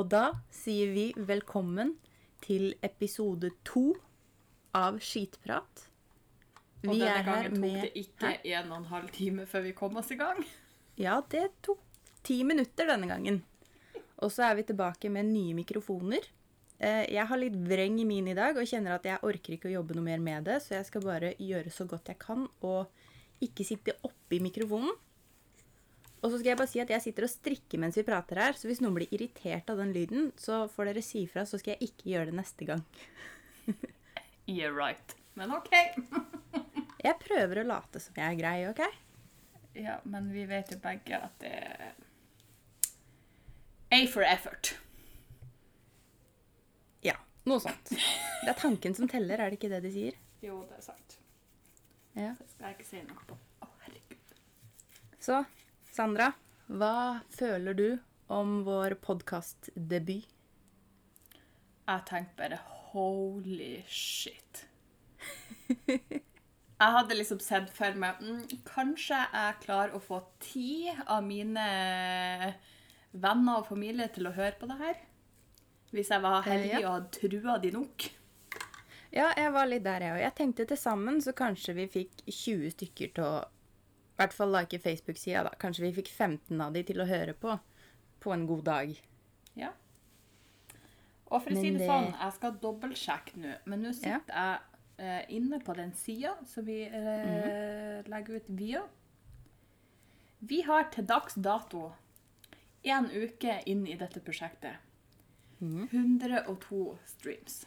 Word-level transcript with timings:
Og 0.00 0.06
da 0.08 0.30
sier 0.54 0.94
vi 0.94 1.10
velkommen 1.28 1.90
til 2.40 2.70
episode 2.86 3.50
to 3.68 3.82
av 4.76 4.96
Skitprat. 5.04 5.82
Og 6.86 6.94
denne 6.94 7.10
er 7.18 7.26
gangen 7.26 7.56
tok 7.58 7.60
med 7.60 7.82
det 7.84 7.90
ikke 8.06 8.30
en 8.54 8.70
og 8.72 8.78
en 8.78 8.86
halv 8.94 9.10
time 9.12 9.44
før 9.50 9.66
vi 9.66 9.74
kom 9.76 9.98
oss 10.00 10.08
i 10.14 10.16
gang. 10.16 10.40
Ja, 10.96 11.18
det 11.34 11.50
tok 11.66 11.82
ti 12.24 12.38
minutter 12.48 12.88
denne 12.88 13.10
gangen. 13.10 13.42
Og 14.24 14.32
så 14.32 14.46
er 14.48 14.56
vi 14.56 14.64
tilbake 14.70 15.10
med 15.12 15.28
nye 15.34 15.58
mikrofoner. 15.58 16.24
Eh, 16.78 17.04
Jeg 17.12 17.26
har 17.28 17.40
litt 17.40 17.60
vreng 17.68 18.00
i 18.00 18.08
min 18.08 18.32
i 18.32 18.36
dag 18.38 18.56
og 18.56 18.68
kjenner 18.68 18.96
at 18.96 19.04
jeg 19.04 19.20
orker 19.20 19.58
ikke 19.58 19.68
å 19.68 19.76
jobbe 19.80 19.98
noe 19.98 20.06
mer 20.06 20.24
med 20.24 20.48
det, 20.48 20.62
så 20.64 20.78
jeg 20.78 20.88
skal 20.88 21.04
bare 21.04 21.34
gjøre 21.36 21.68
så 21.72 21.84
godt 21.84 22.08
jeg 22.08 22.20
kan 22.24 22.48
og 22.64 22.88
ikke 23.44 23.68
sitte 23.68 23.98
oppi 24.08 24.40
mikrofonen. 24.40 24.96
Og 26.20 26.28
så 26.28 26.36
skal 26.36 26.50
jeg 26.50 26.60
bare 26.60 26.68
si 26.68 26.80
at 26.82 26.90
jeg 26.92 27.04
sitter 27.06 27.24
og 27.24 27.32
strikker 27.32 27.80
mens 27.80 27.96
vi 27.96 28.04
prater 28.04 28.42
her, 28.42 28.56
så 28.58 28.68
hvis 28.68 28.82
noen 28.84 28.98
blir 28.98 29.12
irritert 29.16 29.70
av 29.72 29.80
den 29.80 29.94
lyden, 29.96 30.28
så 30.40 30.66
får 30.68 30.90
dere 30.90 31.04
si 31.04 31.24
fra, 31.30 31.46
så 31.48 31.60
skal 31.60 31.74
jeg 31.74 31.90
ikke 31.90 32.10
gjøre 32.12 32.28
det 32.28 32.36
neste 32.36 32.68
gang. 32.68 32.84
You're 34.50 34.74
right. 34.76 35.16
Men 35.38 35.54
OK. 35.56 35.72
Jeg 37.06 37.16
prøver 37.22 37.62
å 37.62 37.64
late 37.64 38.00
som 38.02 38.12
jeg 38.18 38.26
er 38.26 38.36
grei, 38.36 38.56
OK? 38.68 38.80
Ja, 39.72 39.94
men 40.04 40.26
vi 40.34 40.42
vet 40.44 40.68
jo 40.74 40.76
begge 40.82 41.16
at 41.16 41.38
det 41.40 41.52
er 41.56 41.94
A 43.90 44.00
for 44.06 44.22
effort. 44.22 44.74
Ja, 47.02 47.16
noe 47.48 47.62
sånt. 47.64 47.88
Det 47.94 48.50
er 48.52 48.58
tanken 48.60 48.94
som 48.94 49.08
teller, 49.08 49.40
er 49.40 49.50
det 49.50 49.56
ikke 49.56 49.70
det 49.72 49.80
de 49.86 49.94
sier? 49.94 50.18
Jo, 50.44 50.60
det 50.68 50.76
er 50.76 50.84
sant. 50.84 51.16
Ja. 52.12 52.34
Det 52.36 52.50
skal 52.52 52.68
jeg 52.68 52.76
ikke 52.76 52.88
si 52.90 53.00
noe 53.06 53.24
på. 53.30 53.38
Å, 53.64 53.70
herregud. 53.86 54.36
Så, 55.24 55.40
Sandra, 56.00 56.30
hva 56.72 57.20
føler 57.28 57.74
du 57.76 57.88
om 58.32 58.62
vår 58.64 58.94
podkastdebut? 59.04 60.30
Jeg 61.84 62.04
tenkte 62.08 62.38
bare 62.38 62.60
holy 62.88 63.82
shit. 63.84 64.62
Jeg 65.76 66.94
hadde 66.96 67.18
liksom 67.18 67.42
sett 67.44 67.68
for 67.76 68.00
meg 68.00 68.16
mm, 68.24 68.62
Kanskje 68.64 69.18
jeg 69.20 69.60
klarer 69.66 69.92
å 69.92 70.00
få 70.00 70.22
ti 70.40 70.88
av 70.88 71.20
mine 71.26 71.68
venner 73.12 73.60
og 73.60 73.68
familie 73.68 74.08
til 74.16 74.30
å 74.30 74.34
høre 74.40 74.56
på 74.56 74.72
det 74.72 74.80
her. 74.80 75.04
Hvis 75.92 76.16
jeg 76.16 76.24
var 76.24 76.48
heldig 76.48 76.78
Eh, 76.78 76.80
ja. 76.80 76.86
og 76.86 76.96
hadde 76.96 77.16
trua 77.20 77.60
de 77.60 77.76
nok. 77.76 78.08
Ja, 79.12 79.28
jeg 79.36 79.52
var 79.52 79.68
litt 79.68 79.84
der, 79.84 80.08
jeg 80.08 80.16
òg. 80.16 80.24
Jeg 80.24 80.38
tenkte 80.40 80.70
til 80.72 80.80
sammen 80.80 81.20
så 81.20 81.36
kanskje 81.36 81.76
vi 81.76 81.90
fikk 82.00 82.22
20 82.24 82.78
stykker 82.78 83.18
til 83.20 83.34
å 83.34 83.38
I 84.20 84.22
hvert 84.26 84.34
fall 84.36 84.50
like 84.52 84.76
Facebook-sida, 84.84 85.46
da. 85.46 85.50
Kanskje 85.56 85.86
vi 85.86 85.94
fikk 85.96 86.10
15 86.12 86.60
av 86.60 86.74
de 86.76 86.82
til 86.84 87.00
å 87.00 87.06
høre 87.08 87.32
på 87.40 87.54
på 88.20 88.34
en 88.34 88.42
god 88.46 88.64
dag. 88.66 88.90
Ja. 89.56 89.70
Og 91.30 91.40
for 91.40 91.48
å 91.48 91.54
Men 91.54 91.62
si 91.62 91.70
det, 91.70 91.78
det- 91.78 91.86
sånn, 91.88 92.10
jeg 92.20 92.32
skal 92.36 92.52
dobbeltsjekke 92.60 93.36
nå, 93.40 93.54
men 93.64 93.80
nå 93.86 93.92
sitter 93.96 94.34
jeg 94.34 94.58
eh, 94.98 95.24
inne 95.38 95.60
på 95.64 95.72
den 95.78 95.94
sida 95.96 96.34
som 96.44 96.66
vi 96.66 96.82
eh, 96.84 98.02
legger 98.12 98.36
ut 98.42 98.50
via. 98.60 98.82
Vi 100.42 100.60
har 100.68 100.90
til 100.92 101.06
dags 101.08 101.34
dato 101.40 101.92
én 102.84 103.08
uke 103.08 103.62
inn 103.66 103.86
i 103.88 103.96
dette 103.96 104.20
prosjektet 104.20 104.76
102 105.62 106.98
streams. 107.06 107.62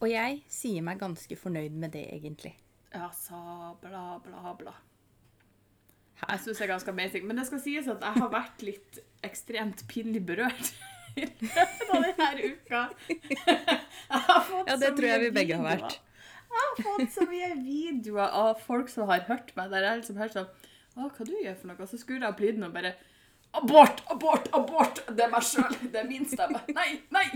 Og 0.00 0.08
jeg 0.08 0.40
sier 0.48 0.80
meg 0.82 0.98
ganske 0.98 1.36
fornøyd 1.36 1.76
med 1.76 1.92
det, 1.92 2.06
egentlig. 2.12 2.54
Ja, 2.92 3.08
sa 3.16 3.76
bla, 3.80 4.20
bla, 4.24 4.54
bla. 4.58 4.74
Jeg 6.22 6.40
syns 6.44 6.58
det 6.60 6.64
er 6.66 6.70
ganske 6.74 6.92
amazing. 6.92 7.26
Men 7.26 7.40
det 7.40 7.46
skal 7.48 7.60
sies 7.64 7.88
at 7.90 8.02
jeg 8.04 8.20
har 8.22 8.32
vært 8.32 8.64
litt 8.66 9.00
ekstremt 9.26 9.84
pinlig 9.90 10.22
berørt 10.28 10.72
i 11.20 11.26
løpet 11.26 11.88
av 11.88 12.04
denne 12.06 12.50
uka. 12.52 12.82
Jeg 13.08 14.22
har 14.28 14.42
fått 14.48 14.68
Ja, 14.70 14.76
det 14.76 14.90
så 14.92 14.96
tror 14.98 15.08
jeg 15.08 15.24
vi 15.24 15.30
begge 15.38 15.58
har 15.58 15.66
vært. 15.66 15.96
Jeg 16.52 16.66
har 16.66 16.82
fått 16.84 17.14
så 17.14 17.24
mye 17.30 17.54
videoer 17.62 18.36
av 18.42 18.60
folk 18.60 18.92
som 18.92 19.08
har 19.08 19.24
hørt 19.30 19.54
meg, 19.56 19.72
der 19.72 19.88
jeg 19.88 20.02
liksom 20.02 20.20
hørt 20.20 20.36
sånn 20.36 20.50
Å, 20.92 21.06
hva 21.08 21.24
du 21.24 21.32
gjør 21.32 21.54
for 21.56 21.70
noe? 21.70 21.78
Og 21.80 21.88
så 21.88 21.96
skrur 22.00 22.18
jeg 22.18 22.28
opp 22.28 22.42
lyden 22.44 22.66
og 22.68 22.74
bare 22.76 22.92
Abort, 23.56 24.02
abort, 24.12 24.46
abort! 24.56 25.00
Det 25.12 25.26
er 25.26 25.32
meg 25.32 25.44
sjøl. 25.44 25.74
Det 25.92 25.98
er 26.00 26.06
min 26.08 26.24
stemme. 26.28 26.62
Nei, 26.72 27.02
nei! 27.12 27.26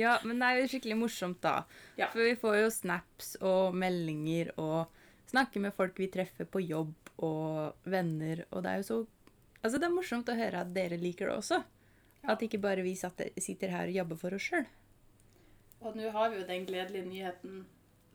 Ja, 0.00 0.16
men 0.24 0.40
det 0.40 0.48
er 0.48 0.60
jo 0.60 0.70
skikkelig 0.72 0.96
morsomt, 1.02 1.40
da. 1.44 1.64
Ja. 2.00 2.08
For 2.12 2.24
vi 2.24 2.34
får 2.40 2.58
jo 2.62 2.72
snaps 2.74 3.34
og 3.44 3.76
meldinger 3.76 4.52
og 4.56 5.00
snakker 5.30 5.62
med 5.62 5.76
folk 5.76 5.98
vi 6.00 6.08
treffer 6.12 6.48
på 6.48 6.62
jobb 6.64 7.12
og 7.22 7.86
venner, 7.90 8.46
og 8.50 8.64
det 8.64 8.72
er 8.72 8.84
jo 8.84 8.88
så 8.90 9.00
Altså, 9.60 9.76
det 9.76 9.90
er 9.90 9.92
morsomt 9.92 10.30
å 10.32 10.34
høre 10.38 10.62
at 10.64 10.70
dere 10.72 10.96
liker 10.96 11.28
det 11.28 11.34
også. 11.36 11.58
At 12.32 12.40
ikke 12.40 12.62
bare 12.64 12.80
vi 12.80 12.94
sitter 12.96 13.68
her 13.68 13.90
og 13.90 13.98
jobber 13.98 14.16
for 14.16 14.32
oss 14.32 14.46
sjøl. 14.48 14.64
Og 15.84 15.96
nå 15.96 16.08
har 16.14 16.32
vi 16.32 16.40
jo 16.40 16.46
den 16.48 16.64
gledelige 16.68 17.04
nyheten 17.04 17.66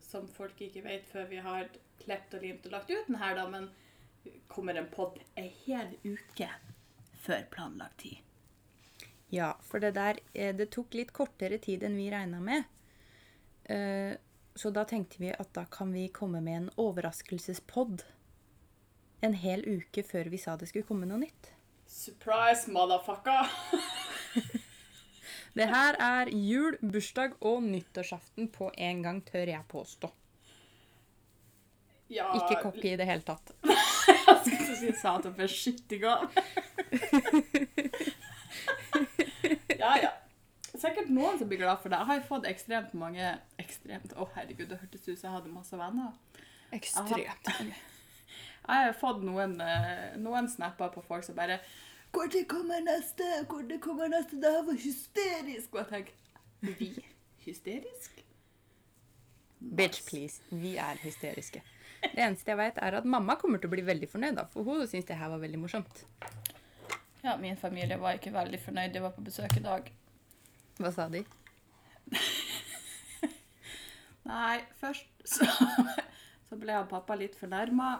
som 0.01 0.25
folk 0.25 0.57
ikke 0.61 0.81
vet 0.85 1.05
før 1.05 1.29
vi 1.29 1.43
har 1.45 1.69
klept 2.01 2.33
og 2.33 2.41
limt 2.45 2.65
og 2.65 2.73
lagt 2.79 2.89
ut 2.89 3.09
den 3.09 3.21
her, 3.21 3.37
da, 3.37 3.45
men 3.49 3.69
kommer 4.49 4.77
en 4.81 4.89
pod 4.89 5.17
ei 5.37 5.51
hel 5.67 5.93
uke 6.01 6.49
før 7.25 7.45
planlagt 7.53 8.01
tid. 8.01 8.24
Ja, 9.33 9.55
for 9.65 9.79
det 9.81 9.95
der 9.95 10.19
eh, 10.33 10.53
Det 10.55 10.69
tok 10.71 10.93
litt 10.93 11.11
kortere 11.15 11.57
tid 11.57 11.83
enn 11.83 11.97
vi 11.97 12.09
regna 12.13 12.39
med. 12.39 12.63
Eh, 13.65 14.13
Så 14.55 14.69
da 14.71 14.85
tenkte 14.87 15.19
vi 15.19 15.33
at 15.33 15.49
da 15.53 15.65
kan 15.65 15.91
vi 15.91 16.07
komme 16.07 16.39
med 16.41 16.57
en 16.57 16.69
overraskelsespod 16.79 18.05
en 19.25 19.33
hel 19.33 19.63
uke 19.67 20.03
før 20.05 20.29
vi 20.31 20.37
sa 20.39 20.53
det 20.55 20.69
skulle 20.69 20.87
komme 20.87 21.07
noe 21.09 21.17
nytt. 21.25 21.49
Surprise, 21.87 22.69
motherfucker! 22.71 23.49
Det 25.55 25.67
her 25.71 25.95
er 26.03 26.27
jul, 26.35 26.75
bursdag 26.83 27.37
og 27.39 27.63
nyttårsaften 27.63 28.49
på 28.51 28.67
en 28.75 29.01
gang, 29.05 29.21
tør 29.23 29.47
jeg 29.47 29.63
påstå. 29.71 30.09
Ja, 32.11 32.27
Ikke 32.35 32.59
cocky 32.61 32.91
i 32.91 32.97
det 32.99 33.07
hele 33.07 33.23
tatt. 33.23 33.53
Jeg 33.65 34.41
skulle 34.43 34.75
si 34.77 34.91
sa 34.99 35.15
at 35.17 35.25
hun 35.25 35.33
ble 35.37 35.47
skittig 35.49 36.01
gal. 36.03 36.27
ja, 36.95 37.31
ja. 37.31 38.04
Sikkert 40.85 41.09
noen 41.13 41.39
som 41.39 41.49
blir 41.49 41.61
glad 41.63 41.81
for 41.81 41.89
det. 41.91 41.97
Jeg 42.01 42.09
har 42.11 42.19
jo 42.19 42.27
fått 42.27 42.47
ekstremt 42.49 42.93
mange 42.97 43.31
ekstremt, 43.61 44.13
Å, 44.13 44.27
herregud, 44.35 44.69
det 44.69 44.79
hørtes 44.83 45.07
ut 45.07 45.15
som 45.15 45.27
jeg 45.29 45.35
hadde 45.39 45.53
masse 45.53 45.79
venner. 45.79 46.13
Ekstremt. 46.75 47.41
Jeg 47.65 47.73
har 48.67 48.93
fått 49.03 49.25
noen, 49.25 49.57
eh, 49.61 50.13
noen 50.21 50.49
snapper 50.51 50.93
på 50.93 51.03
folk 51.05 51.25
som 51.25 51.37
bare 51.37 51.59
det 52.31 52.45
kommer 52.47 52.79
neste? 52.79 53.25
Det 53.67 53.81
kommer 53.83 54.07
neste? 54.07 54.37
Det 54.39 54.51
her 54.51 54.61
var 54.63 54.77
hysterisk! 54.79 55.73
Og 55.73 55.81
jeg 55.81 55.87
tenker 55.89 56.77
Vi? 56.79 56.91
Hysterisk? 57.43 58.21
Bitch, 59.59 60.05
please. 60.07 60.41
Vi 60.49 60.77
er 60.77 60.95
hysteriske. 61.01 61.61
Det 62.01 62.21
eneste 62.21 62.53
jeg 62.53 62.57
vet, 62.57 62.79
er 62.79 62.99
at 63.01 63.05
mamma 63.09 63.35
kommer 63.41 63.59
til 63.59 63.67
å 63.67 63.73
bli 63.73 63.83
veldig 63.83 64.07
fornøyd, 64.07 64.37
da, 64.37 64.45
for 64.53 64.63
hun 64.63 64.85
syns 64.87 65.07
det 65.09 65.17
her 65.19 65.31
var 65.33 65.41
veldig 65.43 65.59
morsomt. 65.59 66.05
Ja, 67.25 67.35
min 67.41 67.57
familie 67.57 67.97
var 67.99 68.15
ikke 68.15 68.33
veldig 68.33 68.61
fornøyd. 68.61 68.93
De 68.93 69.03
var 69.03 69.15
på 69.15 69.25
besøk 69.25 69.57
i 69.57 69.63
dag. 69.65 69.89
Hva 70.81 70.91
sa 70.91 71.07
de? 71.11 71.21
Nei, 74.29 74.57
først 74.81 75.07
så, 75.27 75.45
så 76.49 76.57
ble 76.59 76.75
han 76.75 76.89
pappa 76.89 77.17
litt 77.19 77.37
fornærma. 77.39 77.93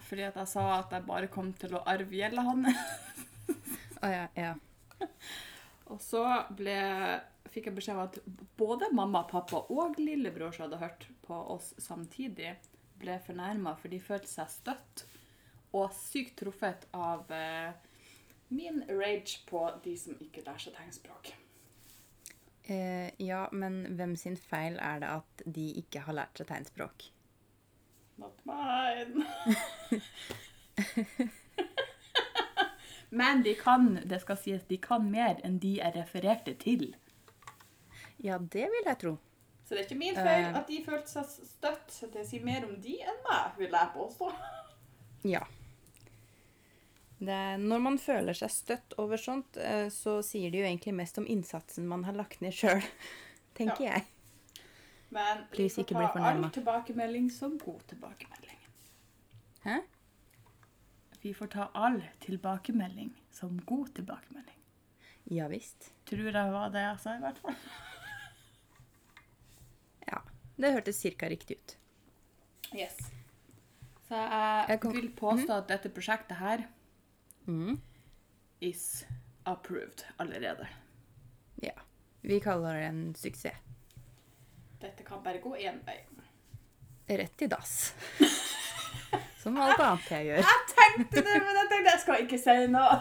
Fordi 0.00 0.24
at 0.26 0.38
jeg 0.40 0.50
sa 0.50 0.64
at 0.78 0.94
jeg 0.94 1.06
bare 1.06 1.30
kom 1.32 1.52
til 1.58 1.76
å 1.76 1.84
arve 1.88 2.16
gjelda 2.16 2.46
hans. 2.46 2.70
oh, 4.00 4.10
ja, 4.10 4.26
ja. 4.38 4.54
Og 5.90 6.00
så 6.02 6.22
ble, 6.54 6.78
fikk 7.50 7.68
jeg 7.68 7.76
beskjed 7.76 7.98
om 7.98 8.04
at 8.06 8.18
både 8.58 8.90
mamma, 8.94 9.24
pappa 9.28 9.64
og 9.74 9.98
lillebror 9.98 10.54
som 10.54 10.68
hadde 10.68 10.80
hørt 10.82 11.06
på 11.26 11.34
oss 11.54 11.72
samtidig, 11.82 12.54
ble 13.00 13.16
fornærma, 13.24 13.74
for 13.80 13.90
de 13.90 13.98
følte 14.02 14.30
seg 14.30 14.52
støtt 14.52 15.04
og 15.76 15.92
sykt 15.96 16.36
truffet 16.40 16.86
av 16.94 17.30
eh, 17.34 17.70
min 18.54 18.82
rage 18.90 19.42
på 19.50 19.62
de 19.84 19.94
som 19.98 20.18
ikke 20.18 20.44
lærer 20.46 20.66
seg 20.66 20.76
tegnspråk. 20.78 21.32
Eh, 22.70 23.10
ja, 23.18 23.48
men 23.52 23.80
hvem 23.98 24.12
sin 24.16 24.36
feil 24.38 24.76
er 24.78 25.00
det 25.02 25.08
at 25.10 25.42
de 25.58 25.64
ikke 25.80 26.04
har 26.06 26.14
lært 26.14 26.38
seg 26.38 26.46
tegnspråk? 26.52 27.08
Not 28.20 28.38
mine. 28.46 29.24
Men 33.10 33.42
de 33.42 33.54
kan, 33.58 33.98
det 34.06 34.20
skal 34.22 34.36
sies, 34.38 34.62
de 34.68 34.76
kan 34.78 35.08
mer 35.10 35.40
enn 35.46 35.56
de 35.62 35.80
er 35.82 35.90
refererte 35.98 36.54
til. 36.62 36.92
Ja, 38.22 38.36
det 38.38 38.68
vil 38.70 38.86
jeg 38.86 38.98
tro. 39.00 39.16
Så 39.64 39.74
det 39.74 39.80
er 39.80 39.84
ikke 39.88 39.98
min 39.98 40.14
feil 40.14 40.44
Eh. 40.44 40.54
at 40.60 40.68
de 40.68 40.78
følte 40.84 41.10
seg 41.10 41.24
støtt. 41.48 41.96
Det 42.12 42.22
sier 42.28 42.44
mer 42.46 42.64
om 42.68 42.76
de 42.82 43.00
enn 43.02 43.18
meg, 43.26 43.56
vil 43.58 43.70
jeg 43.74 43.90
påstå. 43.96 44.30
Ja. 45.26 45.42
Er, 47.20 47.58
når 47.60 47.82
man 47.84 47.98
føler 48.00 48.36
seg 48.36 48.52
støtt 48.54 48.94
over 49.02 49.20
sånt, 49.20 49.58
eh, 49.60 49.90
så 49.92 50.20
sier 50.24 50.52
det 50.52 50.62
jo 50.62 50.68
egentlig 50.68 50.94
mest 50.96 51.20
om 51.20 51.26
innsatsen 51.28 51.88
man 51.88 52.06
har 52.08 52.16
lagt 52.16 52.40
ned 52.40 52.56
sjøl, 52.56 52.80
tenker 53.58 53.84
jeg. 53.90 54.06
Men 55.12 55.44
vi 55.52 55.68
får 55.68 55.88
ta 55.90 56.08
all 56.30 56.44
tilbakemelding 56.54 57.30
som 57.34 57.58
god 57.60 57.82
tilbakemelding. 57.92 58.60
Hæ? 59.66 59.80
vi 61.20 61.34
får 61.34 61.46
ta 61.46 61.70
all 61.74 62.02
tilbakemelding 62.20 63.22
som 63.30 63.60
god 63.64 63.94
tilbakemelding. 63.94 64.56
Ja 65.24 65.48
visst. 65.48 65.92
Tror 66.08 66.30
jeg 66.32 66.52
var 66.52 66.72
det 66.72 66.80
jeg 66.80 67.00
sa, 67.02 67.16
i 67.16 67.24
hvert 67.24 67.44
fall. 67.44 67.56
Ja. 70.10 70.22
Det 70.56 70.72
hørtes 70.74 70.98
cirka 70.98 71.28
riktig 71.30 71.58
ut. 71.60 71.76
Yes. 72.74 72.96
Så 74.08 74.16
jeg, 74.16 74.64
Jeg 74.68 74.92
vil 74.96 75.10
påstå 75.14 75.60
at 75.60 75.68
dette 75.68 75.92
prosjektet 75.94 76.40
her 76.40 76.64
Mhm. 77.46 77.80
is 78.60 79.06
approved 79.44 80.04
allerede. 80.16 80.68
Ja. 81.62 81.72
Vi 82.20 82.40
kaller 82.40 82.74
det 82.74 82.82
en 82.84 83.14
suksess. 83.14 83.54
Dette 84.80 85.02
kan 85.04 85.22
bare 85.22 85.38
gå 85.40 85.56
én 85.56 85.84
vei. 85.86 86.04
Rett 87.06 87.42
i 87.42 87.46
dass. 87.46 87.94
Som 89.42 89.56
alt 89.56 89.80
annet 89.80 90.10
jeg 90.10 90.24
gjør. 90.26 90.36
Jeg 90.36 90.44
tenkte 90.74 91.16
det, 91.24 91.40
men 91.40 91.54
jeg 91.56 91.68
tenkte 91.72 91.90
jeg 91.90 92.00
skal 92.00 92.20
ikke 92.24 92.38
si 92.38 92.66
noe. 92.72 93.00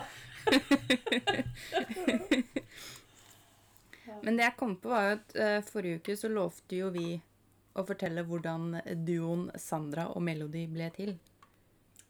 Men 4.23 4.37
det 4.37 4.43
jeg 4.43 4.55
kom 4.59 4.75
på, 4.81 4.89
var 4.91 5.03
jo 5.05 5.11
at 5.15 5.35
eh, 5.39 5.61
forrige 5.63 5.95
uke 6.01 6.15
så 6.17 6.27
lovte 6.31 6.75
jo 6.79 6.89
vi 6.91 7.21
å 7.79 7.83
fortelle 7.87 8.23
hvordan 8.27 8.79
duoen 9.07 9.49
Sandra 9.59 10.07
og 10.11 10.21
Melody 10.25 10.65
ble 10.71 10.89
til. 10.95 11.11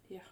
Ja. 0.09 0.23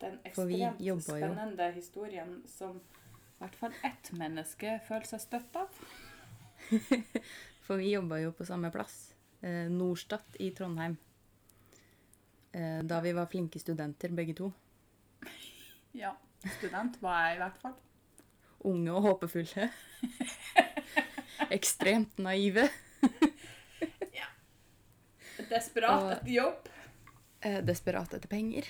Den 0.00 0.18
ekstremt 0.24 1.02
spennende 1.02 1.70
historien 1.72 2.42
som 2.46 2.76
i 2.76 3.42
hvert 3.42 3.56
fall 3.58 3.74
ett 3.86 4.10
menneske 4.18 4.78
føler 4.88 5.06
seg 5.08 5.22
støtt 5.22 5.56
av. 5.58 5.80
For 7.66 7.80
vi 7.80 7.94
jobba 7.94 8.20
jo 8.22 8.32
på 8.36 8.46
samme 8.48 8.70
plass. 8.74 9.14
Eh, 9.40 9.70
Norstat 9.72 10.38
i 10.42 10.50
Trondheim. 10.56 10.96
Eh, 12.52 12.80
da 12.86 13.00
vi 13.04 13.14
var 13.16 13.30
flinke 13.30 13.60
studenter 13.62 14.14
begge 14.14 14.36
to. 14.40 14.52
Ja, 15.94 16.10
student 16.56 16.96
var 16.98 17.20
jeg 17.28 17.36
i 17.36 17.38
hvert 17.38 17.58
fall. 17.62 17.74
Unge 18.66 18.96
og 18.96 19.04
håpefulle. 19.04 19.68
Ekstremt 21.54 22.18
naive. 22.18 22.66
Desperat 25.48 26.12
etter 26.12 26.30
jobb. 26.32 26.68
Eh, 27.40 27.60
desperat 27.64 28.14
etter 28.16 28.28
penger. 28.30 28.66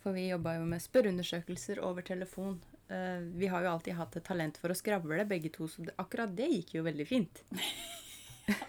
For 0.00 0.16
vi 0.16 0.30
jobba 0.30 0.56
jo 0.56 0.66
med 0.68 0.80
spørreundersøkelser 0.80 1.82
over 1.84 2.04
telefon. 2.06 2.60
Eh, 2.90 3.18
vi 3.38 3.46
har 3.46 3.62
jo 3.62 3.70
alltid 3.70 3.94
hatt 3.94 4.16
et 4.18 4.24
talent 4.26 4.56
for 4.58 4.72
å 4.72 4.76
skravle, 4.76 5.26
begge 5.28 5.52
to, 5.54 5.68
så 5.70 5.84
akkurat 6.00 6.32
det 6.34 6.48
gikk 6.50 6.78
jo 6.78 6.86
veldig 6.86 7.06
fint. 7.06 7.42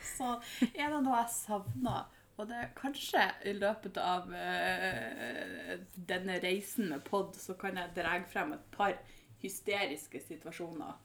Så 0.06 0.36
er 0.76 0.92
det 0.92 1.00
noe 1.02 1.24
jeg 1.24 1.32
savner, 1.34 2.10
og 2.38 2.50
det 2.52 2.68
kanskje 2.78 3.24
i 3.50 3.56
løpet 3.58 3.98
av 3.98 4.28
uh, 4.30 5.72
denne 5.96 6.36
reisen 6.44 6.92
med 6.92 7.02
pod, 7.08 7.34
så 7.34 7.56
kan 7.58 7.80
jeg 7.80 7.96
dra 7.96 8.20
frem 8.30 8.54
et 8.54 8.68
par 8.76 8.94
hysteriske 9.42 10.22
situasjoner 10.22 11.00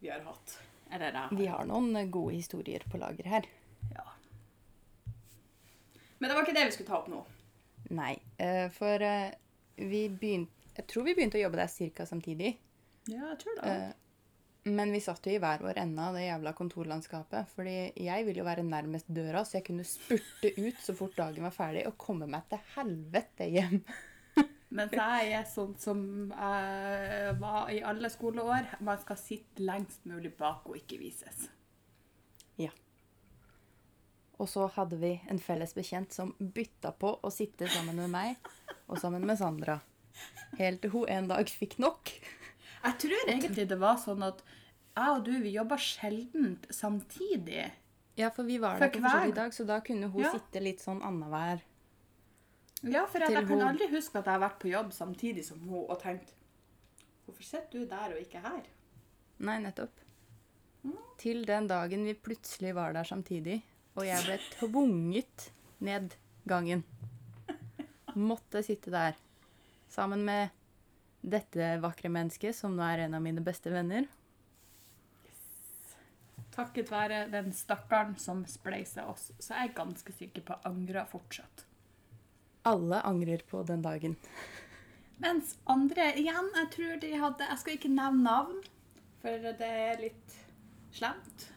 vi 0.00 0.08
har 0.08 0.24
hatt. 0.24 0.56
Eller 0.88 1.12
jeg 1.12 1.36
Vi 1.42 1.50
har 1.52 1.68
noen 1.68 1.92
eh, 2.00 2.08
gode 2.08 2.38
historier 2.38 2.86
på 2.88 3.02
lager 3.02 3.28
her. 3.28 3.50
Ja. 3.92 4.06
Men 6.16 6.30
det 6.30 6.38
var 6.38 6.46
ikke 6.46 6.56
det 6.56 6.64
vi 6.70 6.76
skulle 6.78 6.92
ta 6.94 7.02
opp 7.02 7.12
nå. 7.12 7.20
Nei, 7.92 8.14
for 8.72 9.04
vi 9.76 10.06
begynte 10.08 10.52
Jeg 10.74 10.88
tror 10.90 11.04
vi 11.06 11.14
begynte 11.14 11.38
å 11.38 11.44
jobbe 11.44 11.60
der 11.60 11.92
ca. 11.94 12.06
samtidig. 12.06 12.56
Ja, 13.06 13.28
jeg 13.30 13.38
tror 13.44 13.60
det. 13.60 13.76
Men 14.64 14.92
vi 14.92 15.00
satt 15.04 15.26
jo 15.28 15.34
i 15.34 15.38
hver 15.38 15.60
vår 15.60 15.78
ende 15.82 16.02
av 16.02 16.16
det 16.16 16.24
jævla 16.24 16.54
kontorlandskapet. 16.56 17.50
Fordi 17.52 17.76
jeg 18.00 18.24
ville 18.26 18.40
jo 18.40 18.46
være 18.46 18.64
nærmest 18.64 19.10
døra, 19.12 19.44
så 19.44 19.58
jeg 19.58 19.66
kunne 19.68 19.84
spurte 19.86 20.54
ut 20.56 20.80
så 20.80 20.96
fort 20.96 21.16
dagen 21.18 21.44
var 21.44 21.54
ferdig, 21.54 21.84
og 21.86 21.98
komme 22.00 22.26
meg 22.30 22.48
til 22.48 22.62
helvete 22.74 23.48
hjem. 23.52 23.82
Mens 24.74 24.96
jeg 24.96 25.34
er 25.36 25.44
sånn 25.46 25.76
som 25.78 26.00
jeg 26.32 27.36
var 27.42 27.68
i 27.70 27.82
alle 27.86 28.10
skoleår. 28.10 28.72
Man 28.82 28.98
skal 29.04 29.20
sitte 29.20 29.62
lengst 29.62 30.08
mulig 30.08 30.32
bak 30.38 30.64
og 30.66 30.80
ikke 30.80 30.98
vises. 31.02 31.44
Ja. 32.58 32.72
Og 34.40 34.48
så 34.50 34.66
hadde 34.74 34.96
vi 34.98 35.12
en 35.30 35.38
felles 35.38 35.76
bekjent 35.76 36.16
som 36.16 36.32
bytta 36.40 36.90
på 36.98 37.12
å 37.22 37.30
sitte 37.30 37.68
sammen 37.70 38.00
med 38.00 38.10
meg 38.16 38.54
og 38.88 38.98
sammen 39.00 39.24
med 39.26 39.38
Sandra. 39.38 39.78
Helt 40.58 40.80
til 40.84 40.90
hun 40.94 41.08
en 41.08 41.28
dag 41.28 41.48
fikk 41.50 41.78
nok. 41.82 42.10
Jeg 42.84 42.98
tror 43.00 43.28
egentlig 43.28 43.68
det 43.68 43.78
var 43.80 43.96
sånn 43.96 44.22
at 44.26 44.42
jeg 44.94 45.10
og 45.16 45.24
du 45.26 45.32
vi 45.42 45.54
jobba 45.56 45.76
sjelden 45.80 46.58
samtidig. 46.70 47.70
Ja, 48.16 48.28
for 48.30 48.44
vi 48.46 48.58
var 48.62 48.78
der 48.78 48.92
på 48.94 49.00
forskjellig 49.02 49.34
dag, 49.34 49.50
så 49.56 49.64
da 49.66 49.80
kunne 49.80 50.08
hun 50.12 50.22
Ja. 50.22 50.30
sitte 50.36 50.60
litt 50.62 50.78
sånn 50.80 51.00
annenhver. 51.02 51.62
Ja, 52.84 53.06
for 53.06 53.18
jeg, 53.18 53.30
jeg 53.32 53.46
kan 53.48 53.58
hun- 53.58 53.66
aldri 53.68 53.88
huske 53.90 54.18
at 54.18 54.24
jeg 54.26 54.38
har 54.38 54.50
vært 54.50 54.60
på 54.60 54.68
jobb 54.70 54.92
samtidig 54.92 55.44
som 55.44 55.58
hun 55.60 55.86
og 55.88 56.00
tenkt 56.02 56.32
Hvorfor 57.26 57.42
sitter 57.42 57.70
du 57.72 57.86
der 57.86 58.12
og 58.12 58.20
ikke 58.20 58.40
her? 58.42 58.62
Nei, 59.38 59.58
nettopp. 59.58 59.90
Til 61.16 61.44
den 61.46 61.66
dagen 61.66 62.04
vi 62.04 62.12
plutselig 62.12 62.74
var 62.74 62.92
der 62.92 63.04
samtidig, 63.08 63.62
og 63.96 64.04
jeg 64.04 64.22
ble 64.26 64.38
tvunget 64.58 65.50
ned 65.80 66.14
gangen. 66.46 66.84
Måtte 68.14 68.62
sitte 68.62 68.92
der 68.94 69.16
sammen 69.90 70.24
med 70.26 70.52
dette 71.24 71.78
vakre 71.82 72.10
mennesket, 72.12 72.56
som 72.56 72.76
nå 72.76 72.84
er 72.86 73.06
en 73.06 73.16
av 73.16 73.22
mine 73.24 73.42
beste 73.44 73.72
venner. 73.72 74.06
Takket 76.54 76.90
være 76.92 77.24
den 77.32 77.50
stakkaren 77.56 78.14
som 78.20 78.44
spleisa 78.46 79.08
oss, 79.10 79.32
så 79.42 79.56
er 79.56 79.66
jeg 79.66 79.78
ganske 79.78 80.14
sikker 80.14 80.44
på 80.46 80.58
angrer 80.68 81.08
fortsatt. 81.10 81.64
Alle 82.64 83.00
angrer 83.04 83.42
på 83.48 83.62
den 83.66 83.82
dagen. 83.82 84.14
Mens 85.22 85.56
andre 85.70 86.12
igjen, 86.18 86.48
jeg 86.56 86.70
tror 86.74 86.94
de 87.02 87.10
hadde 87.22 87.46
Jeg 87.48 87.58
skal 87.60 87.76
ikke 87.76 87.90
nevne 87.92 88.24
navn, 88.26 88.62
for 89.22 89.50
det 89.60 89.68
er 89.68 90.00
litt 90.00 90.38
slemt. 90.94 91.48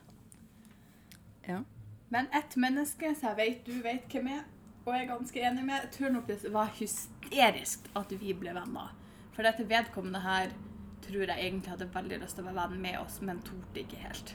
Ja. 1.47 1.61
Men 2.09 2.29
ett 2.35 2.55
menneske 2.59 3.13
så 3.15 3.31
jeg 3.31 3.39
vet 3.39 3.65
du 3.67 3.81
vet 3.83 4.11
hvem 4.11 4.29
er, 4.33 4.45
og 4.87 4.95
er 4.95 5.09
ganske 5.09 5.41
enig 5.43 5.65
med, 5.67 5.83
jeg 5.83 5.91
tror 5.97 6.13
nok 6.15 6.29
det 6.29 6.51
var 6.53 6.71
hysterisk 6.77 7.89
at 7.99 8.13
vi 8.21 8.31
ble 8.39 8.55
venner. 8.55 8.93
For 9.35 9.43
dette 9.43 9.67
vedkommende 9.67 10.23
her 10.23 10.53
tror 11.03 11.27
jeg 11.27 11.35
egentlig 11.35 11.73
hadde 11.73 11.89
veldig 11.91 12.21
lyst 12.23 12.39
til 12.39 12.47
å 12.47 12.49
være 12.49 12.71
venn 12.71 12.83
med 12.85 12.99
oss, 13.01 13.19
men 13.19 13.43
torde 13.43 13.83
ikke 13.83 13.99
helt. 13.99 14.33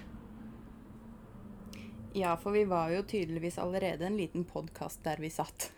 Ja, 2.13 2.37
for 2.37 2.53
vi 2.53 2.67
var 2.69 2.93
jo 2.93 3.01
tydeligvis 3.09 3.57
allerede 3.59 4.05
en 4.07 4.21
liten 4.21 4.45
podkast 4.45 5.01
der 5.07 5.17
vi 5.25 5.33
satt. 5.33 5.71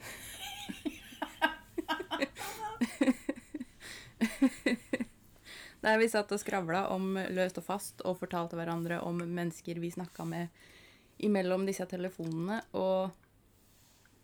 Der 5.84 5.98
vi 6.00 6.08
satt 6.08 6.30
og 6.32 6.40
skravla 6.40 6.86
om 6.94 7.18
løst 7.36 7.58
og 7.60 7.66
fast 7.66 8.00
og 8.08 8.16
fortalte 8.16 8.56
hverandre 8.56 9.02
om 9.04 9.18
mennesker 9.20 9.76
vi 9.82 9.90
snakka 9.92 10.24
med 10.24 10.48
imellom 11.20 11.66
disse 11.68 11.84
telefonene. 11.86 12.62
Og 12.72 13.12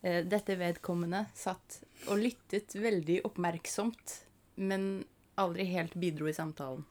dette 0.02 0.54
vedkommende 0.56 1.26
satt 1.36 1.82
og 2.08 2.18
lyttet 2.22 2.72
veldig 2.80 3.18
oppmerksomt, 3.28 4.14
men 4.56 5.04
aldri 5.40 5.66
helt 5.74 5.92
bidro 6.00 6.28
i 6.30 6.32
samtalen. 6.36 6.86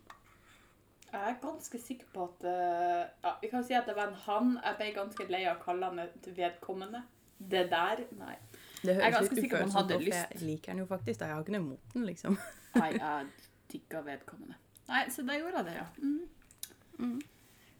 Jeg 1.09 1.25
er 1.25 1.39
ganske 1.41 1.79
sikker 1.81 2.05
på 2.13 2.27
at 2.27 2.43
eh, 2.45 3.07
ja, 3.23 3.31
Vi 3.41 3.49
kan 3.49 3.63
si 3.65 3.73
at 3.73 3.87
det 3.89 3.95
var 3.97 4.11
en 4.11 4.19
han. 4.27 4.51
Jeg 4.61 4.77
ble 4.77 4.89
ganske 4.93 5.25
lei 5.33 5.39
av 5.49 5.55
å 5.57 5.63
kalle 5.63 5.87
han 5.89 6.03
et 6.03 6.27
vedkommende. 6.37 7.01
Det 7.39 7.63
der 7.71 8.03
Nei. 8.19 8.35
Det 8.83 8.93
Jeg 8.93 9.01
er 9.07 9.15
ganske 9.15 9.33
litt 9.33 9.43
sikker 9.47 9.57
på 9.57 9.63
han 9.63 9.73
hadde 9.79 9.97
lyst. 10.03 10.35
jeg 10.35 10.41
liker 10.45 10.71
han 10.75 10.83
jo 10.83 10.85
faktisk. 10.91 11.19
Da. 11.19 11.31
Jeg 11.31 11.33
har 11.33 11.41
ikke 11.47 11.55
noe 11.55 11.63
imot 11.65 11.95
den, 11.95 12.05
liksom. 12.05 12.37
Nei, 12.77 12.91
jeg 12.93 13.49
digger 13.73 14.05
vedkommende. 14.05 14.59
Nei, 14.89 15.01
så 15.13 15.25
da 15.25 15.39
gjorde 15.39 15.63
jeg 15.63 15.69
det, 15.71 15.75
ja. 15.79 15.87
Mhm. 16.99 17.19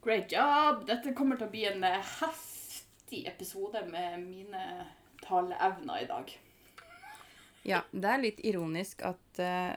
Great 0.02 0.32
job! 0.34 0.86
Dette 0.88 1.14
kommer 1.14 1.38
til 1.38 1.50
å 1.50 1.54
bli 1.54 1.66
en 1.70 1.84
eh, 1.86 2.12
heftig 2.22 3.26
episode 3.30 3.84
med 3.92 4.24
mine 4.24 4.66
taleevner 5.24 6.04
i 6.04 6.08
dag. 6.10 6.34
Ja, 7.68 7.84
det 7.92 8.10
er 8.10 8.24
litt 8.24 8.40
ironisk 8.48 9.04
at 9.08 9.42
uh, 9.44 9.74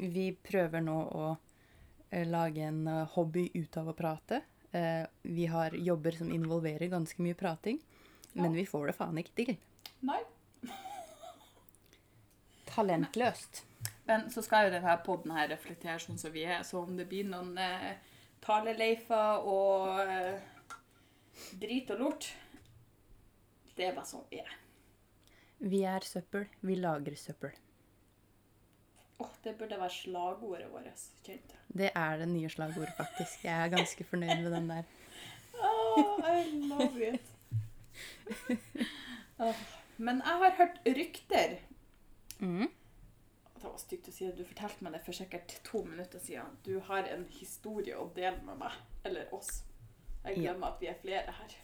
vi 0.00 0.30
prøver 0.32 0.82
nå 0.84 0.96
å 0.96 1.26
uh, 1.34 2.24
lage 2.28 2.64
en 2.64 2.86
eh, 2.88 3.04
hobby 3.14 3.48
ut 3.54 3.76
av 3.76 3.92
å 3.92 3.96
prate. 3.98 4.40
Uh, 4.72 5.04
vi 5.22 5.46
har 5.52 5.76
jobber 5.76 6.16
som 6.16 6.32
involverer 6.32 6.90
ganske 6.92 7.22
mye 7.22 7.36
prating, 7.38 7.80
men 8.32 8.56
vi 8.56 8.66
får 8.68 8.90
det 8.90 8.98
faen 8.98 9.20
ikke 9.20 9.36
til. 9.36 9.56
Nei. 10.06 10.20
Talentløst. 12.68 13.64
Men 14.08 14.30
så 14.32 14.42
skal 14.44 14.68
jo 14.68 14.72
denne 14.72 14.94
podden 15.04 15.34
her 15.36 15.50
reflektere 15.50 15.98
sånn 16.00 16.20
som 16.20 16.32
vi 16.32 16.46
er, 16.48 16.62
så 16.64 16.80
om 16.80 16.94
det 16.96 17.04
blir 17.10 17.26
noen 17.28 17.50
eh, 17.60 17.98
taleleifer 18.44 19.44
og 19.44 19.98
eh, 20.00 20.38
drit 21.60 21.90
og 21.92 22.00
lort 22.04 22.28
Det 23.78 23.86
er 23.86 23.94
bare 23.96 24.08
sånn 24.10 24.24
vi 24.30 24.40
er. 24.42 24.54
Vi 25.58 25.80
er 25.86 26.04
søppel, 26.06 26.46
vi 26.66 26.74
lager 26.78 27.14
søppel. 27.18 27.54
Åh, 29.22 29.30
det 29.42 29.56
burde 29.58 29.78
være 29.80 29.90
slagordet 29.90 30.68
vårt. 30.70 31.04
kjente. 31.26 31.56
Det 31.74 31.90
er 31.94 32.18
det 32.20 32.28
nye 32.30 32.48
slagordet, 32.50 32.92
faktisk. 32.98 33.44
Jeg 33.44 33.54
er 33.64 33.72
ganske 33.72 34.04
fornøyd 34.06 34.42
med 34.44 34.52
den 34.58 34.68
der. 34.74 34.82
Oh, 35.58 36.20
I 36.22 36.44
love 36.68 37.02
it. 37.14 37.22
Oh. 39.40 39.54
Men 39.96 40.20
jeg 40.22 40.38
har 40.42 40.50
hørt 40.58 40.78
rykter 40.86 41.56
Mm. 42.40 42.68
Det 43.58 43.64
var 43.64 43.78
stygt 43.82 44.08
å 44.08 44.12
si 44.14 44.26
at 44.28 44.36
du 44.38 44.44
fortalte 44.46 44.84
meg 44.86 44.92
det 44.94 45.00
for 45.02 45.12
sikkert 45.18 45.56
to 45.66 45.80
minutter 45.82 46.20
siden. 46.22 46.52
Du 46.62 46.76
har 46.86 47.06
en 47.10 47.24
historie 47.34 47.96
å 47.98 48.04
dele 48.14 48.38
med 48.46 48.60
meg. 48.60 48.76
Eller 49.04 49.32
oss. 49.34 49.64
Jeg 50.24 50.36
Ja. 50.36 50.42
glemmer 50.52 50.68
at 50.68 50.80
vi 50.80 50.86
er 50.86 50.94
flere 51.02 51.32
her. 51.34 51.56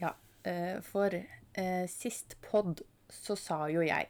Ja, 0.00 0.12
for 0.82 1.14
eh, 1.14 1.86
sist 1.90 2.36
podd 2.42 2.82
så 3.12 3.36
sa 3.36 3.66
jo 3.70 3.82
jeg 3.84 4.08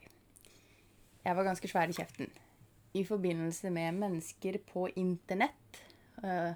Jeg 1.23 1.37
var 1.37 1.47
ganske 1.47 1.69
svær 1.69 1.91
i 1.91 1.95
kjeften. 1.95 2.31
I 2.95 3.05
forbindelse 3.07 3.71
med 3.71 3.95
mennesker 3.95 4.59
på 4.67 4.89
internett 4.97 5.83
eh, 6.25 6.55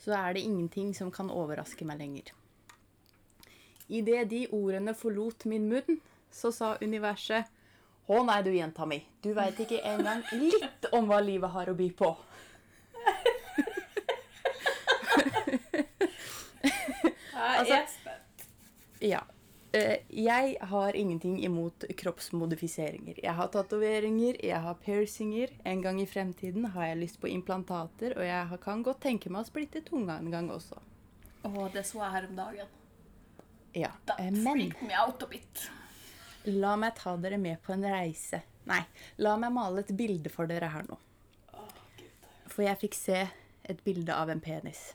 så 0.00 0.14
er 0.16 0.32
det 0.34 0.44
ingenting 0.48 0.94
som 0.96 1.10
kan 1.12 1.30
overraske 1.30 1.84
meg 1.84 2.00
lenger. 2.00 2.32
Idet 3.88 4.30
de 4.30 4.46
ordene 4.56 4.94
forlot 4.96 5.44
min 5.50 5.68
munn, 5.68 6.00
så 6.30 6.52
sa 6.54 6.76
universet 6.80 7.44
Å 8.10 8.22
nei, 8.26 8.40
du 8.42 8.50
jenta 8.50 8.86
mi. 8.88 8.98
Du 9.22 9.30
veit 9.36 9.58
ikke 9.60 9.82
engang 9.86 10.24
litt 10.32 10.88
om 10.96 11.06
hva 11.06 11.20
livet 11.22 11.52
har 11.52 11.70
å 11.70 11.76
by 11.78 11.90
på. 11.94 12.14
Altså-. 17.50 18.09
Ja. 19.00 19.22
Eh, 19.72 19.98
Jeg 20.10 20.56
har 20.60 20.96
ingenting 20.96 21.38
imot 21.44 21.84
kroppsmodifiseringer. 21.96 23.20
Jeg 23.22 23.32
har 23.38 23.48
tatoveringer, 23.54 24.36
jeg 24.44 24.60
har 24.60 24.74
piercinger. 24.74 25.50
En 25.64 25.82
gang 25.82 26.00
i 26.02 26.06
fremtiden 26.10 26.64
har 26.74 26.86
jeg 26.90 26.98
lyst 27.04 27.20
på 27.22 27.28
implantater, 27.30 28.16
og 28.18 28.24
jeg 28.26 28.60
kan 28.64 28.82
godt 28.82 29.00
tenke 29.04 29.30
meg 29.30 29.44
å 29.44 29.48
splitte 29.50 29.82
tunga 29.86 30.18
en 30.18 30.30
gang 30.30 30.50
også. 30.50 30.80
Å, 31.46 31.68
det 31.72 31.84
så 31.88 32.02
jeg 32.02 32.12
her 32.16 32.26
om 32.28 32.36
dagen. 32.36 32.66
Ja. 33.78 33.92
That 34.06 34.18
eh, 34.20 34.30
Men 34.34 34.58
freaked 34.58 34.82
me 34.88 34.96
out 34.98 35.22
a 35.22 35.26
bit. 35.30 35.68
la 36.44 36.74
meg 36.76 36.96
ta 36.98 37.14
dere 37.16 37.38
med 37.38 37.62
på 37.62 37.72
en 37.76 37.84
reise. 37.86 38.42
Nei, 38.66 38.82
la 39.22 39.36
meg 39.40 39.52
male 39.54 39.80
et 39.84 39.94
bilde 39.96 40.28
for 40.32 40.46
dere 40.50 40.68
her 40.72 40.84
nå. 40.88 40.98
For 42.50 42.64
jeg 42.66 42.76
fikk 42.82 42.96
se 42.98 43.20
et 43.70 43.84
bilde 43.86 44.10
av 44.12 44.28
en 44.32 44.40
penis. 44.42 44.94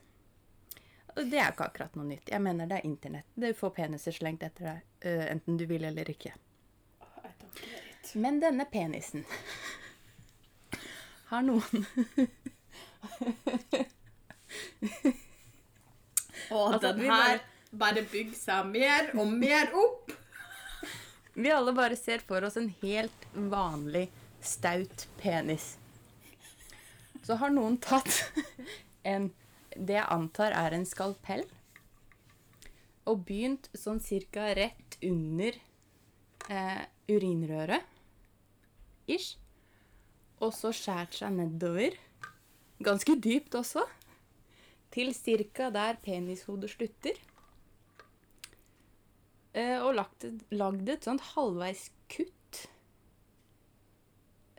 Og 1.15 1.29
det 1.31 1.39
er 1.39 1.53
ikke 1.53 1.69
akkurat 1.69 1.95
noe 1.95 2.07
nytt. 2.09 2.29
Jeg 2.31 2.41
mener 2.43 2.67
det 2.67 2.81
er 2.81 2.87
internett. 2.87 3.27
Du 3.35 3.47
får 3.55 3.71
peniser 3.77 4.15
slengt 4.15 4.43
etter 4.43 4.67
deg, 4.67 4.79
uh, 5.07 5.25
enten 5.31 5.57
du 5.59 5.65
vil 5.69 5.85
eller 5.87 6.09
ikke. 6.11 6.33
Men 8.15 8.39
denne 8.39 8.65
penisen 8.71 9.25
har 11.31 11.41
noen 11.43 11.65
Og 16.53 16.73
Altså, 16.75 16.91
den 16.93 17.09
her 17.09 17.39
bare 17.75 18.03
bygger 18.11 18.37
seg 18.37 18.67
mer 18.69 19.09
og 19.17 19.31
mer 19.31 19.71
opp. 19.75 20.11
Vi 21.41 21.49
alle 21.51 21.73
bare 21.75 21.97
ser 21.99 22.21
for 22.27 22.45
oss 22.45 22.57
en 22.59 22.69
helt 22.83 23.25
vanlig 23.33 24.05
staut 24.45 25.07
penis. 25.19 25.75
Så 27.25 27.39
har 27.41 27.49
noen 27.51 27.79
tatt 27.81 28.21
en 29.03 29.31
Det 29.75 29.97
jeg 29.97 30.07
antar 30.11 30.55
er 30.55 30.75
en 30.75 30.87
skalpell, 30.87 31.43
og 33.05 33.25
begynt 33.27 33.67
sånn 33.77 33.99
cirka 34.01 34.47
rett 34.57 34.97
under 35.05 35.57
eh, 36.49 36.85
urinrøret. 37.11 37.83
Ish. 39.05 39.35
Og 40.41 40.51
så 40.55 40.71
skjært 40.75 41.15
seg 41.19 41.35
nedover. 41.37 41.95
Ganske 42.83 43.15
dypt 43.21 43.55
også. 43.55 43.85
Til 44.95 45.13
cirka 45.15 45.69
der 45.73 45.99
penishodet 46.03 46.71
slutter. 46.73 47.19
Eh, 49.55 49.77
og 49.79 49.93
lagd 49.99 50.25
et, 50.27 50.41
lagd 50.55 50.89
et 50.91 51.05
sånt 51.07 51.23
halvveis 51.35 51.87
kutt. 52.11 52.65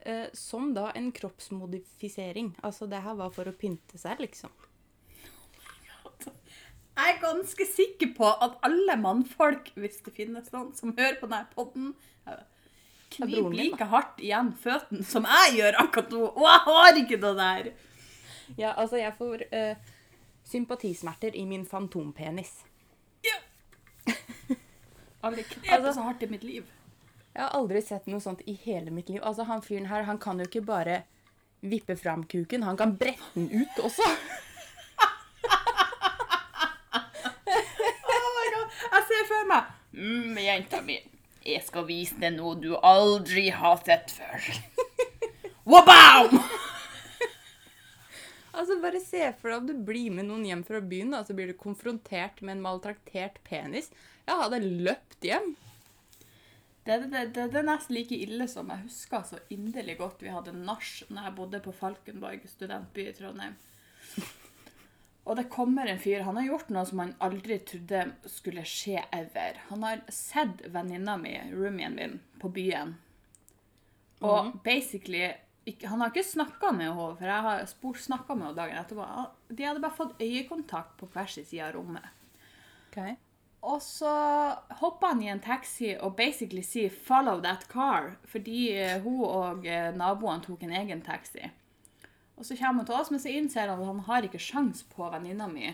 Eh, 0.06 0.30
som 0.38 0.70
da 0.76 0.92
en 0.94 1.10
kroppsmodifisering. 1.12 2.54
Altså 2.62 2.88
det 2.88 3.02
her 3.04 3.18
var 3.18 3.34
for 3.34 3.50
å 3.50 3.56
pynte 3.58 3.98
seg, 4.00 4.22
liksom. 4.22 4.54
Jeg 6.96 7.12
er 7.12 7.18
ganske 7.20 7.66
sikker 7.68 8.12
på 8.16 8.28
at 8.44 8.54
alle 8.64 8.94
mannfolk, 9.00 9.68
hvis 9.76 9.98
det 10.06 10.14
finnes 10.16 10.46
noen 10.54 10.70
som 10.76 10.94
hører 10.96 11.18
på 11.20 11.28
denne 11.28 11.48
podden, 11.52 11.90
kniper 13.16 13.52
like 13.54 13.84
hardt 13.90 14.18
igjen 14.24 14.48
føttene 14.60 15.04
som 15.06 15.26
jeg 15.28 15.58
gjør 15.58 15.76
akkurat 15.84 16.14
nå. 16.14 16.22
Og 16.32 16.46
jeg 16.48 16.62
har 16.68 17.00
ikke 17.02 17.18
det 17.22 17.34
der. 17.38 17.68
Ja, 18.56 18.72
altså 18.80 18.96
jeg 19.00 19.12
får 19.18 19.44
uh, 19.52 19.92
sympatismerter 20.48 21.36
i 21.36 21.44
min 21.48 21.66
fantompenis. 21.68 22.54
Ja. 23.26 23.36
Aldri 25.26 25.44
knep 25.50 25.70
Altså- 25.76 25.92
så 25.98 26.06
hardt 26.08 26.22
i 26.22 26.30
mitt 26.32 26.44
liv. 26.44 26.64
Jeg 27.36 27.44
har 27.44 27.52
aldri 27.58 27.82
sett 27.84 28.06
noe 28.08 28.20
sånt 28.24 28.40
i 28.48 28.54
hele 28.64 28.88
mitt 28.90 29.10
liv. 29.12 29.20
Altså 29.20 29.44
Han 29.44 29.60
fyren 29.60 29.90
her, 29.90 30.06
han 30.08 30.16
kan 30.18 30.38
jo 30.40 30.46
ikke 30.48 30.62
bare 30.64 31.02
vippe 31.60 31.92
fram 32.00 32.22
kuken, 32.24 32.62
han 32.64 32.76
kan 32.80 32.94
brette 32.96 33.26
den 33.34 33.50
ut 33.52 33.76
også. 33.84 34.06
Oh 38.08 38.30
my 38.36 38.46
God. 38.54 38.72
Jeg 38.92 39.02
ser 39.10 39.26
for 39.46 39.54
meg 39.54 39.64
mm, 39.92 40.38
Jenta 40.42 40.82
mi, 40.82 40.98
jeg 41.46 41.62
skal 41.66 41.86
vise 41.88 42.18
deg 42.20 42.36
noe 42.36 42.56
du 42.58 42.72
aldri 42.82 43.48
har 43.54 43.78
sett 43.86 44.14
før. 44.16 44.48
Wabow! 45.70 46.40
Altså 48.56 48.78
Bare 48.80 49.02
se 49.04 49.20
for 49.36 49.52
deg 49.52 49.60
om 49.60 49.68
du 49.68 49.86
blir 49.86 50.14
med 50.16 50.26
noen 50.30 50.46
hjem 50.48 50.64
fra 50.66 50.80
byen, 50.80 51.12
da, 51.12 51.22
så 51.22 51.36
blir 51.36 51.50
du 51.52 51.58
konfrontert 51.60 52.40
med 52.40 52.56
en 52.56 52.64
maltraktert 52.64 53.38
penis. 53.46 53.90
Jeg 54.26 54.40
hadde 54.40 54.62
løpt 54.64 55.26
hjem. 55.28 55.52
Det, 56.86 56.96
det, 57.10 57.22
det, 57.34 57.48
det 57.52 57.60
er 57.60 57.66
nesten 57.66 57.96
like 57.98 58.16
ille 58.16 58.46
som 58.48 58.70
jeg 58.70 58.86
husker 58.86 59.24
så 59.26 59.40
inderlig 59.50 59.98
godt 59.98 60.22
vi 60.22 60.30
hadde 60.30 60.54
nach 60.54 60.90
når 61.10 61.28
jeg 61.28 61.36
bodde 61.36 61.60
på 61.64 61.74
Falkenborg 61.74 62.46
studentby 62.48 63.08
i 63.10 63.14
Trondheim. 63.14 63.58
Og 65.26 65.34
det 65.36 65.48
kommer 65.50 65.88
en 65.90 65.98
fyr. 65.98 66.22
Han 66.22 66.38
har 66.38 66.46
gjort 66.46 66.68
noe 66.70 66.84
som 66.86 67.02
han 67.02 67.16
aldri 67.24 67.58
trodde 67.66 68.04
skulle 68.30 68.62
skje 68.66 69.02
ever. 69.14 69.58
Han 69.72 69.82
har 69.82 70.04
sett 70.12 70.62
venninna 70.70 71.16
mi, 71.18 71.34
roomien 71.50 71.98
min, 71.98 72.20
på 72.38 72.50
byen. 72.54 72.94
Og 74.22 74.54
basically 74.64 75.32
ikke, 75.66 75.88
Han 75.90 76.00
har 76.00 76.12
ikke 76.12 76.22
snakka 76.22 76.70
med 76.72 76.86
henne, 76.86 77.16
for 77.18 77.26
jeg 77.26 77.42
har 77.42 77.64
snakka 77.66 78.34
med 78.34 78.46
henne 78.46 78.56
dagen 78.56 78.78
etterpå. 78.78 79.06
De 79.50 79.66
hadde 79.66 79.82
bare 79.82 79.98
fått 79.98 80.20
øyekontakt 80.22 80.94
på 81.00 81.08
hver 81.10 81.26
sin 81.26 81.44
side 81.44 81.66
av 81.66 81.74
rommet. 81.74 82.06
Okay. 82.92 83.16
Og 83.66 83.82
så 83.82 84.12
hopper 84.78 85.10
han 85.10 85.22
i 85.24 85.30
en 85.32 85.42
taxi 85.42 85.96
og 85.98 86.14
basically 86.16 86.62
sier 86.62 86.90
'follow 86.90 87.42
that 87.42 87.66
car', 87.68 88.14
fordi 88.24 88.72
eh, 88.78 89.00
hun 89.02 89.24
og 89.24 89.66
eh, 89.66 89.90
naboene 89.90 90.42
tok 90.42 90.62
en 90.62 90.72
egen 90.72 91.02
taxi. 91.02 91.50
Og 92.36 92.44
så 92.44 92.56
kommer 92.56 92.82
han 92.82 92.88
til 92.88 92.98
oss, 92.98 93.10
men 93.12 93.22
så 93.22 93.32
innser 93.32 93.70
han 93.70 93.80
at 93.80 93.88
han 93.88 94.04
har 94.10 94.26
ikke 94.28 94.42
sjans 94.42 94.82
på 94.92 95.08
venninna 95.12 95.48
mi. 95.48 95.70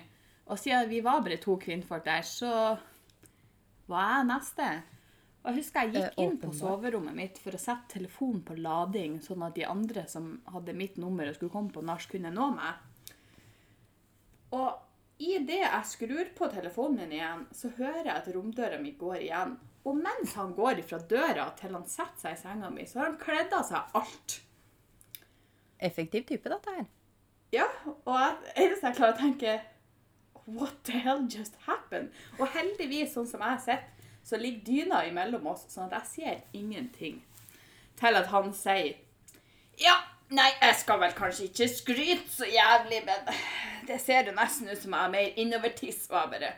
Og 0.50 0.58
siden 0.58 0.90
vi 0.90 1.00
var 1.02 1.22
bare 1.24 1.40
to 1.42 1.56
kvinnfolk 1.58 2.04
der, 2.06 2.22
så 2.26 2.52
var 3.90 4.12
jeg 4.16 4.28
neste. 4.30 4.68
Og 5.42 5.50
jeg 5.50 5.58
husker 5.58 5.88
jeg 5.88 5.94
gikk 5.96 6.20
Eh, 6.20 6.24
inn 6.24 6.36
på 6.38 6.52
soverommet 6.54 7.16
mitt 7.18 7.38
for 7.42 7.56
å 7.56 7.58
sette 7.58 7.96
telefonen 7.96 8.44
på 8.46 8.54
lading, 8.62 9.18
sånn 9.24 9.42
at 9.42 9.56
de 9.58 9.66
andre 9.66 10.06
som 10.10 10.36
hadde 10.54 10.76
mitt 10.78 11.00
nummer 11.02 11.26
og 11.26 11.34
skulle 11.34 11.54
komme 11.54 11.74
på 11.74 11.82
nach, 11.82 12.06
kunne 12.10 12.30
nå 12.30 12.46
meg. 12.54 13.18
Og 14.54 14.70
idet 15.18 15.64
jeg 15.64 15.90
skrur 15.90 16.30
på 16.36 16.46
telefonen 16.52 17.02
min 17.02 17.16
igjen, 17.18 17.44
så 17.50 17.72
hører 17.74 18.06
jeg 18.06 18.14
at 18.14 18.30
romdøra 18.36 18.78
mi 18.78 18.94
går 18.98 19.18
igjen. 19.24 19.56
Og 19.82 19.98
mens 19.98 20.36
han 20.38 20.54
går 20.54 20.84
ifra 20.84 21.00
døra 21.10 21.48
til 21.58 21.74
han 21.74 21.88
setter 21.90 22.22
seg 22.22 22.36
i 22.36 22.42
senga 22.44 22.70
mi, 22.70 22.86
så 22.86 23.00
har 23.00 23.10
han 23.10 23.18
kledd 23.18 23.54
av 23.58 23.66
seg 23.66 23.98
alt. 23.98 24.38
Effektiv 25.82 26.26
type, 26.28 26.48
dette 26.48 26.76
her. 26.76 26.86
Ja, 27.52 27.66
og 28.08 28.16
eneste 28.56 28.88
jeg 28.88 28.96
klarer 28.96 29.16
å 29.16 29.20
tenke 29.20 29.58
What 30.46 30.78
the 30.86 30.98
hell 30.98 31.26
just 31.30 31.58
happened? 31.66 32.10
Og 32.38 32.48
heldigvis, 32.54 33.12
sånn 33.14 33.28
som 33.30 33.42
jeg 33.44 33.54
har 33.54 33.60
sett, 33.62 34.06
så 34.26 34.38
ligger 34.38 34.64
dyna 34.66 35.02
imellom 35.06 35.46
oss, 35.52 35.66
sånn 35.70 35.90
at 35.90 36.00
jeg 36.00 36.10
ser 36.12 36.58
ingenting. 36.58 37.20
Til 38.00 38.18
at 38.18 38.30
han 38.32 38.50
sier 38.56 38.96
Ja, 39.80 39.94
nei, 40.34 40.48
jeg 40.60 40.78
skal 40.80 41.00
vel 41.02 41.14
kanskje 41.16 41.48
ikke 41.50 41.68
skryte 41.70 42.30
så 42.32 42.48
jævlig, 42.48 43.02
men 43.06 43.30
det 43.88 44.00
ser 44.02 44.30
jo 44.30 44.34
nesten 44.36 44.70
ut 44.70 44.80
som 44.82 44.94
jeg 44.94 45.06
har 45.06 45.14
mer 45.14 45.40
innovertiss. 45.44 46.06
Og 46.10 46.18
jeg 46.18 46.34
bare 46.36 46.52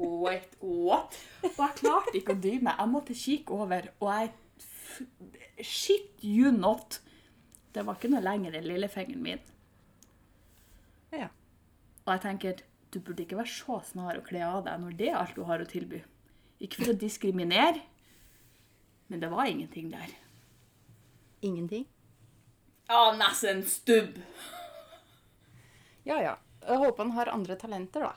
Wait, 0.00 0.54
what? 0.60 1.16
Og 1.44 1.58
jeg 1.60 1.76
klarte 1.76 2.16
ikke 2.16 2.32
å 2.32 2.40
dy 2.40 2.54
meg. 2.62 2.78
Jeg 2.78 2.88
måtte 2.88 3.16
kikke 3.16 3.58
over, 3.64 3.90
og 4.00 4.14
jeg 4.14 4.30
Shit 5.60 6.22
you 6.24 6.50
not. 6.52 7.00
Det 7.74 7.84
var 7.86 7.98
ikke 7.98 8.10
noe 8.10 8.22
lenger 8.24 8.56
enn 8.58 8.66
lillefingeren 8.66 9.22
min. 9.22 9.42
Ja. 11.14 11.28
Og 12.04 12.12
jeg 12.14 12.22
tenker, 12.24 12.62
du 12.90 12.98
burde 12.98 13.22
ikke 13.24 13.38
være 13.38 13.52
så 13.52 13.78
snar 13.86 14.18
å 14.18 14.24
kle 14.26 14.42
av 14.46 14.64
deg 14.66 14.82
når 14.82 14.96
det 14.98 15.10
er 15.12 15.20
alt 15.20 15.36
du 15.38 15.44
har 15.46 15.62
å 15.62 15.68
tilby. 15.68 16.02
Ikke 16.60 16.82
for 16.82 16.92
å 16.92 16.98
diskriminere, 16.98 17.80
men 19.10 19.22
det 19.22 19.30
var 19.32 19.48
ingenting 19.50 19.90
der. 19.92 20.10
Ingenting. 21.46 21.86
Ja, 22.90 23.12
nesten 23.16 23.62
stubb. 23.66 24.18
Ja 26.04 26.18
ja. 26.22 26.36
Jeg 26.60 26.76
håper 26.82 27.06
han 27.06 27.14
har 27.16 27.30
andre 27.32 27.56
talenter, 27.56 28.04
da. 28.04 28.12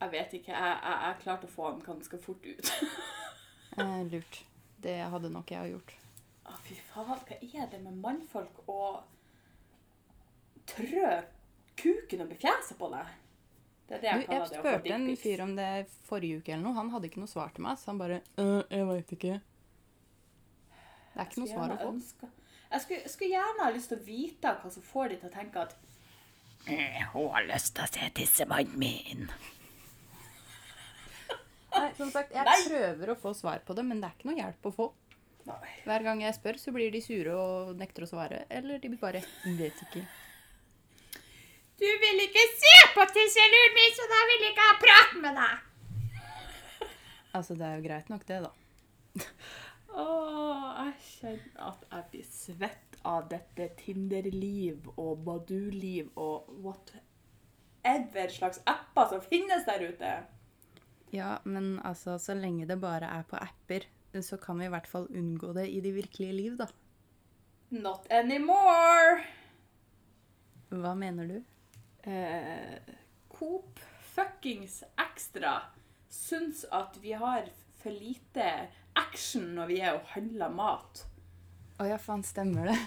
Jeg 0.00 0.12
vet 0.12 0.34
ikke. 0.40 0.52
Jeg, 0.52 0.78
jeg, 0.82 0.96
jeg 1.04 1.20
klarte 1.22 1.48
å 1.48 1.52
få 1.52 1.68
han 1.70 1.84
ganske 1.84 2.18
fort 2.20 2.48
ut. 2.48 2.72
Eh, 3.76 4.02
lurt. 4.08 4.40
Det 4.80 4.96
hadde 5.12 5.28
nok 5.28 5.50
jeg 5.52 5.74
gjort. 5.74 5.90
Å, 6.46 6.56
fy 6.62 6.74
faen. 6.92 7.06
Hva 7.26 7.36
er 7.62 7.70
det 7.72 7.80
med 7.82 7.96
mannfolk 8.02 8.60
og 8.70 9.02
trø 10.70 11.08
kuken 11.78 12.22
oppi 12.26 12.38
fjeset 12.42 12.78
på 12.80 12.88
deg? 12.92 13.14
Det 13.86 13.94
er 13.96 14.00
det 14.02 14.08
jeg 14.10 14.18
jeg 14.20 14.26
kaller 14.28 14.46
det. 14.50 14.58
å 14.58 14.62
spurte 14.62 14.94
en 14.96 15.04
fyr 15.22 15.42
om 15.44 15.52
det 15.58 15.68
forrige 16.08 16.40
uke 16.40 16.52
eller 16.54 16.64
noe. 16.66 16.74
Han 16.78 16.90
hadde 16.94 17.06
ikke 17.10 17.20
noe 17.22 17.30
svar 17.30 17.52
til 17.54 17.62
meg, 17.66 17.78
så 17.78 17.92
han 17.92 18.00
bare 18.00 18.20
«Øh, 18.42 18.62
Jeg 18.70 18.86
veit 18.88 19.12
ikke. 19.18 19.36
Det 21.14 21.20
er 21.22 21.28
ikke 21.30 21.42
noe 21.44 21.52
svar 21.52 21.74
å 21.74 21.76
få. 21.80 21.90
ønske- 21.94 22.30
Jeg 22.72 22.80
skulle, 22.82 23.08
skulle 23.12 23.30
gjerne 23.36 23.62
ha 23.62 23.70
lyst 23.70 23.88
til 23.92 23.98
å 24.00 24.06
vite 24.08 24.54
hva 24.62 24.72
som 24.74 24.82
får 24.82 25.08
de 25.12 25.16
til 25.22 25.28
å 25.30 25.36
tenke 25.36 25.62
at 25.62 25.76
«Eh, 26.66 27.02
Hun 27.12 27.28
har 27.30 27.46
lyst 27.46 27.74
til 27.76 27.84
å 27.84 27.92
se 27.94 28.10
tissemannen 28.10 28.74
min. 28.76 29.28
Nei, 31.76 31.92
som 31.94 32.10
sagt, 32.10 32.32
jeg 32.34 32.44
Nei! 32.48 32.58
prøver 32.66 33.12
å 33.12 33.18
få 33.20 33.34
svar 33.36 33.60
på 33.66 33.74
det, 33.76 33.84
men 33.84 34.00
det 34.00 34.08
er 34.08 34.14
ikke 34.16 34.30
noe 34.30 34.38
hjelp 34.40 34.66
å 34.70 34.72
få. 34.74 34.86
Nei. 35.46 35.72
Hver 35.86 36.02
gang 36.02 36.22
jeg 36.24 36.34
spør, 36.34 36.58
så 36.58 36.72
blir 36.74 36.90
de 36.90 37.00
sure 37.04 37.34
og 37.38 37.76
nekter 37.78 38.06
å 38.06 38.10
svare. 38.10 38.44
Eller 38.50 38.80
de 38.82 38.90
blir 38.90 39.02
bare 39.02 39.22
vet 39.44 39.84
ikke. 39.86 40.02
Du 41.76 41.86
vil 42.02 42.22
ikke 42.24 42.42
se 42.56 42.74
på 42.96 43.04
tisseluren 43.12 43.74
min, 43.76 43.94
så 43.94 44.08
da 44.10 44.20
vil 44.30 44.44
jeg 44.46 44.54
ikke 44.54 44.66
ha 44.66 44.76
prat 44.82 45.16
med 45.22 45.40
deg. 45.42 45.64
Altså, 47.36 47.54
det 47.54 47.66
er 47.66 47.74
jo 47.76 47.84
greit 47.84 48.08
nok, 48.08 48.24
det, 48.28 48.38
da. 48.46 49.26
Å, 49.96 50.06
jeg 50.86 50.94
kjenner 51.04 51.66
at 51.68 51.84
jeg 51.90 52.06
blir 52.12 52.30
svett 52.30 52.96
av 53.06 53.28
dette 53.30 53.68
Tinder-liv 53.80 54.88
og 54.96 55.20
Badoo-liv 55.24 56.08
og 56.20 56.48
whatever 56.64 58.32
slags 58.32 58.60
apper 58.68 59.12
som 59.12 59.22
finnes 59.24 59.68
der 59.68 59.84
ute. 59.86 60.14
Ja, 61.14 61.36
men 61.44 61.76
altså, 61.84 62.16
så 62.18 62.34
lenge 62.36 62.66
det 62.68 62.80
bare 62.82 63.08
er 63.18 63.28
på 63.28 63.38
apper, 63.40 63.86
så 64.24 64.38
kan 64.40 64.58
vi 64.60 64.68
i 64.68 64.72
hvert 64.72 64.88
fall 64.88 65.08
unngå 65.10 65.52
det 65.56 65.66
i 65.70 65.80
det 65.84 65.92
virkelige 65.96 66.36
liv, 66.36 66.56
da. 66.60 66.68
Not 67.74 68.06
anymore. 68.14 69.24
Hva 70.70 70.94
mener 70.98 71.30
du? 71.30 71.38
Eh, 72.06 72.94
Coop 73.32 73.80
fuckings 74.14 74.82
Extra 74.96 75.58
syns 76.08 76.64
at 76.72 76.96
vi 77.02 77.12
har 77.18 77.50
for 77.82 77.90
lite 77.90 78.46
action 78.96 79.50
når 79.56 79.68
vi 79.70 79.80
er 79.82 79.98
og 79.98 80.08
handler 80.14 80.54
mat. 80.54 81.04
Å 81.82 81.90
ja, 81.90 81.98
faen, 82.00 82.24
stemmer 82.24 82.70
det? 82.70 82.78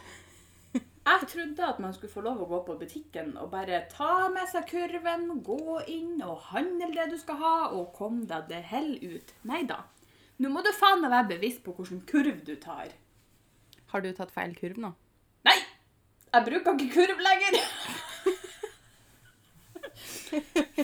Jeg 1.10 1.28
trodde 1.32 1.66
at 1.66 1.80
man 1.82 1.94
skulle 1.96 2.14
få 2.14 2.22
lov 2.22 2.42
å 2.44 2.48
gå 2.50 2.58
på 2.68 2.76
butikken 2.82 3.32
og 3.42 3.50
bare 3.54 3.82
ta 3.90 4.28
med 4.34 4.50
seg 4.52 4.68
kurven, 4.70 5.40
gå 5.46 5.80
inn 5.90 6.20
og 6.22 6.52
handle 6.52 6.92
det 6.94 7.08
du 7.14 7.18
skal 7.18 7.40
ha, 7.42 7.54
og 7.74 7.94
komme 7.98 8.28
deg 8.30 8.50
det 8.52 8.60
hell 8.70 8.92
ut. 9.02 9.34
Nei 9.50 9.64
da. 9.70 9.80
Nå 10.40 10.50
må 10.54 10.64
du 10.64 10.72
faen 10.76 11.02
meg 11.04 11.12
være 11.12 11.32
bevisst 11.34 11.64
på 11.66 11.74
hvilken 11.76 12.02
kurv 12.08 12.44
du 12.48 12.54
tar. 12.64 12.94
Har 13.92 14.04
du 14.04 14.12
tatt 14.16 14.32
feil 14.32 14.54
kurv 14.56 14.80
nå? 14.80 14.94
Nei! 15.48 15.58
Jeg 16.30 16.46
bruker 16.46 16.78
ikke 16.78 16.94
kurv 16.94 17.24
lenger! 17.26 17.58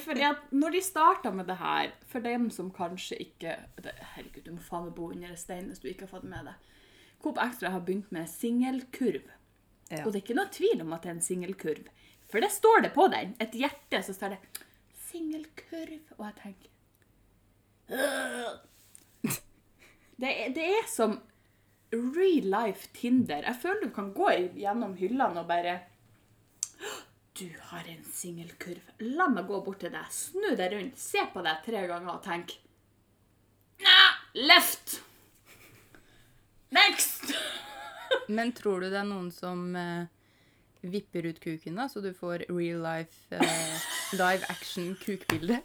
Fordi 0.06 0.26
at 0.28 0.52
når 0.52 0.76
de 0.76 0.82
starta 0.84 1.32
med 1.32 1.48
det 1.48 1.56
her, 1.60 1.94
for 2.10 2.26
dem 2.26 2.50
som 2.52 2.72
kanskje 2.74 3.20
ikke 3.22 3.54
Herregud, 4.16 4.44
du 4.44 4.52
må 4.56 4.64
faen 4.66 4.90
meg 4.90 4.96
bo 4.98 5.12
under 5.14 5.32
en 5.32 5.40
stein 5.40 5.70
hvis 5.70 5.82
du 5.84 5.88
ikke 5.92 6.08
har 6.08 6.14
fått 6.18 6.28
med 6.28 6.50
det. 6.50 6.56
Coop 7.24 7.40
Extra 7.42 7.72
har 7.74 7.86
begynt 7.86 8.12
med 8.14 8.28
singelkurv. 8.30 9.32
Ja. 9.90 10.04
Og 10.04 10.12
det 10.12 10.20
er 10.20 10.24
ikke 10.26 10.38
noe 10.38 10.52
tvil 10.52 10.82
om 10.84 10.94
at 10.98 11.06
det 11.06 11.14
er 11.14 11.18
en 11.20 11.26
singelkurv. 11.26 11.90
For 12.32 12.44
det 12.44 12.52
står 12.52 12.88
det 12.88 12.94
på 12.98 13.08
den. 13.14 13.36
Et 13.40 13.56
hjerte, 13.56 14.02
så 14.04 14.14
står 14.14 14.36
det 14.36 14.40
'singelkurv'. 15.06 16.16
Og 16.18 16.26
jeg 16.26 16.36
tenker 16.44 16.70
«Øh». 17.94 18.75
Det 20.22 20.32
er, 20.32 20.54
det 20.56 20.66
er 20.80 20.86
som 20.90 21.18
real 21.92 22.48
life 22.52 22.90
Tinder. 22.96 23.44
Jeg 23.44 23.60
føler 23.62 23.88
du 23.88 23.94
kan 23.96 24.14
gå 24.16 24.30
gjennom 24.56 24.96
hyllene 25.00 25.44
og 25.44 25.50
bare 25.50 25.80
Du 27.36 27.50
har 27.70 27.84
en 27.92 28.04
singelkurv. 28.08 28.94
La 29.04 29.28
meg 29.28 29.48
gå 29.48 29.60
bort 29.64 29.82
til 29.84 29.92
deg, 29.92 30.08
snu 30.12 30.54
deg 30.56 30.72
rundt, 30.72 31.00
se 31.00 31.24
på 31.34 31.44
deg 31.44 31.66
tre 31.66 31.84
ganger 31.90 32.16
og 32.16 32.24
tenk 32.24 32.56
Nah, 33.84 34.16
left! 34.34 35.02
Next! 36.72 37.34
Men 38.36 38.54
tror 38.56 38.80
du 38.80 38.88
det 38.88 39.02
er 39.02 39.08
noen 39.08 39.28
som 39.36 39.76
eh, 39.76 40.08
vipper 40.80 41.28
ut 41.28 41.42
kuken, 41.44 41.76
da, 41.76 41.90
så 41.92 42.00
du 42.00 42.14
får 42.16 42.48
real 42.48 42.80
life 42.86 43.36
eh, 43.36 43.84
live 44.16 44.48
action 44.50 44.94
kukbilde? 45.02 45.60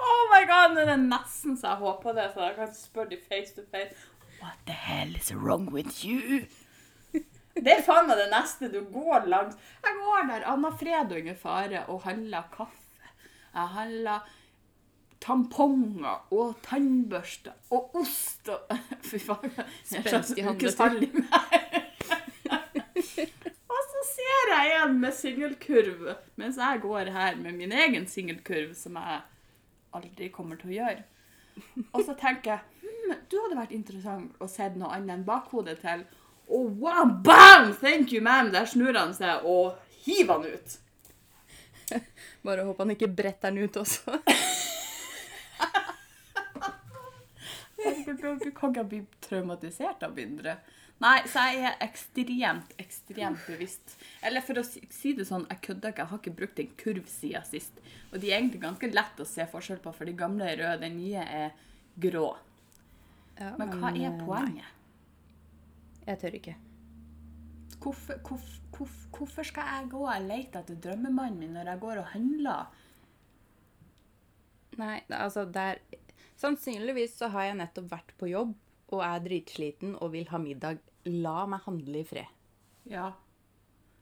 Oh 0.00 0.22
my 0.32 0.42
god, 0.48 0.76
Det 0.78 0.88
er 0.88 0.96
nesten 1.04 1.56
så 1.60 1.74
jeg 1.74 1.82
håper 1.84 2.16
det, 2.16 2.26
så 2.34 2.46
jeg 2.48 2.56
kan 2.56 2.74
spørre 2.74 3.10
de 3.12 3.18
face 3.28 3.54
to 3.56 3.62
face. 3.70 3.92
What 4.40 4.58
the 4.66 4.72
hell 4.72 5.16
is 5.16 5.32
wrong 5.34 5.68
with 5.72 6.04
you? 6.06 6.44
Det 7.60 7.72
er 7.74 7.82
faen 7.84 8.06
meg 8.08 8.16
det 8.16 8.28
neste. 8.32 8.70
Du 8.72 8.80
går 8.94 9.26
langs 9.28 9.56
Jeg 9.84 9.96
går 9.98 10.28
der 10.30 10.46
Anna 10.48 10.70
Fredung 10.80 11.28
er 11.28 11.36
fare 11.36 11.82
og 11.92 12.04
handler 12.06 12.46
kaffe. 12.54 13.10
Jeg 13.52 13.68
handler 13.74 14.28
tamponger 15.20 16.22
og 16.32 16.54
tannbørster 16.64 17.52
og 17.74 17.96
ost 18.00 18.48
og 18.48 18.70
Fy 19.10 19.18
faen. 19.20 19.52
Spenstig 19.84 20.44
handletur. 20.46 20.96
Og 23.70 23.82
så 23.90 24.06
ser 24.14 24.54
jeg 24.54 24.78
en 24.84 24.96
med 25.02 25.12
singelkurv, 25.12 26.06
mens 26.40 26.56
jeg 26.56 26.80
går 26.82 27.10
her 27.12 27.36
med 27.36 27.52
min 27.58 27.72
egen 27.72 28.06
singelkurv, 28.08 28.72
som 28.78 28.96
jeg 28.96 29.20
aldri 29.96 30.28
kommer 30.34 30.60
til 30.60 30.72
å 30.72 30.76
gjøre. 30.78 31.04
Og 31.92 32.04
så 32.06 32.14
tenker 32.18 32.54
jeg 32.54 32.84
hm, 32.84 33.14
du 33.30 33.36
hadde 33.42 33.58
vært 33.58 33.74
interessant 33.76 34.42
å 34.42 34.48
se 34.50 34.68
noe 34.76 34.92
annet 34.96 35.18
enn 35.18 35.26
bakhodet 35.26 35.80
til. 35.82 36.04
Og 36.50 36.80
wow, 36.82 37.04
bam! 37.06 37.72
Thank 37.78 38.14
you, 38.14 38.22
ma'am! 38.24 38.50
Der 38.54 38.66
snur 38.66 38.96
han 38.98 39.14
seg 39.14 39.46
og 39.46 39.78
hiver 40.04 40.40
han 40.40 40.46
ut. 40.50 40.78
Bare 42.46 42.64
håper 42.66 42.84
han 42.84 42.94
ikke 42.96 43.10
bretter 43.20 43.54
den 43.54 43.68
ut 43.68 43.76
også. 43.80 44.18
Herregud, 47.80 48.40
Du 48.44 48.50
kan 48.56 48.74
ikke 48.74 48.84
bli 48.88 49.00
traumatisert 49.24 50.02
av 50.06 50.14
mindre. 50.16 50.58
Nei, 51.00 51.16
så 51.32 51.46
jeg 51.48 51.64
er 51.64 51.78
ekstremt, 51.80 52.74
ekstremt 52.80 53.44
bevisst. 53.48 53.94
Eller 54.26 54.44
for 54.44 54.60
å 54.60 54.64
si, 54.66 55.14
det 55.16 55.24
sånn, 55.24 55.46
jeg 55.48 55.62
kødder 55.64 55.94
ikke, 55.94 56.04
jeg 56.04 56.10
har 56.10 56.20
ikke 56.20 56.34
brukt 56.42 56.60
en 56.60 56.74
kurv 56.82 57.06
siden 57.08 57.46
sist. 57.48 57.80
Og 58.10 58.18
de 58.20 58.28
er 58.28 58.36
egentlig 58.36 58.60
ganske 58.66 58.90
lett 58.92 59.22
å 59.22 59.28
se 59.28 59.46
forskjell 59.48 59.80
på, 59.80 59.94
for 59.96 60.10
de 60.10 60.16
gamle 60.18 60.44
er 60.50 60.60
røde, 60.60 60.82
den 60.84 60.98
nye 61.00 61.24
er 61.24 61.54
grå. 62.04 62.34
Ja, 63.38 63.54
Men 63.56 63.72
hva 63.80 63.94
eh, 63.94 64.04
er 64.10 64.20
poenget? 64.20 64.68
Nei, 64.68 66.04
jeg 66.10 66.20
tør 66.20 66.36
ikke. 66.40 66.56
Hvorfor, 67.80 68.20
hvorfor, 68.26 68.60
hvorfor, 68.76 69.08
hvorfor 69.16 69.48
skal 69.48 69.72
jeg 69.72 69.90
gå 69.94 70.04
og 70.04 70.28
lete 70.28 70.60
etter 70.60 70.80
drømmemannen 70.84 71.40
min 71.40 71.56
når 71.56 71.72
jeg 71.72 71.84
går 71.86 72.02
og 72.02 72.10
handler? 72.12 72.78
Nei, 74.80 74.98
altså 75.08 75.46
der 75.48 75.80
Sannsynligvis 76.40 77.18
så 77.20 77.28
har 77.32 77.50
jeg 77.50 77.58
nettopp 77.58 77.88
vært 77.90 78.12
på 78.20 78.28
jobb 78.30 78.52
og 78.94 79.02
er 79.04 79.20
dritsliten 79.24 79.92
og 80.00 80.14
vil 80.14 80.28
ha 80.32 80.40
middag. 80.40 80.80
La 81.04 81.46
meg 81.48 81.60
handle 81.64 81.98
i 82.02 82.04
fred. 82.04 82.26
Ja. 82.90 83.12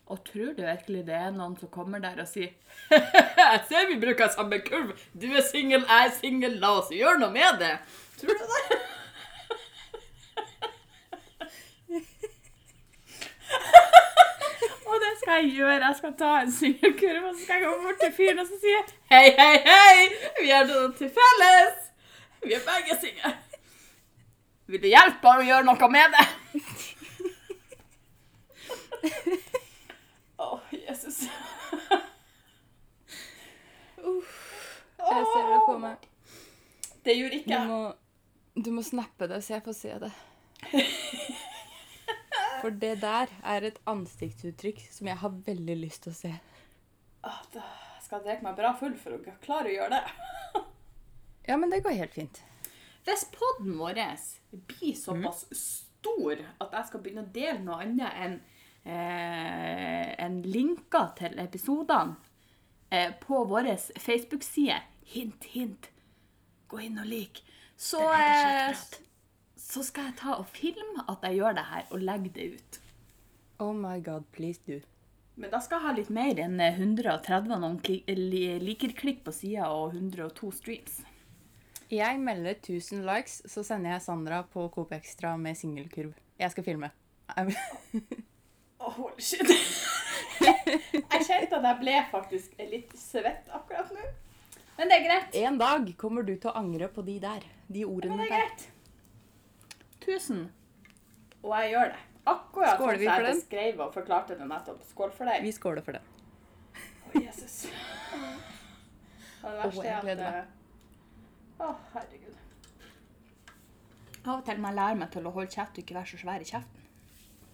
Og 0.08 0.24
tror 0.24 0.52
du 0.56 0.62
virkelig 0.64 1.06
det 1.06 1.14
er 1.14 1.30
noen 1.30 1.56
som 1.60 1.68
kommer 1.70 1.98
der 2.00 2.20
og 2.22 2.28
sier 2.30 2.50
Jeg 3.38 3.60
ser 3.68 3.86
vi 3.90 3.98
bruker 4.00 4.28
samme 4.32 4.58
kurv. 4.64 4.92
Du 5.12 5.26
er 5.28 5.42
singel, 5.46 5.84
jeg 5.84 6.06
er 6.06 6.10
singel. 6.16 6.58
La 6.62 6.70
oss 6.80 6.90
gjøre 6.94 7.18
noe 7.20 7.30
med 7.34 7.58
det. 7.60 7.78
Tror 8.18 8.34
du 8.34 8.44
det? 8.54 8.78
og 14.88 14.96
det 15.04 15.12
skal 15.20 15.34
jeg 15.36 15.48
gjøre. 15.58 15.84
Jeg 15.86 15.96
skal 16.00 16.12
ta 16.18 16.30
en 16.42 16.52
singelkurv 16.56 17.22
og 17.28 17.32
så 17.34 17.40
skal 17.44 17.54
jeg 17.54 17.62
gå 17.68 17.72
bort 17.84 17.98
til 18.02 18.12
fyren 18.16 18.42
og 18.42 18.46
så 18.48 18.56
si 18.64 18.70
Hei, 19.12 19.28
hei, 19.38 19.56
hei! 19.68 20.00
Vi 20.40 20.48
har 20.50 20.64
noe 20.72 20.88
til 20.98 21.10
felles. 21.20 21.76
Vi 22.42 22.50
er 22.56 22.62
begge 22.66 22.94
single. 23.04 23.32
Vil 24.68 24.82
du 24.82 24.88
hjelpe 24.90 25.24
meg 25.24 25.40
å 25.40 25.48
gjøre 25.48 25.64
noe 25.64 25.88
med 25.92 26.12
det? 26.12 26.24
Å, 30.38 30.48
Jesus. 30.74 31.22
Jeg 33.98 35.24
ser 35.32 35.46
det 35.48 35.60
for 35.64 35.78
meg. 35.82 36.04
Det 37.06 37.14
gjorde 37.16 37.38
ikke 37.40 37.48
Du 37.48 37.54
jeg. 37.54 37.66
må, 37.70 37.80
du 38.66 38.70
må 38.76 38.84
snappe 38.84 39.28
det, 39.30 39.40
så 39.46 39.56
jeg 39.56 39.64
får 39.64 39.76
se 39.78 39.94
det. 40.04 40.12
For 42.58 42.74
det 42.74 42.92
der 43.00 43.30
er 43.46 43.68
et 43.70 43.78
ansiktsuttrykk 43.88 44.82
som 44.92 45.08
jeg 45.08 45.16
har 45.22 45.36
veldig 45.46 45.76
lyst 45.78 46.04
til 46.04 46.12
å 46.12 46.18
se. 46.18 46.32
Åh, 47.24 47.40
da 47.54 47.64
skal 48.02 48.18
jeg 48.20 48.26
drikke 48.28 48.46
meg 48.50 48.58
bra 48.58 48.74
full 48.78 48.96
for 48.98 49.16
å 49.16 49.36
klare 49.44 49.70
å 49.70 49.76
gjøre 49.78 49.96
det. 49.96 50.02
Ja, 51.48 51.56
men 51.56 51.70
det 51.72 51.80
går 51.86 51.96
helt 52.02 52.12
fint. 52.18 52.42
Hvis 53.08 53.24
podden 53.32 53.78
vår 53.80 53.98
blir 54.68 54.94
såpass 54.98 55.46
stor 55.56 56.36
at 56.60 56.74
jeg 56.76 56.88
skal 56.90 57.00
begynne 57.04 57.24
å 57.24 57.32
dele 57.32 57.58
noe 57.64 57.78
annet 57.82 58.18
enn 58.20 58.34
eh, 58.84 60.10
en 60.24 60.42
linker 60.44 61.14
til 61.18 61.38
episodene 61.40 62.16
eh, 62.90 63.14
på 63.22 63.40
vår 63.48 63.70
Facebook-side 63.98 64.80
hint, 65.14 65.48
hint, 65.54 65.88
gå 66.68 66.82
inn 66.84 67.00
og 67.00 67.08
lik, 67.08 67.40
så, 67.80 68.02
eh, 68.12 68.76
så 69.56 69.82
skal 69.86 70.10
jeg 70.10 70.18
ta 70.20 70.36
og 70.36 70.46
filme 70.52 71.04
at 71.08 71.24
jeg 71.24 71.38
gjør 71.40 71.56
det 71.56 71.66
her, 71.70 71.86
og 71.90 72.04
legge 72.04 72.32
det 72.36 72.48
ut. 72.58 72.80
Oh 73.64 73.72
my 73.74 73.96
god, 74.04 74.28
please 74.36 74.60
do. 74.68 74.80
Men 75.38 75.50
da 75.54 75.60
skal 75.64 75.78
jeg 75.80 75.86
ha 75.88 75.94
litt 75.96 76.10
mer 76.12 76.40
enn 76.44 76.60
eh, 76.60 76.76
130 76.76 77.48
noen 77.56 77.78
kli- 77.80 78.02
li- 78.12 78.58
likerklikk 78.62 79.24
på 79.26 79.32
sida 79.34 79.70
og 79.72 79.94
102 79.96 80.52
streams. 80.60 81.00
Jeg 81.88 82.20
melder 82.20 82.50
1000 82.50 83.00
likes, 83.06 83.42
så 83.48 83.62
sender 83.64 83.94
jeg 83.94 84.02
Sandra 84.04 84.42
på 84.52 84.66
Coop 84.68 84.90
Extra 84.92 85.36
med 85.40 85.56
singelkurv. 85.56 86.12
Jeg 86.38 86.50
skal 86.50 86.64
filme. 86.64 86.90
Oh, 88.78 89.08
shit. 89.18 89.42
jeg 90.38 91.24
kjente 91.26 91.56
at 91.58 91.64
jeg 91.66 91.78
ble 91.80 91.94
faktisk 92.12 92.52
litt 92.62 92.92
svett 92.96 93.48
akkurat 93.52 93.90
nå. 93.90 94.04
Men 94.78 94.92
det 94.92 94.98
er 95.00 95.02
greit. 95.02 95.38
En 95.42 95.58
dag 95.58 95.88
kommer 95.98 96.22
du 96.22 96.36
til 96.36 96.52
å 96.52 96.54
angre 96.60 96.86
på 96.94 97.02
de 97.04 97.16
der. 97.20 97.42
De 97.66 97.82
ordene 97.84 98.14
der. 98.14 98.22
Men 98.22 98.22
det 98.22 98.28
er 98.28 98.44
greit. 98.44 98.68
Tusen. 100.04 100.44
Og 101.42 101.50
jeg 101.58 101.72
gjør 101.74 101.90
det. 101.96 102.04
Akkurat 102.28 102.78
Skåler 102.78 102.94
som 102.94 103.02
vi 103.02 103.08
for 103.10 103.26
jeg 103.26 103.34
beskrev 103.40 103.82
og 103.82 103.92
forklarte 103.98 104.38
det 104.38 104.46
nettopp. 104.54 104.86
Skål 104.92 105.12
for 105.18 105.32
deg. 105.32 105.42
Vi 105.42 105.52
skåler 105.58 105.84
for 105.84 105.98
det. 105.98 106.04
Å, 106.78 107.24
Jesus. 107.24 107.58
Og 109.42 109.50
det 109.50 109.58
verste 109.64 109.90
er 109.90 110.24
at 110.28 110.57
Å, 111.58 111.68
herregud. 111.94 112.34
Av 114.28 114.34
og 114.38 114.44
til 114.46 114.58
må 114.60 114.68
jeg 114.70 114.76
lære 114.78 114.98
meg 115.00 115.10
til 115.14 115.26
å 115.26 115.32
holde 115.34 115.50
kjeft 115.54 115.78
og 115.78 115.82
ikke 115.84 115.96
være 115.96 116.10
så 116.12 116.18
svær 116.20 116.42
i 116.44 116.48
kjeften. 116.48 116.82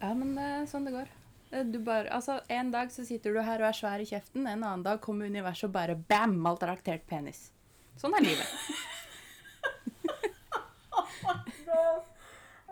Ja, 0.03 0.11
men 0.19 0.35
det 0.37 0.45
er 0.57 0.64
sånn 0.69 0.88
det 0.88 0.95
går. 0.97 1.12
Eh, 1.53 1.64
Du 1.71 1.79
bare, 1.87 2.09
altså, 2.12 2.40
En 2.51 2.71
dag 2.75 2.90
så 2.93 3.05
sitter 3.07 3.33
du 3.33 3.40
her 3.43 3.62
og 3.62 3.69
er 3.69 3.77
svær 3.79 4.03
i 4.03 4.09
kjeften, 4.11 4.47
en 4.47 4.64
annen 4.64 4.83
dag 4.85 5.01
kommer 5.01 5.27
universet 5.31 5.69
og 5.69 5.73
bare 5.77 5.95
bam, 5.97 6.35
maltraktert 6.45 7.07
penis. 7.07 7.47
Sånn 7.97 8.14
er 8.19 8.25
livet. 8.27 8.49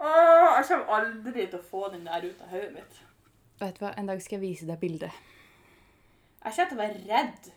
Åh, 0.02 0.56
jeg 0.58 0.66
kommer 0.68 0.94
aldri 0.96 1.44
til 1.46 1.58
å 1.60 1.62
få 1.62 1.82
den 1.92 2.06
der 2.08 2.24
ut 2.26 2.40
av 2.42 2.48
hodet 2.50 2.72
mitt. 2.74 3.00
Vet 3.60 3.76
du 3.78 3.84
hva, 3.84 3.92
En 3.96 4.08
dag 4.10 4.22
skal 4.22 4.40
jeg 4.40 4.42
vise 4.48 4.66
deg 4.66 4.80
bildet. 4.82 5.12
Jeg 6.42 6.54
kommer 6.56 6.68
til 6.72 6.78
å 6.78 6.82
være 6.82 7.02
redd 7.06 7.50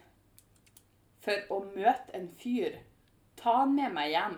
for 1.26 1.56
å 1.56 1.58
møte 1.74 2.14
en 2.14 2.28
fyr, 2.38 2.76
ta 3.45 3.62
med 3.69 3.93
meg 3.93 4.10
hjem, 4.10 4.38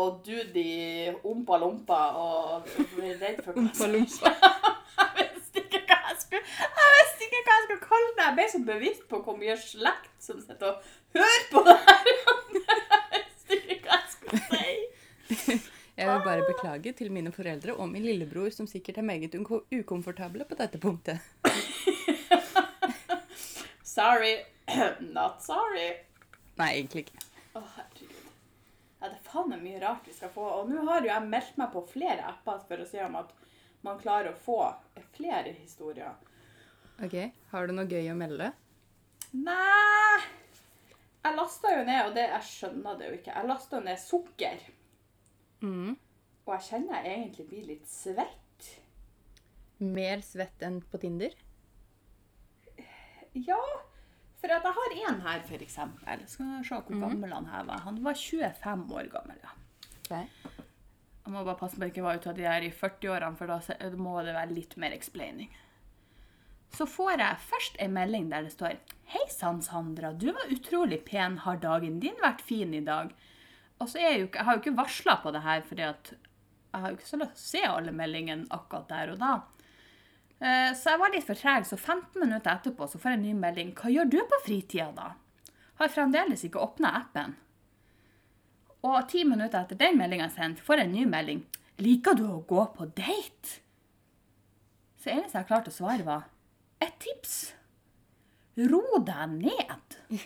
og 0.00 0.22
du 0.24 0.36
de 0.54 1.12
ompa-lompa 1.28 1.98
og 2.16 2.68
være 2.96 3.18
redd 3.20 3.42
for. 3.44 3.58
Jeg 3.58 5.26
visste 5.34 5.60
ikke 5.60 5.82
hva 5.84 5.98
jeg 6.08 6.16
skulle 6.22 6.40
Jeg 6.40 6.92
visste 6.94 7.26
ikke 7.26 7.40
hva 7.44 7.56
jeg 7.56 7.64
skulle 7.66 7.84
kalle 7.84 8.12
det. 8.16 8.24
Jeg 8.24 8.36
ble 8.38 8.46
så 8.52 8.60
bevisst 8.68 9.02
på 9.10 9.20
hvor 9.26 9.36
mye 9.36 9.56
slekt 9.60 10.14
som 10.24 10.38
sitter 10.40 10.70
og 10.70 10.86
hører 11.16 11.44
på 11.50 11.62
det 11.66 11.74
her. 11.82 12.08
Jeg 13.12 13.24
visste 13.26 13.58
ikke 13.58 13.90
hva 13.90 13.98
jeg 13.98 14.14
skulle 14.14 14.40
si. 14.46 15.58
Jeg 15.98 16.08
vil 16.08 16.24
bare 16.24 16.46
beklage 16.48 16.94
til 16.96 17.12
mine 17.12 17.32
foreldre 17.34 17.74
og 17.76 17.90
min 17.92 18.06
lillebror, 18.06 18.48
som 18.56 18.66
sikkert 18.66 19.02
er 19.02 19.04
meget 19.04 19.36
ukomfortable 19.36 20.48
på 20.48 20.56
dette 20.62 20.80
punktet. 20.80 21.20
Sorry. 23.84 24.40
Not 25.18 25.44
sorry. 25.44 26.11
Nei, 26.60 26.68
egentlig 26.78 27.06
ikke. 27.06 27.22
Å, 27.56 27.62
herregud. 27.76 28.18
Ja, 29.02 29.08
det 29.08 29.16
er 29.16 29.24
faen 29.26 29.48
meg 29.50 29.62
mye 29.64 29.80
rart 29.82 30.06
vi 30.06 30.14
skal 30.14 30.30
få. 30.30 30.44
Og 30.60 30.68
nå 30.70 30.84
har 30.86 31.02
jo 31.02 31.10
jeg 31.10 31.30
meldt 31.30 31.56
meg 31.58 31.72
på 31.72 31.82
flere 31.90 32.26
apper 32.28 32.60
for 32.68 32.82
å 32.82 32.86
se 32.86 33.00
om 33.02 33.16
at 33.18 33.32
man 33.82 33.98
klarer 33.98 34.30
å 34.30 34.42
få 34.44 34.58
flere 35.16 35.50
historier. 35.56 36.14
Ok, 37.02 37.16
Har 37.50 37.66
du 37.66 37.74
noe 37.74 37.88
gøy 37.90 38.12
å 38.12 38.14
melde? 38.14 38.52
Nei 39.32 40.20
Jeg 41.24 41.34
lasta 41.38 41.70
jo 41.72 41.84
ned, 41.86 42.00
og 42.04 42.14
det, 42.14 42.26
jeg 42.28 42.46
skjønner 42.50 42.98
det 42.98 43.08
jo 43.08 43.16
ikke. 43.16 43.34
Jeg 43.34 43.48
lasta 43.48 43.80
ned 43.82 43.98
sukker. 44.02 44.64
Mm. 45.62 45.94
Og 46.44 46.52
jeg 46.56 46.66
kjenner 46.68 47.06
jeg 47.06 47.16
egentlig 47.16 47.46
blir 47.48 47.68
litt 47.70 47.88
svett. 47.90 48.68
Mer 49.82 50.22
svett 50.26 50.62
enn 50.66 50.80
på 50.90 51.00
Tinder? 51.02 51.34
Ja, 53.34 53.58
for 54.42 54.50
at 54.50 54.66
jeg 54.66 54.74
har 54.76 54.94
en 55.08 55.20
her, 55.22 55.42
for 55.46 55.64
eksempel. 55.64 56.22
Skal 56.26 56.48
vi 56.50 56.66
se 56.66 56.78
hvor 56.82 57.02
gammel 57.06 57.32
han 57.32 57.46
her 57.46 57.66
var. 57.68 57.84
Han 57.86 58.00
var 58.02 58.18
25 58.18 58.88
år 58.98 59.10
gammel, 59.12 59.38
ja. 59.42 59.54
Ok. 60.02 60.14
Jeg 61.22 61.30
må 61.30 61.44
bare 61.46 61.58
passe 61.60 61.78
på 61.78 61.86
ikke 61.86 62.02
var 62.02 62.18
ute 62.18 62.32
av 62.32 62.38
de 62.38 62.48
her 62.48 62.64
i 62.66 62.72
40-årene, 62.74 63.38
for 63.38 63.46
da 63.46 63.90
må 63.94 64.16
det 64.26 64.34
være 64.34 64.56
litt 64.56 64.74
mer 64.82 64.94
explaining. 64.96 65.52
Så 66.74 66.88
får 66.88 67.20
jeg 67.20 67.44
først 67.46 67.78
en 67.84 67.94
melding 67.94 68.30
der 68.32 68.48
det 68.48 68.54
står 68.54 68.78
Hei 69.12 69.22
sann, 69.30 69.60
Sandra. 69.62 70.14
Du 70.16 70.30
var 70.32 70.50
utrolig 70.50 71.02
pen. 71.04 71.36
Har 71.44 71.60
dagen 71.60 72.00
din 72.00 72.16
vært 72.22 72.40
fin 72.42 72.72
i 72.74 72.80
dag? 72.82 73.12
Og 73.78 73.90
så 73.92 74.00
er 74.00 74.08
jeg 74.08 74.20
jo 74.22 74.28
ikke 74.30 74.38
Jeg 74.40 74.46
har 74.48 74.56
jo 74.56 74.62
ikke 74.62 74.78
varsla 74.78 75.16
på 75.22 75.32
det 75.36 75.42
her, 75.44 75.64
fordi 75.68 75.84
at 75.86 76.12
jeg 76.16 76.80
har 76.80 76.88
jo 76.88 76.96
ikke 76.96 77.10
så 77.10 77.20
lyst 77.20 77.36
til 77.36 77.44
å 77.44 77.50
se 77.52 77.62
alle 77.68 77.92
meldingene 77.92 78.48
akkurat 78.56 78.88
der 78.88 79.12
og 79.12 79.20
da. 79.20 79.32
Eh, 80.42 80.72
Så 80.74 80.90
jeg 80.90 80.98
var 80.98 81.12
litt 81.14 81.26
for 81.26 81.38
treg, 81.38 81.66
så 81.68 81.76
15 81.78 82.18
minutter 82.20 82.50
etterpå 82.50 82.88
så 82.90 82.98
får 82.98 83.12
jeg 83.14 83.20
en 83.20 83.26
ny 83.28 83.34
melding. 83.38 83.72
Hva 83.78 83.92
gjør 83.94 84.10
du 84.10 84.18
på 84.32 84.40
fritida, 84.44 84.88
da? 84.96 85.12
Har 85.78 85.88
fremdeles 85.92 86.42
ikke 86.46 86.60
åpna 86.62 86.90
appen. 86.98 87.36
Og 88.82 88.96
ti 89.08 89.22
minutter 89.24 89.60
etter 89.62 89.78
den 89.78 89.98
meldinga 90.00 90.26
er 90.26 90.34
sendt, 90.34 90.62
får 90.66 90.80
jeg 90.82 90.88
en 90.88 90.96
ny 90.96 91.04
melding. 91.06 91.44
Liker 91.82 92.18
du 92.18 92.24
å 92.26 92.40
gå 92.46 92.64
på 92.74 92.88
date? 92.96 93.60
Så 95.02 95.10
eneste 95.14 95.38
jeg 95.38 95.48
klarte 95.48 95.70
å 95.70 95.74
svare, 95.76 96.02
var 96.06 96.26
et 96.82 96.98
tips. 97.02 97.36
Ro 98.58 98.82
deg 99.06 99.38
ned. 99.38 99.96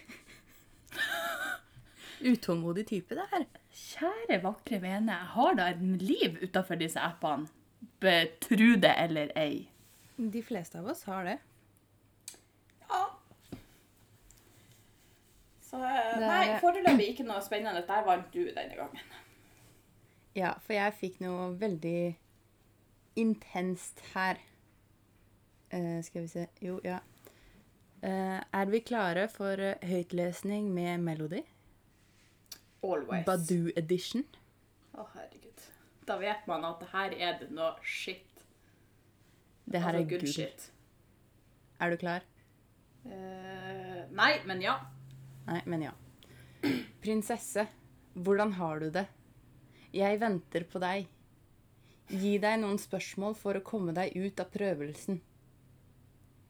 Utålmodig 2.32 2.86
type, 2.88 3.14
det 3.14 3.26
her. 3.30 3.44
Kjære, 3.76 4.40
vakre 4.42 4.80
vene, 4.80 5.12
jeg 5.12 5.32
har 5.36 5.56
da 5.58 5.68
et 5.74 5.82
liv 6.00 6.38
utafor 6.42 6.80
disse 6.80 7.00
appene. 7.00 7.48
Betru 8.00 8.76
det 8.80 8.94
eller 9.04 9.32
ei. 9.38 9.66
De 10.16 10.42
fleste 10.42 10.78
av 10.80 10.86
oss 10.88 11.04
har 11.04 11.24
det. 11.24 11.38
Ja. 12.88 13.00
Så 15.60 15.80
eh, 15.82 16.12
nei, 16.22 16.44
foreløpig 16.62 17.10
ikke 17.12 17.26
noe 17.28 17.42
spennende. 17.44 17.82
Der 17.88 18.06
vant 18.06 18.30
du 18.32 18.46
denne 18.46 18.78
gangen. 18.78 19.16
Ja, 20.36 20.54
for 20.64 20.76
jeg 20.76 20.94
fikk 20.96 21.20
noe 21.24 21.50
veldig 21.60 22.14
intenst 23.16 24.00
her. 24.14 24.40
Uh, 25.72 25.98
skal 26.04 26.24
vi 26.24 26.28
se 26.30 26.46
Jo, 26.62 26.78
ja. 26.84 27.00
Uh, 28.04 28.38
er 28.40 28.70
vi 28.70 28.80
klare 28.84 29.26
for 29.32 29.60
høytlesning 29.82 30.68
med 30.72 31.02
melodi? 31.02 31.42
Always. 32.84 33.24
Badoo 33.26 33.72
edition. 33.76 34.24
Å, 34.94 35.04
herregud. 35.16 35.64
Da 36.06 36.16
vet 36.20 36.46
man 36.48 36.64
at 36.68 36.80
det 36.84 36.92
her 36.92 37.16
er 37.16 37.38
det 37.40 37.50
noe 37.56 37.74
shit. 37.82 38.35
Det 39.66 39.82
her 39.82 39.98
altså 39.98 40.04
er 40.04 40.10
good 40.10 40.28
shit. 40.30 40.66
Er 41.80 41.90
du 41.92 41.98
klar? 42.00 42.24
Uh, 43.04 44.06
nei, 44.14 44.32
men 44.46 44.62
ja. 44.62 44.78
Nei, 45.46 45.60
men 45.66 45.86
ja. 45.88 45.92
Prinsesse, 47.02 47.66
hvordan 48.14 48.54
har 48.58 48.80
du 48.82 48.90
det? 48.94 49.06
Jeg 49.94 50.20
venter 50.22 50.66
på 50.70 50.80
deg. 50.82 51.06
Gi 52.06 52.36
deg 52.42 52.60
noen 52.62 52.78
spørsmål 52.78 53.34
for 53.38 53.58
å 53.58 53.64
komme 53.66 53.94
deg 53.96 54.14
ut 54.14 54.40
av 54.42 54.50
prøvelsen. 54.54 55.20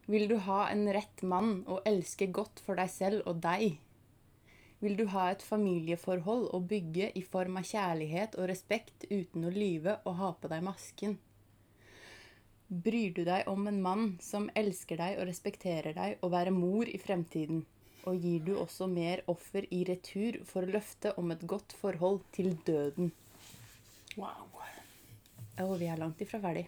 Vil 0.06 0.28
du 0.30 0.36
ha 0.46 0.66
en 0.70 0.84
rett 0.94 1.22
mann 1.26 1.64
og 1.66 1.86
elske 1.88 2.28
godt 2.30 2.60
for 2.62 2.78
deg 2.78 2.92
selv 2.92 3.26
og 3.26 3.40
deg? 3.42 3.80
Vil 4.84 4.96
du 4.98 5.06
ha 5.10 5.30
et 5.32 5.42
familieforhold 5.42 6.50
å 6.54 6.60
bygge 6.60 7.08
i 7.16 7.22
form 7.24 7.56
av 7.58 7.66
kjærlighet 7.66 8.36
og 8.36 8.50
respekt 8.52 9.08
uten 9.08 9.48
å 9.48 9.52
lyve 9.52 9.96
og 10.04 10.18
ha 10.20 10.30
på 10.36 10.52
deg 10.52 10.62
masken? 10.66 11.16
Bryr 12.68 13.12
du 13.14 13.22
deg 13.24 13.46
om 13.46 13.68
en 13.70 13.78
mann 13.82 14.08
som 14.22 14.48
elsker 14.58 14.98
deg 14.98 15.20
og 15.20 15.28
respekterer 15.28 15.94
deg 15.94 16.18
og 16.20 16.32
være 16.34 16.54
mor 16.54 16.88
i 16.90 16.98
fremtiden? 16.98 17.62
Og 18.06 18.18
gir 18.22 18.42
du 18.46 18.56
også 18.58 18.88
mer 18.90 19.22
offer 19.30 19.66
i 19.74 19.84
retur 19.86 20.40
for 20.46 20.66
løftet 20.66 21.18
om 21.18 21.30
et 21.34 21.46
godt 21.46 21.74
forhold 21.78 22.22
til 22.34 22.54
døden? 22.66 23.12
Wow. 24.16 24.46
Å, 25.56 25.72
vi 25.80 25.86
er 25.88 25.96
langt 25.96 26.20
ifra 26.20 26.40
ferdig. 26.42 26.66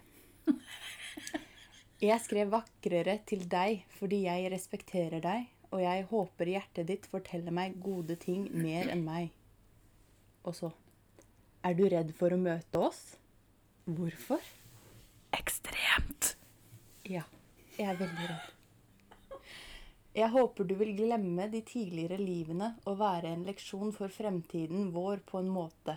Jeg 1.99 2.23
skrev 2.23 2.49
vakrere 2.53 3.17
til 3.27 3.43
deg 3.51 3.83
fordi 3.99 4.23
jeg 4.23 4.47
respekterer 4.53 5.21
deg, 5.21 5.49
og 5.69 5.81
jeg 5.83 6.05
håper 6.09 6.51
hjertet 6.53 6.87
ditt 6.89 7.09
forteller 7.11 7.53
meg 7.53 7.75
gode 7.83 8.15
ting 8.21 8.47
mer 8.55 8.89
enn 8.89 9.03
meg. 9.05 9.33
Og 10.47 10.55
så 10.55 10.71
Er 11.61 11.75
du 11.75 11.83
redd 11.91 12.15
for 12.15 12.31
å 12.31 12.39
møte 12.39 12.79
oss? 12.79 13.01
Hvorfor? 13.83 14.39
Ekstremt. 15.35 16.35
Ja, 17.09 17.23
jeg 17.77 17.87
er 17.91 17.99
veldig 17.99 18.29
redd. 18.31 18.55
Jeg 20.19 20.33
håper 20.33 20.65
du 20.67 20.73
vil 20.75 20.95
glemme 20.97 21.45
de 21.51 21.61
tidligere 21.63 22.17
livene 22.17 22.73
og 22.89 22.97
være 22.99 23.29
en 23.31 23.45
leksjon 23.47 23.93
for 23.95 24.11
fremtiden 24.11 24.89
vår 24.95 25.21
på 25.29 25.39
en 25.39 25.51
måte. 25.53 25.95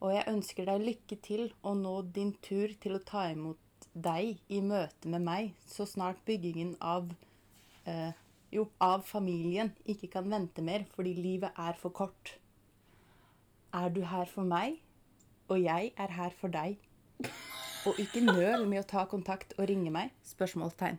Og 0.00 0.14
jeg 0.14 0.28
ønsker 0.30 0.68
deg 0.68 0.84
lykke 0.86 1.18
til 1.24 1.48
og 1.62 1.80
nå 1.82 1.94
din 2.14 2.32
tur 2.44 2.72
til 2.80 2.96
å 2.96 3.02
ta 3.04 3.26
imot 3.32 3.88
deg 3.92 4.38
i 4.48 4.60
møte 4.64 5.10
med 5.10 5.26
meg 5.26 5.50
så 5.68 5.86
snart 5.86 6.22
byggingen 6.26 6.74
av 6.80 7.10
eh, 7.90 8.14
jo 8.54 8.68
av 8.82 9.02
familien 9.06 9.72
ikke 9.90 10.12
kan 10.14 10.30
vente 10.30 10.62
mer 10.62 10.86
fordi 10.94 11.14
livet 11.18 11.58
er 11.58 11.78
for 11.80 11.94
kort. 11.94 12.36
Er 13.74 13.90
du 13.90 14.04
her 14.06 14.30
for 14.30 14.46
meg, 14.46 14.78
og 15.50 15.58
jeg 15.58 15.90
er 15.98 16.14
her 16.14 16.30
for 16.38 16.54
deg. 16.54 16.78
Og 17.84 17.98
ikke 18.00 18.22
nøl 18.24 18.64
med 18.68 18.80
å 18.80 18.86
ta 18.88 19.04
kontakt 19.10 19.52
og 19.58 19.68
ringe 19.68 19.90
meg? 19.92 20.12
Spørsmålstegn. 20.24 20.96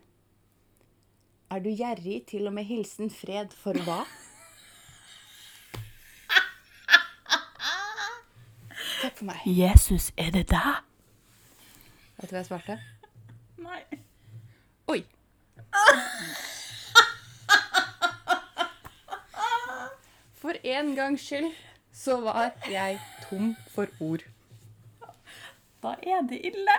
Er 1.50 1.62
du 1.62 1.70
gjerrig 1.70 2.20
til 2.30 2.46
og 2.46 2.54
med 2.54 2.66
hilsen 2.66 3.10
fred 3.10 3.54
for 3.54 3.78
hva? 3.86 4.04
Takk 9.02 9.18
for 9.18 9.26
meg. 9.28 9.42
Jesus, 9.46 10.12
er 10.18 10.30
det 10.34 10.46
deg? 10.50 10.78
Vet 12.16 12.30
du 12.30 12.34
hva 12.34 12.40
jeg 12.40 12.48
svarte? 12.48 12.78
Nei. 13.62 13.82
Oi. 14.90 15.02
For 20.38 20.58
en 20.62 20.94
gangs 20.96 21.26
skyld 21.26 21.50
så 21.94 22.20
var 22.24 22.54
jeg 22.70 22.98
tom 23.26 23.54
for 23.74 23.90
ord. 24.00 24.26
Da 25.86 25.94
er 26.02 26.24
det 26.26 26.40
ille. 26.48 26.74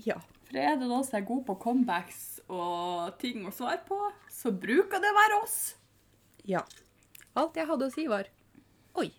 Ja. 0.00 0.16
For 0.48 0.56
er 0.56 0.78
det 0.80 0.86
noen 0.88 1.04
som 1.04 1.18
er 1.18 1.26
god 1.28 1.42
på 1.44 1.58
comebacks 1.60 2.22
og 2.48 3.18
ting 3.20 3.44
å 3.44 3.52
svare 3.52 3.82
på, 3.84 3.98
så 4.32 4.52
bruker 4.52 5.02
det 5.02 5.10
være 5.12 5.40
oss. 5.42 5.58
Ja. 6.48 6.62
Alt 7.36 7.58
jeg 7.58 7.68
hadde 7.68 7.90
å 7.90 7.92
si, 7.92 8.06
var 8.08 8.30
Oi. 9.00 9.10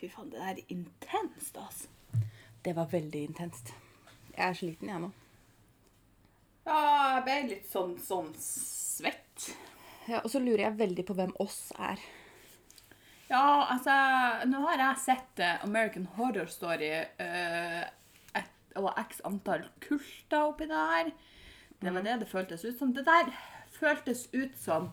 Fy 0.00 0.08
faen, 0.08 0.30
det 0.32 0.40
der 0.40 0.62
er 0.62 0.72
intenst, 0.72 1.58
altså. 1.58 1.90
Det 2.62 2.72
var 2.76 2.88
veldig 2.92 3.24
intenst. 3.26 3.74
Jeg 4.32 4.44
er 4.46 4.56
sliten, 4.56 4.88
jeg 4.88 5.02
nå. 5.02 5.12
Ja, 6.64 6.80
jeg 7.18 7.22
ble 7.26 7.38
litt 7.50 7.68
sånn, 7.68 7.96
sånn 8.00 8.30
svett. 8.38 9.50
Ja, 10.06 10.22
og 10.22 10.30
så 10.32 10.40
lurer 10.40 10.68
jeg 10.68 10.78
veldig 10.78 11.04
på 11.08 11.16
hvem 11.18 11.34
oss 11.42 11.66
er. 11.76 12.00
Ja, 13.32 13.66
altså 13.72 13.92
Nå 14.48 14.60
har 14.66 14.80
jeg 14.80 15.02
sett 15.02 15.40
eh, 15.40 15.64
American 15.64 16.06
Horror 16.16 16.48
Story 16.52 16.90
eh, 16.92 17.82
og 18.76 18.90
x 19.00 19.22
antall 19.28 19.66
kulter 19.84 20.48
oppi 20.48 20.68
det 20.70 20.82
her. 20.92 21.12
Det 21.82 21.94
var 21.94 22.04
det 22.06 22.18
det 22.22 22.30
føltes 22.30 22.64
ut 22.64 22.78
som. 22.78 22.92
Det 22.94 23.04
der 23.06 23.32
føltes 23.72 24.28
ut 24.32 24.56
som 24.58 24.90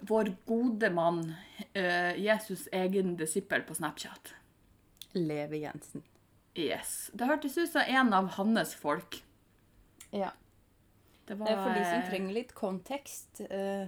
vår 0.00 0.32
gode 0.46 0.90
mann, 0.90 1.34
eh, 1.74 2.14
Jesus' 2.18 2.68
egen 2.72 3.16
disippel 3.16 3.62
på 3.62 3.74
Snapchat. 3.74 4.34
Leve 5.12 5.56
Jensen. 5.56 6.02
Yes. 6.54 7.10
Det 7.12 7.26
hørtes 7.26 7.58
ut 7.58 7.70
som 7.70 7.82
en 7.86 8.12
av 8.12 8.32
hans 8.36 8.74
folk. 8.74 9.22
Ja. 10.10 10.32
Det 11.24 11.34
var, 11.34 11.46
For 11.46 11.74
de 11.78 11.84
som 11.84 12.08
trenger 12.10 12.34
litt 12.34 12.54
kontekst, 12.54 13.40
eh, 13.48 13.86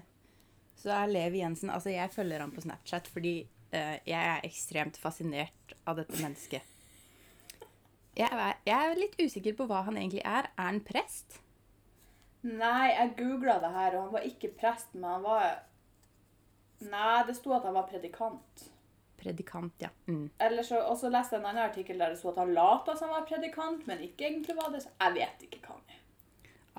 så 0.78 0.92
er 0.94 1.10
Levi 1.10 1.40
Jensen 1.42 1.70
Altså, 1.70 1.90
jeg 1.90 2.12
følger 2.12 2.40
han 2.40 2.52
på 2.54 2.62
Snapchat 2.64 3.08
fordi 3.10 3.34
eh, 3.74 3.98
jeg 4.06 4.20
er 4.20 4.46
ekstremt 4.46 4.96
fascinert 5.00 5.74
av 5.84 5.98
dette 5.98 6.20
mennesket. 6.22 6.73
Jeg 8.14 8.30
er, 8.30 8.60
jeg 8.66 8.90
er 8.90 9.00
litt 9.00 9.16
usikker 9.18 9.56
på 9.58 9.66
hva 9.70 9.82
han 9.88 9.98
egentlig 9.98 10.22
er. 10.22 10.50
Er 10.54 10.68
han 10.68 10.82
prest? 10.86 11.40
Nei, 12.44 12.92
jeg 12.92 13.14
googla 13.18 13.56
det 13.62 13.72
her, 13.72 13.96
og 13.96 14.06
han 14.06 14.14
var 14.18 14.28
ikke 14.28 14.52
prest, 14.58 14.92
men 14.94 15.08
han 15.08 15.24
var 15.24 15.46
Nei, 16.84 17.24
det 17.24 17.36
sto 17.38 17.54
at 17.56 17.64
han 17.64 17.72
var 17.72 17.86
predikant. 17.88 18.64
Predikant, 19.16 19.72
ja. 19.80 19.88
Mm. 20.10 20.26
Så, 20.66 20.82
og 20.82 20.98
så 21.00 21.08
leste 21.08 21.36
jeg 21.36 21.40
en 21.40 21.46
annen 21.48 21.64
artikkel 21.64 22.02
der 22.02 22.12
det 22.12 22.18
sto 22.20 22.28
at 22.32 22.40
han 22.42 22.52
lata 22.52 22.96
som 22.98 23.08
han 23.08 23.22
var 23.22 23.28
predikant, 23.30 23.86
men 23.88 24.02
ikke 24.04 24.26
egentlig 24.28 24.56
var 24.58 24.68
det. 24.74 24.82
Så 24.84 24.92
jeg 25.00 25.14
vet 25.16 25.46
ikke 25.46 25.62
hva 25.62 25.78
han 25.78 25.94
er. 25.94 26.02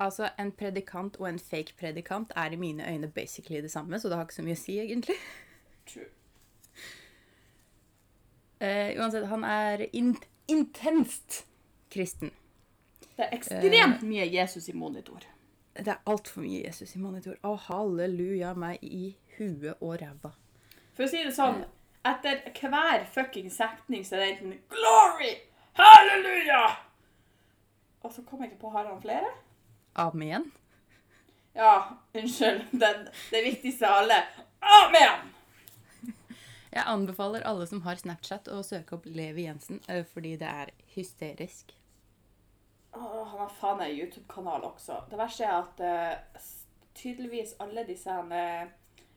Altså, 0.06 0.28
en 0.38 0.52
predikant 0.52 1.16
og 1.18 1.26
en 1.30 1.40
fake 1.40 1.74
predikant 1.80 2.32
er 2.36 2.54
i 2.54 2.60
mine 2.60 2.86
øyne 2.86 3.08
basically 3.10 3.62
det 3.64 3.72
samme, 3.72 3.98
så 3.98 4.12
det 4.12 4.20
har 4.20 4.28
ikke 4.28 4.38
så 4.38 4.46
mye 4.46 4.58
å 4.58 4.62
si, 4.62 4.78
egentlig. 4.84 5.18
True. 5.88 6.08
Uh, 8.60 8.92
uansett, 9.00 9.26
han 9.28 9.44
er 9.44 9.88
in 9.92 10.14
intenst 10.48 11.44
kristen. 11.92 12.32
Det 13.16 13.24
er 13.24 13.36
ekstremt 13.36 14.02
mye 14.04 14.26
Jesus 14.28 14.68
i 14.68 14.74
monitor. 14.76 15.24
Det 15.76 15.92
er 15.92 16.02
altfor 16.08 16.44
mye 16.44 16.64
Jesus 16.64 16.94
i 16.96 17.00
monitor. 17.00 17.36
Å, 17.44 17.54
halleluja 17.68 18.52
meg 18.56 18.82
i 18.84 19.14
huet 19.36 19.76
og 19.80 19.98
ræva. 20.00 20.32
For 20.96 21.04
å 21.04 21.10
si 21.10 21.22
det 21.24 21.34
sånn, 21.36 21.62
etter 22.06 22.44
hver 22.56 23.04
fucking 23.12 23.50
setning 23.52 24.04
så 24.06 24.16
er 24.16 24.22
det 24.22 24.28
enten 24.34 24.58
glory, 24.72 25.32
halleluja! 25.76 26.62
Og 28.06 28.12
så 28.14 28.22
kom 28.24 28.44
jeg 28.44 28.52
ikke 28.52 28.62
på 28.62 28.72
har 28.72 28.86
han 28.86 29.02
flere? 29.02 29.32
Amen. 29.98 30.50
Ja, 31.56 31.96
unnskyld. 32.14 32.68
Den, 32.82 33.08
det 33.32 33.42
viktigste 33.44 33.88
av 33.88 34.04
alle. 34.04 34.20
Amen! 34.60 35.35
Jeg 36.76 36.84
anbefaler 36.92 37.44
alle 37.48 37.64
som 37.68 37.80
har 37.86 37.96
Snapchat 37.96 38.50
å 38.52 38.60
søke 38.66 38.98
opp 38.98 39.06
Levi 39.08 39.46
Jensen, 39.46 39.78
eh, 39.88 40.02
fordi 40.04 40.34
det 40.36 40.48
er 40.48 40.72
hysterisk. 40.92 41.72
Åh, 42.92 43.22
han 43.30 43.40
har 43.40 43.54
faen 43.60 43.78
meg 43.80 43.94
YouTube-kanal 43.96 44.66
også. 44.68 44.98
Det 45.08 45.16
verste 45.20 45.46
er 45.48 45.54
at 45.56 45.80
uh, 45.80 46.50
tydeligvis 46.96 47.54
alle 47.64 47.84
disse 47.88 48.12
uh, 48.12 48.68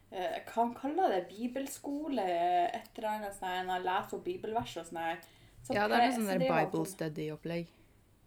Hva 0.09 0.55
han 0.55 0.73
kaller 0.75 1.15
det? 1.15 1.19
Bibelskole? 1.33 2.23
Et 2.23 2.97
eller 2.97 3.09
annet 3.11 3.35
sånn 3.37 3.71
Han 3.71 3.85
leser 3.85 4.17
opp 4.17 4.25
bibelvers 4.25 4.77
og 4.79 4.87
sånn 4.89 5.03
her. 5.03 5.21
Så 5.63 5.75
Ja, 5.75 5.87
det 5.91 5.99
er 5.99 6.07
noe 6.07 6.17
sånn 6.17 6.31
der 6.31 6.43
Bible 6.47 6.87
study-opplegg. 6.95 7.75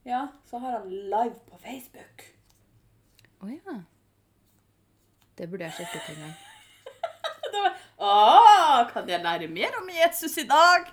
Ja, 0.09 0.27
så 0.49 0.61
har 0.61 0.81
han 0.81 0.89
live 0.93 1.41
på 1.49 1.61
Facebook. 1.63 2.29
Å 3.41 3.53
ja. 3.53 3.83
Det 5.37 5.49
burde 5.49 5.69
jeg 5.71 5.81
sjekket 5.81 6.17
en 6.17 6.27
gang. 6.27 6.41
Det 7.53 7.61
var, 7.65 7.79
Åh, 8.03 8.79
kan 8.93 9.09
jeg 9.09 9.23
lære 9.23 9.49
mer 9.53 9.77
om 9.81 9.89
Jesus 9.93 10.37
i 10.41 10.47
dag? 10.49 10.89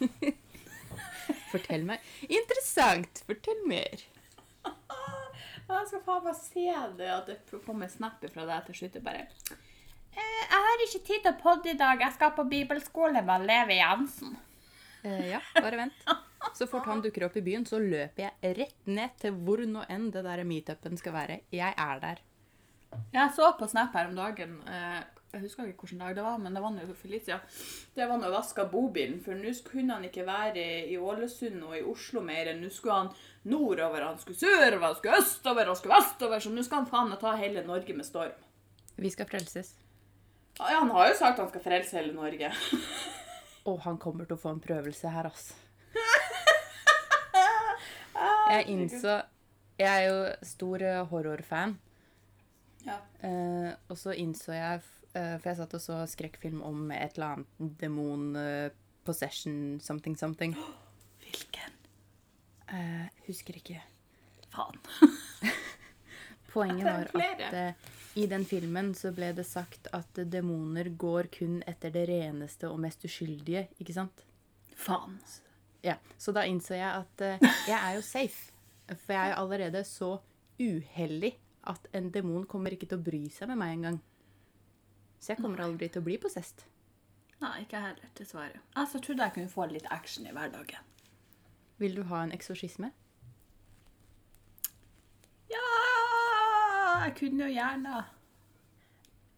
Fortell 1.52 1.84
meg. 1.86 2.02
Interessant! 2.26 3.22
Fortell 3.26 3.62
mer. 3.70 4.02
Jeg 5.70 5.86
skal 5.86 6.00
faen 6.02 6.24
meg 6.26 6.34
se 6.34 6.64
det, 6.98 7.08
at 7.14 7.28
det 7.30 7.60
kommer 7.62 7.90
snapper 7.90 8.32
fra 8.34 8.42
deg 8.48 8.64
til 8.66 8.78
slutt. 8.80 8.96
Bare 9.06 9.22
eh, 9.22 10.40
Jeg 10.50 10.64
har 10.66 10.82
ikke 10.86 11.02
tid 11.06 11.22
til 11.22 11.30
å 11.30 11.38
podde 11.38 11.70
i 11.70 11.76
dag. 11.78 12.02
Jeg 12.02 12.16
skal 12.16 12.32
på 12.34 12.44
bibelskole 12.50 13.22
med 13.26 13.46
Levi 13.46 13.76
Jansen. 13.78 14.34
Eh, 15.06 15.28
ja, 15.30 15.38
bare 15.54 15.78
vent. 15.84 16.02
Så 16.58 16.66
fort 16.66 16.88
han 16.90 17.02
dukker 17.04 17.28
opp 17.28 17.38
i 17.38 17.44
byen, 17.46 17.62
så 17.68 17.78
løper 17.78 18.26
jeg 18.26 18.56
rett 18.58 18.90
ned 18.90 19.14
til 19.22 19.38
hvor 19.46 19.62
nå 19.68 19.84
enn 19.92 20.08
det 20.10 20.24
der 20.26 20.42
meetupen 20.48 20.98
skal 20.98 21.14
være. 21.14 21.38
Jeg 21.54 21.70
er 21.78 22.02
der. 22.02 22.22
Jeg 23.14 23.30
så 23.36 23.52
på 23.54 23.68
Snap 23.70 23.94
her 23.94 24.10
om 24.10 24.18
dagen. 24.18 24.58
eh, 24.66 25.00
Jeg 25.30 25.44
husker 25.44 25.68
ikke 25.70 25.84
hvilken 25.86 26.00
dag 26.02 26.16
det 26.18 26.22
var, 26.26 26.38
men 26.42 26.56
det 26.56 26.60
var 26.62 26.72
noe 26.74 26.94
for 26.98 27.08
litt 27.12 27.28
siden. 27.28 27.42
Det 27.94 28.06
var 28.10 28.18
når 28.18 28.26
jeg 28.26 28.34
vaska 28.34 28.64
bobilen, 28.72 29.20
for 29.22 29.38
nå 29.38 29.52
kunne 29.68 29.94
han 29.94 30.06
ikke 30.08 30.24
være 30.26 30.64
i 30.90 30.96
Ålesund 30.98 31.62
og 31.68 31.76
i 31.78 31.84
Oslo 31.86 32.18
mer. 32.26 32.50
Nå 32.58 32.66
skulle 32.74 32.96
han 33.04 33.12
nordover, 33.46 34.02
han 34.08 34.18
skulle 34.18 34.40
sørover, 34.40 34.88
han 34.88 34.96
skulle 34.98 35.20
østover, 35.22 35.70
han 35.70 35.78
skulle 35.78 36.00
vestover. 36.00 36.42
Så 36.42 36.50
nå 36.50 36.64
skal 36.66 36.82
han 36.82 36.90
faen 36.90 37.12
meg 37.12 37.22
ta 37.22 37.36
hele 37.38 37.62
Norge 37.68 37.94
med 37.94 38.06
storm. 38.08 38.34
Vi 38.98 39.10
skal 39.14 39.30
frelses. 39.30 39.76
Ja, 40.58 40.80
Han 40.82 40.90
har 40.90 41.08
jo 41.08 41.14
sagt 41.16 41.38
han 41.38 41.48
skal 41.48 41.62
frelse 41.62 41.96
hele 42.00 42.12
Norge. 42.12 42.50
Og 43.70 43.78
han 43.86 43.98
kommer 44.02 44.26
til 44.26 44.34
å 44.34 44.40
få 44.40 44.50
en 44.56 44.60
prøvelse 44.64 45.08
her, 45.14 45.30
ass. 45.30 45.52
Jeg 48.50 48.66
innså 48.72 49.20
Jeg 49.78 49.88
er 49.88 50.02
jo 50.08 50.16
stor 50.44 50.82
eh, 50.82 51.04
horrorfan. 51.08 51.78
Ja. 52.84 52.96
Eh, 53.22 53.70
og 53.88 53.96
så 53.96 54.12
innså 54.16 54.52
jeg 54.56 54.80
For 55.12 55.50
jeg 55.50 55.58
satt 55.58 55.74
og 55.74 55.82
så 55.82 55.98
skrekkfilm 56.06 56.60
om 56.62 56.90
et 56.94 57.16
eller 57.18 57.40
annet 57.40 57.80
demon 57.80 58.28
eh, 58.38 58.70
possession 59.04 59.80
something 59.82 60.16
something. 60.18 60.54
Hvilken? 61.24 61.78
Uh, 62.70 63.06
husker 63.26 63.58
ikke. 63.58 63.80
Faen. 64.50 64.78
Poenget 66.52 66.86
var 66.86 67.10
at 67.14 67.54
eh, 67.54 67.90
i 68.18 68.26
den 68.26 68.44
filmen 68.44 68.90
så 68.98 69.12
ble 69.14 69.30
det 69.36 69.46
sagt 69.46 69.86
at 69.94 70.18
eh, 70.18 70.26
demoner 70.26 70.90
går 70.98 71.28
kun 71.34 71.60
etter 71.70 71.92
det 71.94 72.08
reneste 72.10 72.66
og 72.70 72.80
mest 72.82 73.04
uskyldige, 73.06 73.68
ikke 73.78 73.94
sant? 73.94 74.24
Faen. 74.74 75.20
Ja, 75.84 75.94
Så 76.18 76.34
da 76.36 76.42
innså 76.44 76.74
jeg 76.74 76.90
at 76.90 77.22
uh, 77.24 77.50
jeg 77.70 77.78
er 77.78 77.94
jo 77.96 78.02
safe. 78.04 78.50
For 78.90 79.14
jeg 79.14 79.22
er 79.22 79.32
jo 79.32 79.42
allerede 79.44 79.84
så 79.86 80.16
uheldig 80.60 81.36
at 81.70 81.86
en 81.94 82.10
demon 82.10 82.44
kommer 82.50 82.74
ikke 82.74 82.88
til 82.90 82.98
å 82.98 83.04
bry 83.04 83.22
seg 83.32 83.52
med 83.52 83.60
meg 83.62 83.76
engang. 83.78 84.00
Så 85.20 85.34
jeg 85.34 85.42
kommer 85.42 85.60
aldri 85.62 85.90
til 85.92 86.00
å 86.00 86.06
bli 86.06 86.16
possessed. 86.20 86.64
Nei, 87.40 87.62
ikke 87.64 87.80
heller, 87.80 88.08
dessverre. 88.16 88.60
Altså, 88.74 88.98
jeg 88.98 89.06
trodde 89.06 89.26
jeg 89.26 89.36
kunne 89.36 89.52
få 89.52 89.66
litt 89.68 89.88
action 89.92 90.26
i 90.28 90.32
hverdagen. 90.36 90.88
Vil 91.80 91.96
du 91.96 92.02
ha 92.10 92.24
en 92.24 92.34
eksorsisme? 92.36 92.90
Ja, 95.48 95.62
jeg 97.06 97.14
kunne 97.20 97.46
jo 97.46 97.54
gjerne. 97.54 98.02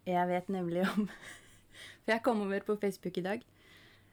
Jeg 0.07 0.31
vet 0.33 0.51
nemlig 0.51 0.83
om 0.91 1.07
For 2.03 2.11
jeg 2.11 2.23
kom 2.27 2.43
over 2.43 2.65
på 2.67 2.77
Facebook 2.83 3.19
i 3.21 3.27
dag. 3.27 3.45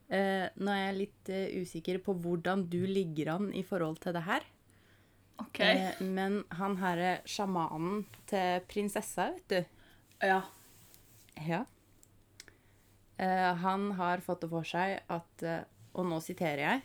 Uh, 0.10 0.46
nå 0.62 0.74
er 0.74 0.84
jeg 0.84 0.98
litt 1.00 1.32
uh, 1.34 1.58
usikker 1.62 1.98
på 2.06 2.14
hvordan 2.18 2.68
du 2.70 2.82
ligger 2.86 3.36
an 3.36 3.50
i 3.54 3.64
forhold 3.66 3.98
til 4.04 4.14
det 4.14 4.24
her. 4.26 4.46
OK. 5.42 5.62
Uh, 5.62 6.06
men 6.06 6.44
han 6.58 6.78
herre 6.82 7.20
sjamanen 7.30 8.04
til 8.30 8.62
prinsessa, 8.70 9.32
vet 9.34 9.54
du 9.54 10.30
Ja. 10.30 10.42
Ja. 11.48 11.64
Eh, 13.20 13.54
han 13.64 13.92
har 13.92 14.24
fått 14.24 14.42
det 14.42 14.50
for 14.52 14.68
seg 14.68 15.02
at 15.12 15.44
eh, 15.44 15.68
Og 15.98 16.06
nå 16.08 16.20
siterer 16.24 16.62
jeg. 16.64 16.82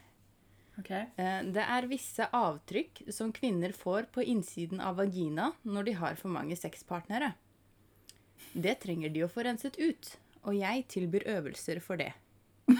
Okay. 0.80 1.04
Eh, 1.20 1.40
det 1.54 1.62
er 1.62 1.86
visse 1.86 2.26
avtrykk 2.34 3.04
som 3.14 3.30
kvinner 3.34 3.74
får 3.76 4.08
på 4.14 4.24
innsiden 4.26 4.80
av 4.82 4.98
vagina 4.98 5.52
når 5.62 5.86
de 5.86 5.94
har 6.00 6.18
for 6.18 6.34
mange 6.34 6.56
sexpartnere. 6.58 7.34
Det 8.54 8.74
trenger 8.82 9.12
de 9.14 9.22
å 9.22 9.30
få 9.30 9.44
renset 9.46 9.78
ut, 9.78 10.10
og 10.42 10.56
jeg 10.58 10.82
tilbyr 10.90 11.28
øvelser 11.36 11.78
for 11.84 12.00
det. 12.02 12.10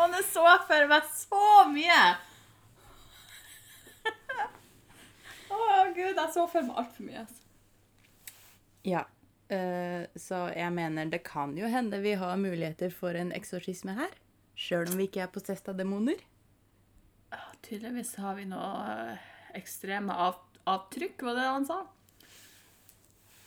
Han 0.00 0.16
er 0.16 0.24
så 0.24 0.46
for 0.68 0.88
meg 0.88 1.12
så 1.12 1.44
mye! 1.68 2.00
Å, 5.50 5.60
gud, 5.92 6.16
jeg 6.16 6.32
så 6.32 6.46
for 6.48 6.64
meg 6.64 6.80
altfor 6.80 7.08
mye. 7.08 7.24
altså. 7.26 8.36
Ja. 8.88 9.04
Eh, 9.52 10.06
så 10.16 10.46
jeg 10.54 10.72
mener 10.74 11.10
det 11.12 11.22
kan 11.26 11.56
jo 11.58 11.68
hende 11.70 12.00
vi 12.02 12.16
har 12.18 12.40
muligheter 12.40 12.92
for 12.94 13.16
en 13.18 13.32
eksorsisme 13.36 13.96
her. 13.98 14.12
Sjøl 14.58 14.90
om 14.90 14.98
vi 15.00 15.08
ikke 15.08 15.24
er 15.24 15.32
possessed 15.32 15.68
av 15.72 15.78
demoner. 15.78 16.20
Ja, 17.30 17.42
tydeligvis 17.66 18.14
har 18.20 18.36
vi 18.38 18.48
noe 18.50 18.70
eh, 18.94 19.28
ekstreme 19.58 20.14
av, 20.14 20.40
avtrykk, 20.70 21.26
var 21.26 21.38
det 21.38 21.48
han 21.48 21.68
sa? 21.68 21.82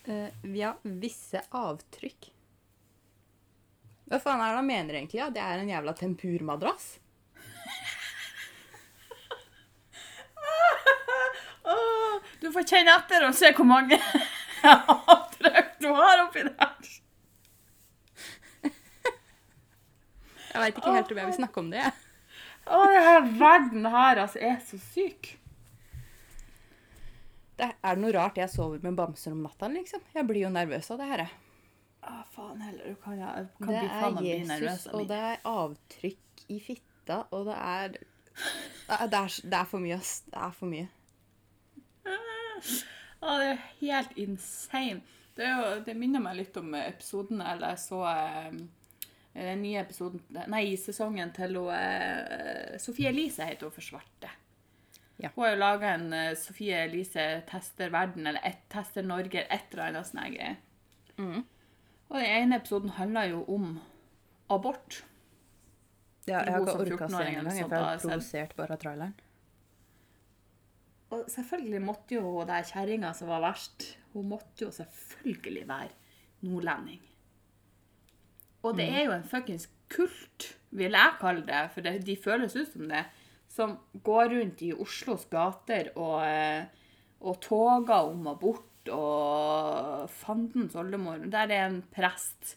vi 0.04 0.60
har 0.60 0.82
visse 0.84 1.40
avtrykk. 1.56 2.26
Hva 4.12 4.20
faen 4.20 4.42
er 4.44 4.52
det 4.52 4.58
han 4.60 4.68
mener 4.68 4.98
egentlig? 4.98 5.22
Ja? 5.22 5.30
Det 5.32 5.40
er 5.40 5.62
en 5.62 5.72
jævla 5.72 5.94
tempurmadrass? 5.96 6.90
Du 12.44 12.50
får 12.52 12.66
kjenne 12.68 12.92
etter 13.00 13.24
og 13.24 13.36
se 13.38 13.54
hvor 13.56 13.64
mange 13.64 13.96
du 15.84 15.92
har 15.94 16.24
oppi 16.26 16.46
der. 16.48 16.92
Jeg 20.54 20.62
veit 20.62 20.78
ikke 20.78 20.92
helt 20.94 21.12
om 21.14 21.20
jeg 21.20 21.30
vil 21.32 21.40
snakke 21.40 21.62
om 21.64 21.70
det. 21.74 21.86
Å, 22.64 22.82
denne 22.88 23.38
verden 23.40 23.88
her 23.90 24.22
altså, 24.24 24.40
er 24.40 24.60
så 24.64 24.78
syk. 24.80 25.34
det. 27.58 27.72
Er 27.84 27.98
noe 28.00 28.14
rart 28.16 28.38
jeg 28.40 28.52
sover 28.54 28.84
med 28.86 28.96
bamser 29.00 29.34
om 29.34 29.42
natta, 29.44 29.68
liksom? 29.74 30.04
Jeg 30.14 30.28
blir 30.30 30.46
jo 30.46 30.52
nervøs 30.54 30.92
av 30.94 31.02
det 31.02 31.10
her. 31.10 31.26
Å, 32.04 32.14
faen 32.36 32.62
heller, 32.62 32.94
du 32.94 33.02
kan, 33.02 33.18
jeg 33.18 33.48
kan 33.58 33.72
Det 33.72 33.80
bli 33.80 33.90
faen 33.90 34.18
meg 34.18 34.24
bli 34.24 34.36
nervøs 34.52 34.88
av 34.90 35.00
og 35.00 35.08
det 35.10 35.20
er 35.30 35.46
avtrykk 35.48 36.46
i 36.54 36.60
fitta, 36.64 37.24
og 37.32 37.48
det 37.50 37.58
er 37.58 37.98
Det 37.98 38.96
er, 38.98 39.08
det 39.08 39.20
er, 39.20 39.36
det 39.50 39.58
er 39.60 39.68
for 39.70 39.84
mye, 39.84 39.98
ass. 40.02 40.14
Det 40.28 40.40
er 40.42 40.54
for 40.58 40.70
mye. 40.70 40.88
Å, 43.24 43.36
det 43.40 43.50
er 43.52 43.60
helt 43.80 44.18
insane. 44.20 45.02
Det, 45.34 45.50
jo, 45.50 45.70
det 45.86 45.96
minner 45.98 46.22
meg 46.22 46.38
litt 46.38 46.58
om 46.62 46.76
episoden 46.78 47.42
eller 47.42 47.74
jeg 47.74 47.82
så 47.82 48.02
eh, 48.12 48.58
den 49.34 49.64
nye 49.64 49.82
episoden 49.82 50.22
Nei, 50.54 50.66
sesongen 50.78 51.34
til 51.34 51.58
hun, 51.58 51.72
eh, 51.74 52.76
Sofie 52.82 53.10
Elise 53.10 53.48
heter 53.50 53.70
hun 53.70 53.74
for 53.74 53.86
svarte. 53.86 54.30
Ja. 55.18 55.32
Hun 55.34 55.46
har 55.46 55.56
jo 55.56 55.62
laga 55.62 55.96
en 55.96 56.14
eh, 56.14 56.36
Sofie 56.38 56.84
Elise 56.86 57.26
tester 57.50 57.90
verden, 57.94 58.28
eller 58.30 58.46
et, 58.46 58.62
tester 58.70 59.06
Norge, 59.06 59.46
et 59.50 59.74
eller 59.74 59.90
annet 59.90 60.10
sånt. 60.10 60.30
greier. 60.36 60.62
Mm. 61.18 61.42
Og 62.10 62.20
den 62.20 62.30
ene 62.30 62.62
episoden 62.62 62.94
handler 63.00 63.32
jo 63.32 63.44
om 63.50 63.76
abort. 64.54 65.02
Ja, 66.28 66.44
jeg 66.46 66.54
har 66.54 66.62
ikke 66.62 66.82
orka 66.86 67.08
å 67.08 67.12
se 67.12 67.24
den 67.24 67.34
engang, 67.34 67.58
jeg 67.58 67.70
da, 67.72 67.82
er 67.94 68.02
provosert 68.04 68.56
bare 68.60 68.78
av 68.78 68.82
traileren. 68.84 69.16
Og 71.14 71.26
selvfølgelig 71.30 71.82
måtte 71.84 72.16
jo 72.18 72.24
hun 72.26 72.50
der 72.50 72.66
kjerringa 72.66 73.12
som 73.18 73.30
var 73.30 73.44
verst, 73.44 73.90
hun 74.14 74.30
måtte 74.30 74.66
jo 74.66 74.72
selvfølgelig 74.72 75.68
være 75.68 75.90
nordlending. 76.46 77.02
Og 78.64 78.78
det 78.78 78.88
er 78.88 79.08
jo 79.08 79.16
en 79.16 79.28
fuckings 79.28 79.68
kult, 79.92 80.54
vil 80.72 80.96
jeg 80.96 81.18
kalle 81.20 81.44
det, 81.48 81.64
for 81.74 81.86
det, 81.86 81.98
de 82.08 82.16
føles 82.18 82.56
ut 82.56 82.70
som 82.72 82.88
det, 82.90 83.04
som 83.52 83.76
går 84.06 84.32
rundt 84.34 84.64
i 84.66 84.72
Oslos 84.74 85.28
gater 85.30 85.92
og, 85.94 86.24
eh, 86.26 86.64
og 87.22 87.40
toger 87.44 88.10
om 88.10 88.28
abort 88.32 88.90
og 88.92 90.10
fandens 90.10 90.76
oldemor. 90.80 91.22
Der 91.32 91.52
er 91.52 91.68
en 91.68 91.84
prest 91.94 92.56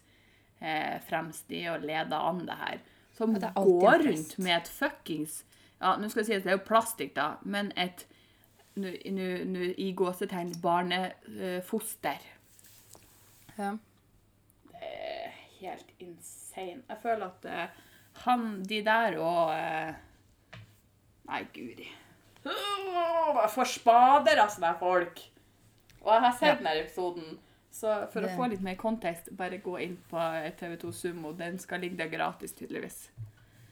eh, 0.60 0.96
fremst 1.08 1.50
i 1.52 1.66
å 1.68 1.76
lede 1.82 2.16
an 2.16 2.46
det 2.46 2.58
her, 2.62 2.80
som 3.16 3.34
det 3.36 3.52
går 3.56 4.06
rundt 4.08 4.38
med 4.38 4.58
et 4.60 4.72
fuckings 4.72 5.42
Ja, 5.76 5.94
nå 6.00 6.08
skal 6.08 6.22
jeg 6.22 6.26
si 6.28 6.36
at 6.38 6.44
det 6.46 6.52
er 6.54 6.56
jo 6.56 6.68
plastikk, 6.68 7.10
da, 7.18 7.34
men 7.44 7.68
et 7.76 8.06
i 8.76 9.92
gåsetegn 9.96 10.52
barnefoster. 10.62 12.18
Ja. 13.56 13.70
Det 14.72 14.82
er 14.82 15.30
helt 15.60 15.92
insane. 15.98 16.82
Jeg 16.88 16.98
føler 17.02 17.26
at 17.30 17.44
uh, 17.48 17.84
han, 18.26 18.62
de 18.68 18.82
der 18.84 19.16
og 19.18 19.48
uh, 19.48 19.94
Nei, 21.26 21.40
guri. 21.54 21.88
Uh, 22.46 22.52
Jeg 23.42 23.50
får 23.54 23.64
spader 23.72 24.38
av 24.44 24.52
sånne 24.54 24.74
folk. 24.78 25.18
Og 26.04 26.12
jeg 26.12 26.22
har 26.22 26.36
sett 26.38 26.48
Ja. 26.52 26.54
denne 26.60 26.76
episoden. 26.84 27.38
Så 27.76 28.06
for 28.12 28.20
Det- 28.20 28.30
å 28.30 28.36
få 28.38 28.46
litt 28.48 28.62
mer 28.62 28.76
kontekst, 28.76 29.28
bare 29.36 29.58
gå 29.58 29.74
inn 29.82 29.96
på 30.10 30.16
TV2 30.60 30.92
Sumo. 30.92 31.32
Den 31.32 31.58
skal 31.58 31.80
ligge 31.80 31.96
der 31.96 32.08
gratis, 32.08 32.52
tydeligvis. 32.52 33.10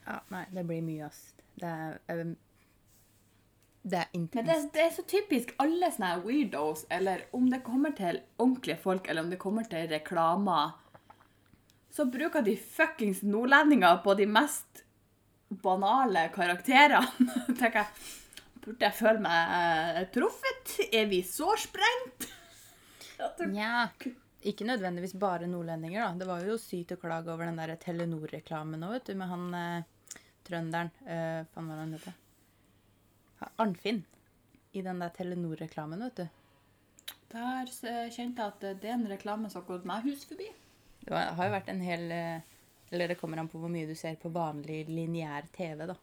ja. 0.07 0.19
Nei, 0.29 0.45
det 0.53 0.65
blir 0.67 0.81
mye, 0.81 1.05
ass. 1.05 1.33
Det 1.55 1.63
er 2.09 2.35
Det 3.85 3.99
er 3.99 4.13
intenst. 4.17 4.35
Men 4.39 4.47
det, 4.49 4.73
det 4.73 4.81
er 4.81 4.93
så 4.95 5.03
typisk 5.05 5.51
alle 5.61 5.91
sånne 5.93 6.15
weirdos, 6.25 6.87
eller 6.89 7.27
om 7.37 7.45
det 7.51 7.61
kommer 7.65 7.93
til 7.93 8.17
ordentlige 8.41 8.79
folk, 8.81 9.05
eller 9.09 9.21
om 9.21 9.29
det 9.29 9.37
kommer 9.41 9.67
til 9.69 9.85
reklamer, 9.91 10.73
så 11.93 12.07
bruker 12.09 12.41
de 12.43 12.55
fuckings 12.57 13.21
nordlendinger 13.23 14.01
på 14.03 14.17
de 14.17 14.25
mest 14.25 14.81
banale 15.61 16.25
karakterene. 16.33 17.29
tenker 17.59 17.83
jeg, 17.83 18.09
burde 18.65 18.89
jeg 18.89 18.97
føle 18.97 19.21
meg 19.27 19.53
eh, 19.59 20.01
truffet? 20.17 20.75
Er 20.89 21.05
vi 21.13 21.21
så 21.29 21.53
sprengt? 21.61 22.29
Nja, 23.53 23.85
ikke 24.49 24.65
nødvendigvis 24.65 25.13
bare 25.21 25.47
nordlendinger, 25.47 26.07
da. 26.07 26.11
Det 26.19 26.33
var 26.33 26.49
jo 26.49 26.57
sykt 26.59 26.97
å 26.97 27.01
klage 27.05 27.29
over 27.29 27.47
den 27.47 27.61
der 27.61 27.77
Telenor-reklamen 27.85 28.81
nå, 28.81 28.95
vet 28.97 29.13
du, 29.13 29.17
med 29.21 29.29
han 29.29 29.47
eh, 29.61 30.21
trønderen 30.45 30.93
eh, 31.05 31.41
Faen, 31.53 31.69
hva 31.69 31.83
han 31.85 31.99
heter? 31.99 32.21
Arnfinn. 33.61 34.03
I 34.75 34.81
den 34.83 34.99
der 34.99 35.09
Telenor-reklamen, 35.15 36.01
vet 36.03 36.15
du. 36.15 36.25
Der 37.31 37.69
eh, 37.87 38.09
kjente 38.11 38.43
jeg 38.43 38.51
at 38.53 38.65
det 38.81 38.89
er 38.89 38.95
en 38.97 39.07
reklame 39.09 39.49
som 39.51 39.61
har 39.61 39.69
gått 39.69 39.87
meg 39.87 40.03
hus 40.07 40.25
forbi. 40.27 40.49
Det 41.05 41.13
har 41.15 41.47
jo 41.47 41.53
vært 41.53 41.69
en 41.69 41.81
hel 41.85 42.05
eh, 42.11 42.39
Eller 42.91 43.07
det 43.11 43.17
kommer 43.19 43.37
an 43.41 43.47
på 43.51 43.59
hvor 43.61 43.69
mye 43.71 43.87
du 43.89 43.95
ser 43.97 44.15
på 44.21 44.29
vanlig 44.33 44.83
lineær 44.89 45.47
TV, 45.55 45.85
da. 45.89 45.95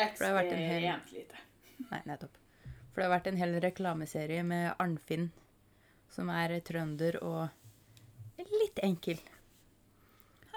Ekstremt 0.00 0.52
hel- 0.52 1.00
lite. 1.12 1.40
Nei, 1.90 2.00
nettopp. 2.08 2.36
For 2.90 3.00
det 3.00 3.06
har 3.06 3.14
vært 3.14 3.30
en 3.30 3.40
hel 3.40 3.54
reklameserie 3.62 4.42
med 4.44 4.74
Arnfinn, 4.82 5.30
som 6.12 6.30
er 6.34 6.56
trønder 6.66 7.20
og 7.22 7.48
litt 8.60 8.80
enkel. 8.82 9.20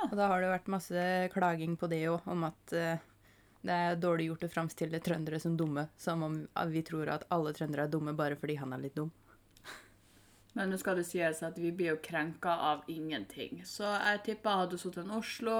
Og 0.03 0.15
da 0.19 0.27
har 0.27 0.41
det 0.43 0.49
vært 0.51 0.71
masse 0.73 1.03
klaging 1.33 1.77
på 1.79 1.87
det 1.91 2.01
òg, 2.11 2.25
om 2.27 2.43
at 2.49 2.73
eh, 2.75 3.03
det 3.63 3.73
er 3.73 3.99
dårlig 3.99 4.27
gjort 4.27 4.43
å 4.43 4.51
framstille 4.51 4.99
trøndere 5.03 5.39
som 5.39 5.55
dumme. 5.57 5.87
Som 5.97 6.23
om 6.27 6.39
vi 6.71 6.83
tror 6.83 7.11
at 7.13 7.27
alle 7.31 7.53
trøndere 7.55 7.87
er 7.87 7.91
dumme 7.91 8.15
bare 8.17 8.35
fordi 8.39 8.57
han 8.59 8.75
er 8.75 8.81
litt 8.83 8.97
dum. 8.99 9.11
Men 10.53 10.69
nå 10.69 10.77
skal 10.77 10.99
det 10.99 11.07
sies 11.09 11.39
at 11.41 11.55
vi 11.57 11.71
blir 11.73 11.95
jo 11.95 12.01
krenka 12.03 12.51
av 12.71 12.83
ingenting. 12.91 13.63
Så 13.65 13.87
jeg 13.89 14.19
tipper 14.27 14.59
hadde 14.59 14.77
sittet 14.77 15.07
i 15.07 15.15
Oslo 15.17 15.55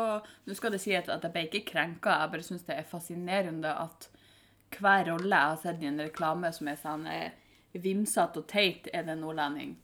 Nå 0.45 0.57
skal 0.57 0.75
det 0.75 0.83
sies 0.83 1.09
at 1.09 1.23
jeg 1.25 1.33
ble 1.33 1.47
ikke 1.47 1.63
krenka, 1.71 2.19
jeg 2.21 2.33
bare 2.35 2.45
syns 2.45 2.67
det 2.67 2.75
er 2.77 2.91
fascinerende 2.91 3.71
at 3.73 4.11
hver 4.73 5.07
rolle 5.09 5.33
jeg 5.33 5.53
har 5.53 5.57
sett 5.61 5.81
i 5.81 5.89
en 5.89 6.01
reklame 6.01 6.51
som 6.53 6.69
er 6.69 6.77
sånn 6.81 7.07
eh, 7.09 7.33
vimsete 7.73 8.41
og 8.41 8.47
teit, 8.49 8.89
er 8.93 9.05
det 9.07 9.17
nordlending. 9.17 9.73
nordlending. 9.73 9.79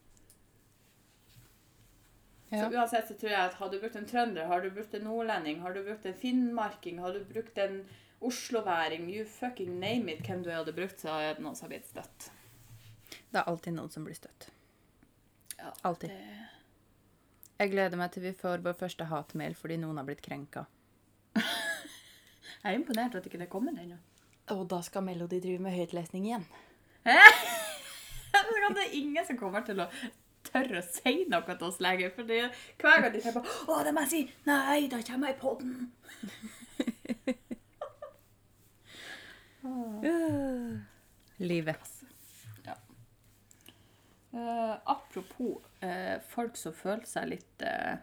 Så 2.49 2.69
uansett 2.73 3.07
så 3.07 3.13
tror 3.13 3.31
jeg 3.31 3.41
at 3.45 3.57
har 3.59 3.69
du 3.69 3.79
brukt 3.79 3.95
en 3.95 4.07
trønder, 4.09 4.45
har 4.49 4.61
du 4.61 4.71
brukt 4.73 4.93
en 4.97 5.03
nordlending, 5.05 5.59
har 5.61 5.73
du 5.73 5.83
brukt 5.85 6.05
en 6.09 6.17
finnmarking, 6.17 7.01
har 7.01 7.13
du 7.13 7.25
brukt 7.29 7.57
en 7.61 7.83
osloværing, 8.21 9.09
you 9.13 9.25
fucking 9.25 9.79
name 9.79 10.09
it, 10.11 10.21
hvem 10.27 10.43
du 10.43 10.49
hadde 10.51 10.73
brukt, 10.75 10.99
så 10.99 11.09
er 11.19 11.33
det 11.37 11.43
noen 11.43 11.55
som 11.55 11.67
har 11.67 11.75
blitt 11.77 11.87
støtt. 11.89 12.29
Det 13.29 13.39
er 13.41 13.47
alltid 13.49 13.73
noen 13.77 13.89
som 13.93 14.03
blir 14.05 14.15
støtt. 14.17 14.49
Ja, 15.59 15.71
Alltid. 15.83 16.09
det- 16.09 16.47
Jeg 17.59 17.71
gleder 17.71 17.97
meg 17.97 18.11
til 18.11 18.23
vi 18.23 18.31
får 18.31 18.61
vår 18.63 18.73
første 18.79 19.05
hatmail 19.05 19.53
fordi 19.55 19.77
noen 19.77 19.97
har 19.97 20.05
blitt 20.05 20.21
krenka. 20.21 20.65
Jeg 21.35 22.73
er 22.73 22.75
imponert 22.77 23.15
at 23.15 23.25
ikke 23.25 23.37
det 23.39 23.49
kommer 23.49 23.71
ennå. 23.71 23.97
Og 24.49 24.67
da 24.69 24.81
skal 24.81 25.03
Melody 25.03 25.39
drive 25.41 25.59
med 25.59 25.71
høytlesning 25.75 26.25
igjen. 26.25 26.45
Det 28.69 28.85
er 28.85 28.93
ingen 28.93 29.25
som 29.25 29.37
kommer 29.37 29.61
til 29.65 29.79
å 29.81 29.87
tørre 30.45 30.79
å 30.79 30.85
si 30.85 31.25
noe 31.29 31.41
til 31.57 31.65
oss 31.67 31.79
lenger. 31.81 32.11
For 32.15 32.23
hver 32.23 33.01
gang 33.01 33.11
de 33.13 33.21
sier 33.21 33.33
på 33.33 33.41
Å, 33.43 33.83
det 33.83 33.93
må 33.95 34.03
jeg 34.05 34.09
si! 34.13 34.21
Nei, 34.45 34.87
da 34.91 35.01
kommer 35.07 35.27
jeg 35.31 35.37
i 35.37 35.39
podden. 39.61 40.85
Livet. 41.37 41.95
Eh, 44.29 44.75
apropos 44.85 45.57
uh, 45.81 46.19
folk 46.29 46.57
som 46.59 46.75
føler 46.77 47.07
seg 47.09 47.31
litt 47.31 47.63
uh, 47.65 47.97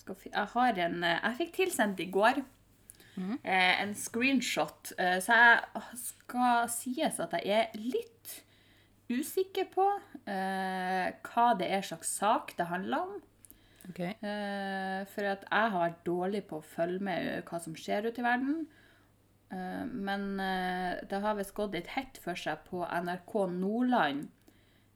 skal, 0.00 0.16
Jeg 0.24 0.48
har 0.54 0.78
en 0.86 1.02
eh, 1.04 1.18
Jeg 1.18 1.38
fikk 1.42 1.50
tilsendt 1.58 2.00
i 2.00 2.08
går 2.12 2.40
eh, 3.44 3.82
en 3.82 3.94
screenshot, 3.94 4.94
eh, 4.98 5.18
så 5.22 5.36
jeg 5.36 5.90
skal 6.00 6.70
sies 6.72 7.20
at 7.20 7.36
jeg 7.42 7.66
er 7.66 7.76
litt 7.76 8.38
usikker 9.12 9.68
på 9.74 9.84
eh, 10.24 11.12
hva 11.12 11.46
det 11.60 11.68
er 11.68 11.84
slags 11.84 12.14
sak 12.16 12.54
det 12.56 12.70
handler 12.70 13.04
om. 13.04 13.18
Okay. 13.90 14.14
Eh, 14.22 15.02
for 15.12 15.26
at 15.28 15.44
jeg 15.44 15.72
har 15.74 15.80
vært 15.82 16.04
dårlig 16.06 16.44
på 16.48 16.60
å 16.60 16.64
følge 16.64 17.02
med 17.04 17.42
hva 17.48 17.60
som 17.60 17.76
skjer 17.76 18.08
ute 18.08 18.22
i 18.22 18.26
verden. 18.26 18.64
Eh, 19.52 19.84
men 19.86 20.40
eh, 20.40 20.98
det 21.08 21.20
har 21.20 21.36
visst 21.36 21.54
gått 21.56 21.74
litt 21.76 21.90
hett 21.92 22.18
for 22.24 22.38
seg 22.38 22.62
på 22.70 22.84
NRK 22.88 23.34
Nordland 23.52 24.28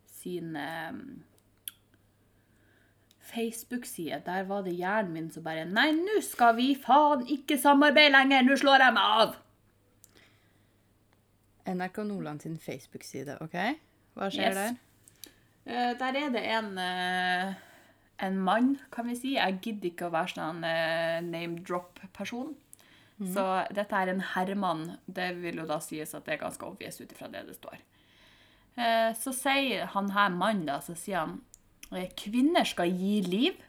sin 0.09 0.57
eh, 0.57 0.93
Facebook-side. 3.27 4.23
Der 4.25 4.47
var 4.49 4.65
det 4.65 4.77
hjernen 4.79 5.13
min 5.13 5.29
som 5.35 5.45
bare 5.45 5.67
Nei, 5.69 5.91
nå 5.99 6.21
skal 6.25 6.57
vi 6.57 6.71
faen 6.79 7.27
ikke 7.37 7.59
samarbeide 7.61 8.15
lenger! 8.15 8.47
Nå 8.47 8.57
slår 8.61 8.87
jeg 8.87 8.97
meg 8.97 9.21
av! 9.27 9.37
NRK 11.67 12.03
Nordland 12.07 12.45
sin 12.47 12.57
Facebook-side, 12.63 13.41
OK? 13.43 13.57
Hva 14.17 14.29
skjer 14.31 14.53
Yes. 14.53 14.61
der? 14.61 14.83
Der 15.99 16.15
er 16.15 16.29
det 16.31 16.43
en, 16.55 16.79
en 18.23 18.37
mann, 18.39 18.69
kan 18.95 19.09
vi 19.11 19.17
si. 19.19 19.33
Jeg 19.35 19.57
gidder 19.65 19.89
ikke 19.91 20.07
å 20.07 20.13
være 20.15 20.31
sånn 20.31 20.61
name 20.63 21.59
drop-person. 21.67 22.53
Så 23.17 23.45
dette 23.73 23.97
er 23.97 24.13
en 24.13 24.21
herremann. 24.35 24.89
Det 25.07 25.31
vil 25.41 25.63
jo 25.63 25.69
da 25.69 25.79
sies 25.81 26.13
at 26.15 26.27
det 26.27 26.35
er 26.35 26.43
ganske 26.43 26.67
obvious 26.67 27.01
ut 27.01 27.13
ifra 27.13 27.31
det 27.33 27.47
det 27.49 27.57
står. 27.57 27.79
Eh, 28.77 29.13
så 29.17 29.33
sier 29.33 29.89
han 29.95 30.11
her 30.13 30.35
mannen, 30.35 30.67
da, 30.69 30.83
så 30.85 30.93
sier 30.99 31.23
han 31.23 31.39
eh, 31.97 32.11
kvinner 32.19 32.69
skal 32.69 32.93
gi 32.93 33.23
liv, 33.25 33.63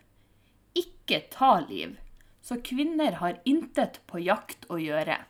ikke 0.75 1.21
ta 1.31 1.61
liv. 1.63 1.95
Så 2.43 2.59
kvinner 2.63 3.19
har 3.21 3.39
intet 3.47 4.01
på 4.07 4.19
jakt 4.23 4.67
å 4.71 4.79
gjøre. 4.83 5.21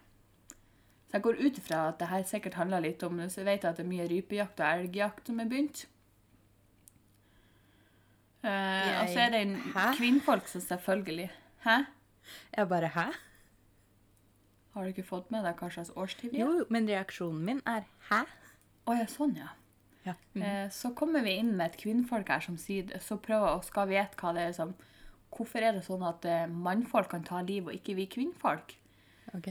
Så 1.07 1.19
jeg 1.19 1.25
går 1.27 1.43
ut 1.45 1.59
ifra 1.61 1.83
at 1.91 2.01
det 2.01 2.09
her 2.09 2.25
sikkert 2.27 2.57
handler 2.59 2.83
litt 2.83 3.03
om 3.05 3.21
Så 3.31 3.39
jeg 3.39 3.47
vet 3.47 3.65
at 3.65 3.77
det 3.77 3.85
er 3.85 3.89
mye 3.89 4.09
rypejakt 4.09 4.59
og 4.59 4.67
elgjakt 4.67 5.29
som 5.29 5.39
er 5.39 5.47
begynt. 5.49 5.85
Uh, 8.43 9.01
og 9.01 9.13
så 9.13 9.23
er 9.23 9.31
det 9.33 9.39
en 9.45 9.55
kvinnfolk 9.97 10.45
som 10.47 10.61
selvfølgelig 10.61 11.31
Hæ? 11.65 11.79
Jeg 12.53 12.69
bare 12.69 12.91
Hæ? 12.93 13.07
Har 14.77 14.85
du 14.85 14.93
ikke 14.93 15.07
fått 15.07 15.31
med 15.33 15.41
deg 15.41 15.57
hva 15.57 15.71
slags 15.73 15.89
årstid 15.97 16.35
vi 16.35 16.37
er? 16.37 16.45
Jo, 16.45 16.65
men 16.69 16.85
reaksjonen 16.85 17.39
min 17.47 17.61
er 17.65 17.87
Hæ? 18.11 18.19
Å 18.85 18.93
ja, 18.93 19.07
sånn, 19.09 19.33
ja. 19.39 19.55
Ja. 20.05 20.13
Eh, 20.37 20.67
så 20.71 20.93
kommer 20.95 21.25
vi 21.25 21.33
inn 21.41 21.55
med 21.57 21.71
et 21.71 21.79
kvinnfolk 21.81 22.29
her 22.29 22.43
som 22.45 22.59
sier 22.61 22.93
så 23.03 23.17
prøver 23.19 23.57
og 23.57 23.65
skal 23.65 23.89
vite 23.89 24.19
hva 24.21 24.35
det 24.37 24.45
er 24.51 24.53
som 24.55 24.75
Hvorfor 25.33 25.65
er 25.65 25.73
det 25.75 25.83
sånn 25.83 26.05
at 26.07 26.23
eh, 26.29 26.45
mannfolk 26.47 27.09
kan 27.11 27.25
ta 27.25 27.41
liv, 27.43 27.65
og 27.67 27.75
ikke 27.75 27.97
vi 27.97 28.05
kvinnfolk? 28.09 28.71
Ok. 29.35 29.49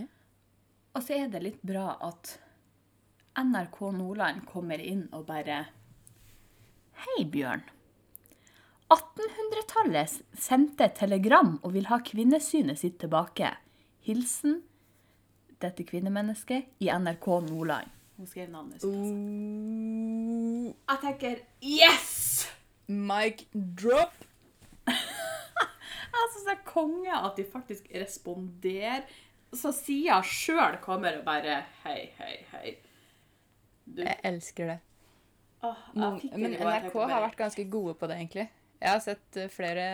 Og 0.96 1.02
så 1.04 1.18
er 1.18 1.28
det 1.30 1.42
litt 1.42 1.60
bra 1.66 1.98
at 2.06 2.38
NRK 3.36 3.82
Nordland 3.98 4.46
kommer 4.48 4.80
inn 4.80 5.04
og 5.10 5.26
bare 5.28 5.66
Hei, 7.02 7.26
Bjørn. 7.28 7.66
1800-tallet 8.94 10.16
sendte 10.38 10.88
telegram 10.96 11.58
og 11.60 11.74
vil 11.74 11.90
ha 11.90 11.98
kvinnesynet 12.06 12.80
sitt 12.80 12.96
tilbake. 13.02 13.52
Hilsen 14.06 14.62
dette 15.62 15.84
kvinnemennesket 15.88 16.66
i 16.84 16.90
NRK 16.92 17.26
Nordland. 17.48 17.92
Hun 18.16 18.26
skrev 18.28 18.48
navnet 18.52 18.80
sitt. 18.80 18.90
Ooh, 18.90 20.72
Jeg 20.88 21.00
tenker 21.02 21.42
yes! 21.64 22.46
mic 22.88 23.44
drop. 23.54 24.14
Jeg 24.86 26.28
syns 26.32 26.44
det 26.46 26.52
er 26.54 26.62
konge 26.68 27.12
at 27.18 27.36
de 27.36 27.44
faktisk 27.50 27.88
responderer. 27.92 29.02
Så 29.56 29.72
sida 29.76 30.20
sjøl 30.26 30.78
kommer 30.82 31.18
og 31.20 31.24
bare 31.26 31.58
Hei, 31.84 32.10
hei, 32.18 32.36
hei. 32.52 32.76
Du, 33.86 34.02
Jeg 34.02 34.18
elsker 34.26 34.72
det. 34.72 34.78
åh, 35.66 35.76
jeg 35.94 36.32
men 36.40 36.56
NRK 36.58 36.94
har 37.10 37.22
vært 37.28 37.36
ganske 37.38 37.64
gode 37.70 37.94
på 37.98 38.08
det, 38.10 38.16
egentlig. 38.18 38.48
Jeg 38.76 38.92
har 38.92 39.00
sett 39.00 39.36
eh, 39.40 39.48
flere 39.52 39.84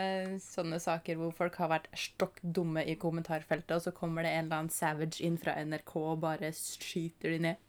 sånne 0.42 0.78
saker 0.82 1.18
hvor 1.20 1.34
folk 1.36 1.58
har 1.62 1.70
vært 1.70 1.90
stokk 1.98 2.40
dumme 2.42 2.82
i 2.88 2.96
kommentarfeltet, 2.98 3.76
og 3.76 3.84
så 3.84 3.92
kommer 3.94 4.26
det 4.26 4.32
en 4.34 4.46
eller 4.48 4.64
annen 4.64 4.74
savage 4.74 5.22
inn 5.22 5.38
fra 5.38 5.54
NRK 5.62 5.92
og 6.00 6.22
bare 6.24 6.50
skyter 6.56 7.36
de 7.36 7.38
ned. 7.46 7.68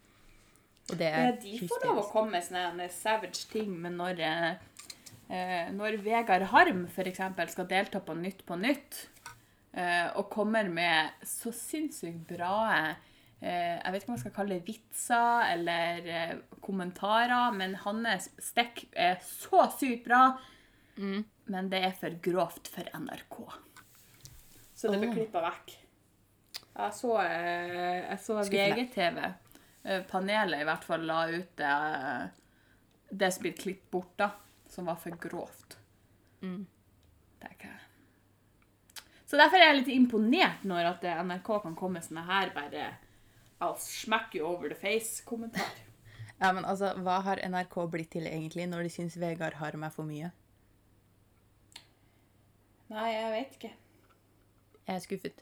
Og 0.92 0.98
det 1.00 1.10
Ja, 1.14 1.30
er 1.30 1.38
de 1.40 1.56
får 1.70 1.86
lov 1.88 2.02
å 2.02 2.10
komme 2.12 2.36
med 2.36 2.44
sånne 2.48 2.90
savage 2.92 3.46
ting, 3.52 3.72
men 3.86 3.96
når, 4.02 4.20
eh, 4.20 4.54
eh, 5.30 5.72
når 5.72 6.02
Vegard 6.04 6.50
Harm 6.52 6.86
f.eks. 6.90 7.22
skal 7.54 7.70
delta 7.70 8.02
på 8.04 8.18
Nytt 8.20 8.42
på 8.50 8.58
Nytt, 8.60 9.06
eh, 9.74 10.10
og 10.18 10.32
kommer 10.34 10.68
med 10.70 11.14
så 11.24 11.54
sinnssykt 11.56 12.26
bra 12.30 12.58
eh, 12.74 13.80
Jeg 13.80 13.92
vet 13.94 14.02
ikke 14.02 14.12
om 14.12 14.18
jeg 14.18 14.24
skal 14.26 14.36
kalle 14.36 14.58
det 14.58 14.68
vitser 14.68 15.46
eller 15.54 16.10
eh, 16.10 16.36
kommentarer, 16.60 17.54
men 17.56 17.78
hans 17.86 18.30
stikk 18.42 18.88
er 18.92 19.22
så 19.24 19.70
sykt 19.78 20.10
bra. 20.10 20.26
Men 20.96 21.70
det 21.72 21.82
er 21.84 21.96
for 21.98 22.18
grovt 22.24 22.70
for 22.72 22.88
NRK. 22.94 23.40
Så 24.74 24.92
det 24.92 25.00
blir 25.02 25.14
klippa 25.16 25.42
vekk. 25.44 25.74
Jeg 26.74 26.94
så, 26.98 27.18
eh, 27.22 28.10
jeg 28.10 28.20
så 28.20 28.40
VGTV. 28.50 29.20
Eh, 29.84 30.04
Panelet 30.10 30.62
i 30.62 30.68
hvert 30.68 30.84
fall 30.84 31.06
la 31.06 31.20
ut 31.30 31.56
det, 31.60 31.74
det 33.10 33.32
som 33.34 33.46
blir 33.46 33.56
klippet 33.58 33.92
bort, 33.92 34.14
da. 34.18 34.32
Som 34.70 34.90
var 34.90 34.98
for 34.98 35.16
grovt. 35.22 35.78
Mm. 36.42 36.66
Det 37.40 37.48
er 37.48 37.56
ikke 37.56 37.72
Så 39.26 39.38
derfor 39.38 39.58
er 39.58 39.70
jeg 39.72 39.78
litt 39.82 39.94
imponert 39.94 40.66
når 40.68 40.90
at 40.96 41.06
eh, 41.08 41.24
NRK 41.24 41.50
kan 41.64 41.76
komme 41.76 42.00
med 42.00 42.08
sånne 42.08 42.26
her 42.28 42.52
bare 42.56 42.90
I'll 43.64 43.78
smack 43.80 44.36
you 44.36 44.46
over 44.46 44.70
the 44.70 44.76
face-kommentar. 44.76 45.72
Ja, 46.42 46.52
men 46.52 46.66
altså, 46.66 46.92
Hva 47.00 47.22
har 47.24 47.40
NRK 47.40 47.78
blitt 47.92 48.12
til 48.18 48.28
egentlig 48.28 48.66
når 48.68 48.84
de 48.84 48.90
syns 48.92 49.16
Vegard 49.22 49.62
har 49.62 49.78
meg 49.80 49.94
for 49.96 50.08
mye? 50.08 50.34
Nei, 52.94 53.10
jeg 53.10 53.30
vet 53.34 53.56
ikke. 53.58 53.72
Jeg 54.84 54.94
er 54.94 55.02
skuffet. 55.02 55.40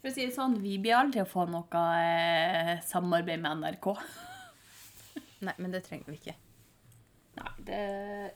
For 0.00 0.10
å 0.10 0.14
si 0.14 0.26
det 0.26 0.34
sånn, 0.36 0.58
vi 0.60 0.74
blir 0.82 0.98
aldri 0.98 1.22
å 1.22 1.28
få 1.28 1.46
noe 1.48 1.84
eh, 2.02 2.74
samarbeid 2.84 3.40
med 3.42 3.62
NRK. 3.62 3.88
Nei, 5.46 5.54
men 5.56 5.72
det 5.72 5.86
trenger 5.86 6.12
vi 6.12 6.18
ikke. 6.20 6.36
Nei, 7.36 7.52
det 7.68 7.80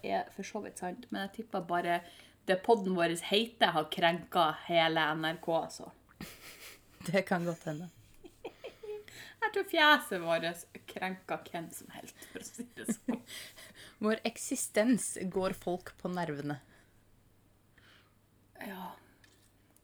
er 0.09 0.33
for 0.33 0.47
så 0.47 0.63
vidt 0.65 0.81
sant. 0.81 1.05
Men 1.11 1.27
jeg 1.27 1.35
tipper 1.41 1.67
bare 1.69 2.01
det 2.49 2.59
podden 2.65 2.97
vår 2.97 3.19
heter, 3.29 3.75
har 3.77 3.91
krenka 3.93 4.47
hele 4.67 5.05
NRK, 5.21 5.51
altså. 5.61 5.91
Det 7.07 7.23
kan 7.29 7.45
godt 7.49 7.63
hende. 7.69 7.87
Jeg 9.41 9.53
tror 9.55 9.69
fjeset 9.71 10.21
vårt 10.21 10.65
krenker 10.91 11.45
hvem 11.49 11.71
som 11.73 11.93
helst, 11.95 12.27
for 12.33 12.43
å 12.43 12.49
si 12.49 12.67
det 12.77 12.89
sånn. 12.93 13.23
Vår 14.05 14.21
eksistens 14.29 15.15
går 15.33 15.57
folk 15.57 15.95
på 16.01 16.11
nervene. 16.13 16.59
Ja. 18.67 18.91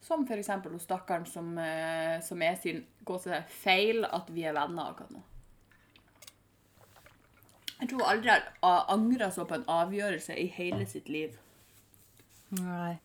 Som 0.01 0.27
eksempel 0.31 0.73
hos 0.73 0.85
stakkaren 0.87 1.27
som, 1.27 1.57
eh, 1.59 2.21
som 2.21 2.43
er 2.43 2.57
sin 2.57 2.85
feil 3.49 4.05
at 4.05 4.29
vi 4.31 4.45
er 4.45 4.55
venner 4.55 4.93
akkurat 4.93 5.11
nå. 5.11 5.23
Jeg 7.81 7.91
tror 7.91 8.07
aldri 8.09 8.31
jeg 8.31 8.43
har 8.63 8.87
angra 8.89 9.31
så 9.31 9.45
på 9.45 9.55
en 9.59 9.67
avgjørelse 9.69 10.37
i 10.39 10.47
hele 10.47 10.87
sitt 10.87 11.09
liv. 11.09 11.35
Nei. 12.57 12.99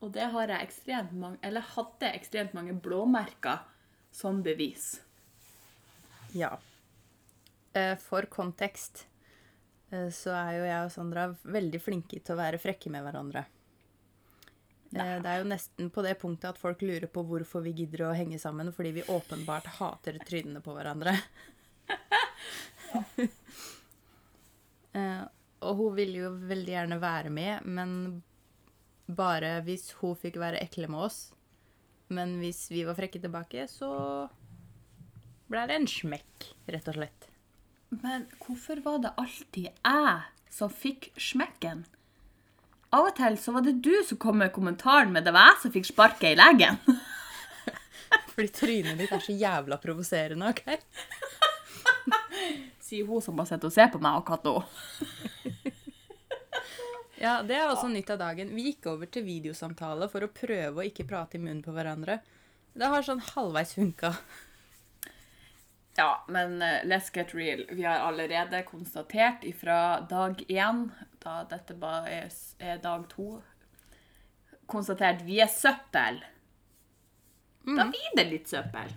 Og 0.00 0.12
det 0.12 0.30
har 0.32 0.48
jeg 0.48 0.68
ekstremt 0.68 1.12
mange, 1.12 1.38
eller 1.42 1.64
hadde 1.74 2.12
ekstremt 2.12 2.54
mange 2.56 2.72
blåmerker 2.72 3.64
som 4.12 4.42
bevis. 4.44 5.00
Ja. 6.32 6.58
Eh, 7.74 7.96
For 7.98 8.28
kontekst 8.30 9.06
eh, 9.90 10.08
så 10.14 10.34
er 10.36 10.52
jo 10.58 10.64
jeg 10.68 10.86
og 10.86 10.92
Sandra 10.94 11.26
veldig 11.42 11.80
flinke 11.82 12.20
til 12.20 12.36
å 12.36 12.40
være 12.40 12.60
frekke 12.62 12.92
med 12.92 13.04
hverandre. 13.06 13.44
Eh, 14.94 15.16
Det 15.22 15.30
er 15.30 15.40
jo 15.42 15.48
nesten 15.50 15.90
på 15.90 16.02
det 16.06 16.14
punktet 16.20 16.52
at 16.52 16.60
folk 16.60 16.82
lurer 16.86 17.08
på 17.10 17.24
hvorfor 17.26 17.64
vi 17.64 17.72
gidder 17.82 18.06
å 18.08 18.14
henge 18.16 18.38
sammen, 18.38 18.72
fordi 18.74 18.92
vi 19.00 19.06
åpenbart 19.10 19.66
hater 19.80 20.18
trynene 20.22 20.62
på 20.64 20.74
hverandre. 20.76 21.16
ja. 24.94 25.28
Og 25.64 25.78
hun 25.78 25.94
ville 25.96 26.18
jo 26.26 26.30
veldig 26.44 26.72
gjerne 26.74 26.96
være 27.00 27.30
med, 27.32 27.64
men 27.64 27.92
bare 29.08 29.62
hvis 29.64 29.86
hun 30.02 30.12
fikk 30.18 30.36
være 30.42 30.60
ekle 30.60 30.90
med 30.92 31.06
oss. 31.06 31.18
Men 32.12 32.36
hvis 32.42 32.66
vi 32.68 32.82
var 32.84 32.98
frekke 32.98 33.22
tilbake, 33.22 33.64
så 33.72 33.88
ble 35.48 35.62
det 35.70 35.78
en 35.78 35.88
smekk, 35.88 36.50
rett 36.68 36.90
og 36.92 36.98
slett. 36.98 37.28
Men 38.02 38.26
hvorfor 38.42 38.82
var 38.84 39.00
det 39.06 39.14
alltid 39.20 39.70
jeg 39.72 40.52
som 40.52 40.72
fikk 40.72 41.10
smekken? 41.16 41.86
Av 42.94 43.08
og 43.08 43.14
til 43.18 43.36
så 43.40 43.54
var 43.56 43.64
det 43.66 43.80
du 43.82 43.94
som 44.06 44.20
kom 44.20 44.38
med 44.38 44.52
kommentaren, 44.54 45.10
men 45.14 45.24
det 45.26 45.32
var 45.34 45.50
jeg 45.50 45.62
som 45.64 45.74
fikk 45.74 45.88
sparket 45.90 46.34
i 46.34 46.38
leggen. 46.38 46.78
Fordi 48.34 48.50
trynet 48.54 49.00
ditt 49.00 49.14
er 49.14 49.22
så 49.22 49.34
jævla 49.34 49.80
provoserende, 49.82 50.52
OK? 50.52 50.62
Sier 52.84 53.08
hun 53.08 53.22
som 53.24 53.38
bare 53.38 53.50
sitter 53.50 53.70
og 53.70 53.74
ser 53.74 53.90
på 53.90 54.02
meg 54.02 54.20
akkurat 54.20 54.46
nå. 54.46 54.58
Ja, 57.24 57.38
det 57.46 57.54
er 57.56 57.70
også 57.70 57.86
nytt 57.88 58.10
av 58.12 58.18
dagen. 58.20 58.50
Vi 58.52 58.66
gikk 58.66 58.88
over 58.90 59.08
til 59.08 59.24
videosamtale 59.24 60.10
for 60.12 60.26
å 60.26 60.32
prøve 60.34 60.82
å 60.82 60.84
ikke 60.84 61.06
prate 61.08 61.38
i 61.38 61.40
munnen 61.40 61.62
på 61.64 61.72
hverandre. 61.72 62.18
Det 62.74 62.90
har 62.90 63.06
sånn 63.06 63.22
halvveis 63.30 63.72
funka. 63.78 64.10
Ja, 65.96 66.24
men 66.28 66.60
eh, 66.60 66.82
let's 66.84 67.08
get 67.14 67.32
real. 67.32 67.62
Vi 67.70 67.86
har 67.86 68.02
allerede 68.04 68.60
konstatert 68.66 69.46
ifra 69.46 70.02
dag 70.10 70.42
én, 70.50 70.88
da 71.24 71.42
dette 71.48 71.74
bare 71.80 72.10
er, 72.12 72.30
er 72.60 72.78
dag 72.84 73.06
to, 73.08 73.42
konstatert 74.70 75.22
vi 75.24 75.38
er 75.40 75.48
søppel. 75.50 76.20
Da 77.64 77.86
blir 77.88 78.16
det 78.18 78.26
litt 78.30 78.48
søppel. 78.52 78.92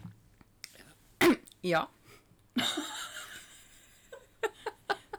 Ja. 1.65 1.87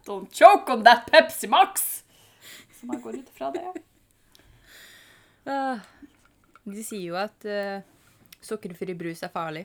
Don't 0.07 0.31
choke 0.33 0.71
on 0.73 0.85
that 0.87 1.11
Pepsi 1.11 1.49
Max! 1.51 2.05
Som 2.79 2.93
jeg 2.95 3.03
går 3.05 3.19
ut 3.21 3.33
ifra 3.35 3.51
det. 3.57 3.65
Ah, 5.49 5.81
De 6.69 6.83
sier 6.85 7.07
jo 7.09 7.15
at 7.17 7.45
uh, 7.49 7.81
sukkerfri 8.45 8.93
brus 9.01 9.23
er 9.25 9.31
farlig, 9.33 9.63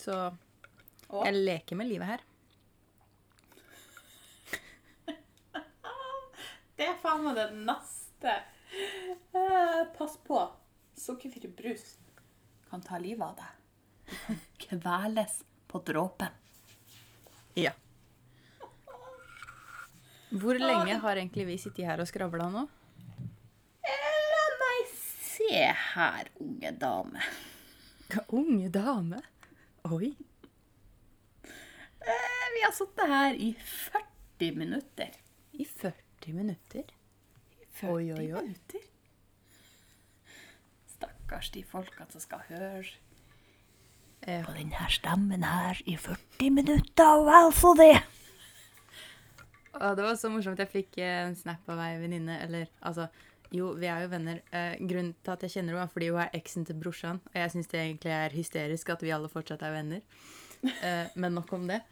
så 0.00 0.30
Og 1.12 1.26
jeg 1.28 1.34
leker 1.44 1.76
med 1.76 1.90
livet 1.90 2.08
her. 2.08 2.22
Det 6.76 6.86
er 6.90 6.98
faen 7.02 7.24
meg 7.24 7.36
det 7.38 7.46
neste. 7.66 8.34
Eh, 9.36 9.82
pass 9.96 10.16
på. 10.26 10.40
Sukkerfri 10.96 11.48
brus 11.52 11.96
kan 12.70 12.82
ta 12.82 12.98
livet 12.98 13.22
av 13.26 13.36
deg. 13.38 13.52
Du 14.06 14.14
kan 14.62 14.80
kveles 14.82 15.40
på 15.68 15.80
dråpen. 15.86 16.32
Ja. 17.56 17.72
Hvor 20.36 20.58
lenge 20.60 20.96
har 21.00 21.16
egentlig 21.16 21.46
vi 21.48 21.56
sittet 21.60 21.86
her 21.88 22.00
og 22.02 22.08
skravla 22.10 22.48
nå? 22.52 22.64
La 23.86 24.44
meg 24.60 24.88
se 24.92 25.62
her, 25.94 26.30
unge 26.42 26.72
dame. 26.82 27.22
Unge 28.34 28.68
dame. 28.74 29.20
Oi. 29.90 30.12
Eh, 31.46 32.46
Vi 32.56 32.62
har 32.64 32.72
sittet 32.74 33.08
her 33.10 33.34
i 33.34 33.52
40 33.60 34.52
minutter. 34.56 35.10
I 35.52 35.64
40 35.64 36.05
minutter. 36.34 36.84
40 37.76 37.92
Oi, 37.92 38.12
oi, 38.12 38.32
oi. 38.32 38.42
minutter. 38.42 38.80
Stakkars 40.96 41.50
de 41.54 41.62
folka 41.64 42.06
som 42.10 42.20
skal 42.24 42.46
høre 42.50 42.84
Eh, 44.26 44.40
på 44.42 44.50
denne 44.56 44.86
stemmen 44.90 45.44
her 45.44 45.78
i 45.86 45.92
40 46.00 46.48
minutter, 46.50 47.04
og 47.20 47.28
altså 47.30 47.74
det. 47.78 48.00
Og 49.76 49.96
det 49.96 50.04
var 50.06 50.16
så 50.16 50.30
morsomt. 50.32 50.58
Jeg 50.58 50.70
fikk 50.72 50.96
eh, 50.98 51.26
en 51.28 51.36
snap 51.36 51.68
av 51.70 51.82
ei 51.84 51.98
venninne. 52.00 52.38
Eller 52.42 52.70
altså 52.80 53.06
Jo, 53.54 53.68
vi 53.78 53.86
er 53.86 54.00
jo 54.02 54.08
venner. 54.10 54.40
Eh, 54.50 54.74
grunnen 54.80 55.12
til 55.22 55.34
at 55.36 55.44
jeg 55.44 55.52
kjenner 55.52 55.76
henne, 55.76 55.84
er 55.84 55.92
fordi 55.92 56.08
hun 56.10 56.22
er 56.24 56.32
eksen 56.34 56.64
til 56.66 56.80
brorsan. 56.80 57.20
Og 57.28 57.36
jeg 57.38 57.52
syns 57.52 57.70
det 57.70 57.80
egentlig 57.84 58.14
er 58.16 58.34
hysterisk 58.34 58.90
at 58.96 59.04
vi 59.04 59.12
alle 59.14 59.28
fortsatt 59.30 59.62
er 59.62 59.76
venner. 59.76 60.00
Eh, 60.64 61.12
men 61.14 61.36
nok 61.36 61.52
om 61.52 61.68
det. 61.68 61.82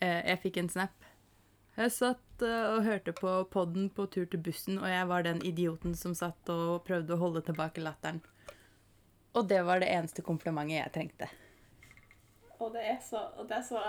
Eh, 0.00 0.22
jeg 0.30 0.40
fikk 0.46 0.62
en 0.62 0.70
snap. 0.72 1.10
Jeg 1.76 1.92
satt 1.92 2.23
og 2.48 2.84
hørte 2.86 3.14
på 3.16 3.32
podden 3.52 3.88
på 3.94 4.06
tur 4.12 4.26
til 4.30 4.42
bussen, 4.44 4.78
og 4.80 4.88
jeg 4.90 5.08
var 5.10 5.26
den 5.26 5.40
idioten 5.46 5.94
som 5.98 6.14
satt 6.18 6.50
og 6.52 6.84
prøvde 6.86 7.16
å 7.16 7.20
holde 7.20 7.44
tilbake 7.46 7.84
latteren. 7.84 8.20
Og 9.34 9.48
det 9.50 9.62
var 9.66 9.82
det 9.82 9.90
eneste 9.90 10.22
komplimentet 10.22 10.78
jeg 10.78 10.94
trengte. 10.94 11.30
Og 12.62 12.70
det 12.74 12.84
er 12.94 13.00
så, 13.02 13.24
det 13.48 13.58
er 13.58 13.64
så 13.66 13.80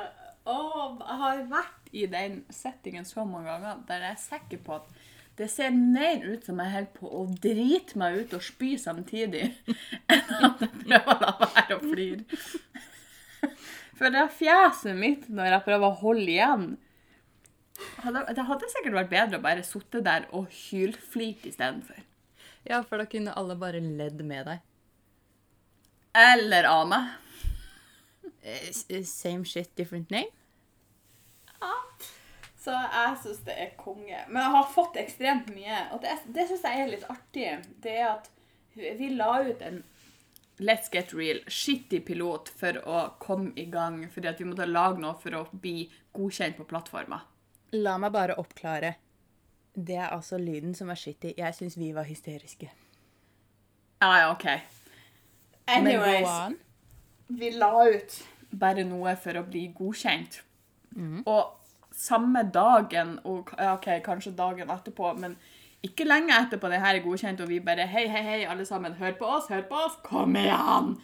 Åh, 0.46 0.98
jeg 1.00 1.18
har 1.22 1.40
vært 1.50 1.88
i 1.90 2.04
den 2.10 2.36
settingen 2.54 3.06
så 3.08 3.24
mange 3.26 3.50
ganger 3.50 3.80
der 3.88 4.04
jeg 4.04 4.14
er 4.14 4.20
sikker 4.22 4.60
på 4.62 4.76
at 4.76 4.92
det 5.40 5.48
ser 5.52 5.74
mer 5.74 6.22
ut 6.22 6.46
som 6.46 6.60
jeg 6.62 6.72
holder 6.72 6.92
på 6.96 7.10
å 7.10 7.24
drite 7.44 7.98
meg 8.00 8.20
ut 8.22 8.36
og 8.38 8.44
spy 8.46 8.76
samtidig, 8.80 9.50
enn 10.14 10.46
at 10.48 10.62
jeg 10.64 10.84
prøver 10.86 11.10
å 11.12 11.18
la 11.24 11.34
være 11.42 11.76
å 11.76 11.82
flire. 11.82 12.42
For 13.96 14.12
det 14.12 14.22
er 14.22 14.38
fjeset 14.38 14.96
mitt 14.96 15.28
når 15.32 15.50
jeg 15.50 15.66
prøver 15.68 15.88
å 15.90 16.00
holde 16.04 16.32
igjen. 16.32 16.66
Hadde- 18.06 18.36
Det 18.38 18.46
hadde 18.48 18.70
sikkert 18.72 18.98
vært 19.00 19.10
bedre 19.12 19.40
å 19.40 19.44
bare 19.44 19.64
sitte 19.66 20.02
der 20.06 20.28
og 20.32 20.48
hylflirte 20.54 21.50
istedenfor. 21.50 22.02
Ja, 22.66 22.82
for 22.82 22.98
da 23.02 23.06
kunne 23.10 23.34
alle 23.38 23.56
bare 23.58 23.82
ledd 23.82 24.22
med 24.26 24.46
deg. 24.50 24.60
Eller 26.16 26.64
av 26.70 26.88
meg. 26.88 27.10
Eh, 28.44 28.70
eh, 28.90 29.04
Same 29.04 29.46
shit, 29.46 29.76
different 29.76 30.10
name? 30.12 30.32
Ja. 31.62 31.74
Så 32.58 32.72
jeg 32.74 33.18
syns 33.22 33.44
det 33.46 33.58
er 33.58 33.74
konge. 33.78 34.24
Men 34.28 34.42
jeg 34.42 34.52
har 34.56 34.72
fått 34.74 34.96
ekstremt 35.02 35.52
mye. 35.54 35.82
Og 35.94 36.02
det, 36.02 36.16
det 36.34 36.48
syns 36.50 36.64
jeg 36.66 36.82
er 36.82 36.94
litt 36.94 37.06
artig. 37.12 37.50
Det 37.84 37.98
er 38.00 38.08
at 38.16 38.32
vi 38.76 39.10
la 39.16 39.42
ut 39.46 39.62
en 39.62 39.84
Let's 40.64 40.88
get 40.88 41.12
real, 41.14 41.42
skittig 41.52 42.06
pilot 42.08 42.48
for 42.48 42.78
å 42.88 43.00
komme 43.20 43.52
i 43.60 43.66
gang. 43.68 44.06
Fordi 44.08 44.30
at 44.30 44.40
vi 44.40 44.46
måtte 44.48 44.66
lage 44.70 45.02
noe 45.04 45.18
for 45.20 45.36
å 45.36 45.42
bli 45.52 45.90
godkjent 46.16 46.56
på 46.56 46.68
plattformer. 46.70 47.26
La 47.74 47.98
meg 47.98 48.12
bare 48.14 48.38
oppklare. 48.40 48.94
Det 49.76 49.96
er 49.96 50.14
altså 50.14 50.38
lyden 50.38 50.76
som 50.76 50.90
er 50.90 50.96
shitty. 51.00 51.34
Jeg 51.38 51.56
syns 51.56 51.78
vi 51.78 51.92
var 51.96 52.04
hysteriske. 52.08 52.70
Ja, 54.02 54.12
ja, 54.20 54.32
OK. 54.32 54.46
Anyways, 55.68 56.56
vi 57.28 57.50
la 57.58 57.72
ut 57.90 58.20
bare 58.52 58.86
noe 58.88 59.16
for 59.20 59.36
å 59.40 59.44
bli 59.44 59.68
godkjent. 59.76 60.42
Og 61.26 61.52
samme 61.96 62.44
dagen, 62.54 63.20
og 63.24 63.52
OK, 63.60 63.90
kanskje 64.06 64.36
dagen 64.36 64.70
etterpå, 64.72 65.14
men 65.20 65.36
ikke 65.84 66.08
lenge 66.08 66.36
etterpå 66.38 66.70
det 66.72 66.80
her 66.84 66.96
er 66.96 67.04
godkjent, 67.04 67.42
og 67.42 67.50
vi 67.50 67.60
bare 67.60 67.88
Hei, 67.88 68.08
hei, 68.08 68.24
hei, 68.24 68.40
alle 68.50 68.66
sammen, 68.66 68.94
hør 69.00 69.18
på 69.20 69.26
oss, 69.26 69.50
hør 69.50 69.66
på 69.70 69.76
oss, 69.76 69.98
kom 70.04 70.36
igjen! 70.40 70.96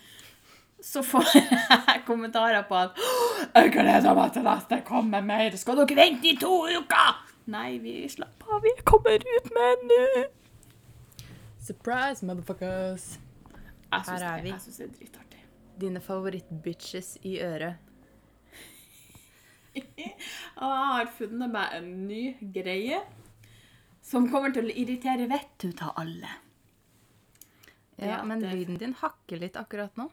Så 0.82 1.04
får 1.06 1.28
jeg 1.36 2.02
kommentarer 2.08 2.64
på 2.70 2.76
at 2.80 2.98
«Åh, 2.98 3.42
Jeg 3.56 3.72
gleder 3.76 4.16
meg 4.18 4.32
til 4.34 4.46
neste 4.48 4.80
kommer 4.88 5.22
mer. 5.26 5.54
Skal 5.62 5.78
dere 5.82 5.98
vente 6.00 6.32
i 6.32 6.38
to 6.42 6.50
uker? 6.74 7.20
Nei, 7.52 7.78
vi 7.84 7.94
slapp 8.10 8.44
av. 8.50 8.62
Vi 8.66 8.74
kommer 8.88 9.22
ut 9.22 9.50
med 9.54 9.86
nå. 9.92 10.02
Surprise, 11.62 12.26
motherfuckers. 12.26 13.08
Jeg 13.92 14.08
Her 14.08 14.24
er 14.26 14.36
det, 14.38 14.44
vi. 14.44 14.50
jeg 14.56 14.62
synes 14.66 14.78
det 14.82 14.86
er 14.88 14.94
dritartig. 14.98 15.42
Dine 15.82 16.02
favoritt-bitches 16.02 17.16
i 17.28 17.36
øret. 17.46 17.76
Og 20.62 20.70
jeg 20.70 20.88
har 20.96 21.12
funnet 21.18 21.52
meg 21.54 21.76
en 21.78 21.92
ny 22.10 22.24
greie 22.56 23.02
som 24.06 24.26
kommer 24.32 24.52
til 24.56 24.68
å 24.72 24.74
irritere 24.82 25.30
vettet 25.32 25.70
ut 25.76 25.84
av 25.86 25.94
alle. 26.02 26.32
Ja, 28.02 28.24
men 28.26 28.42
lyden 28.42 28.80
din 28.82 28.96
hakker 28.98 29.40
litt 29.44 29.60
akkurat 29.60 29.94
nå. 30.00 30.08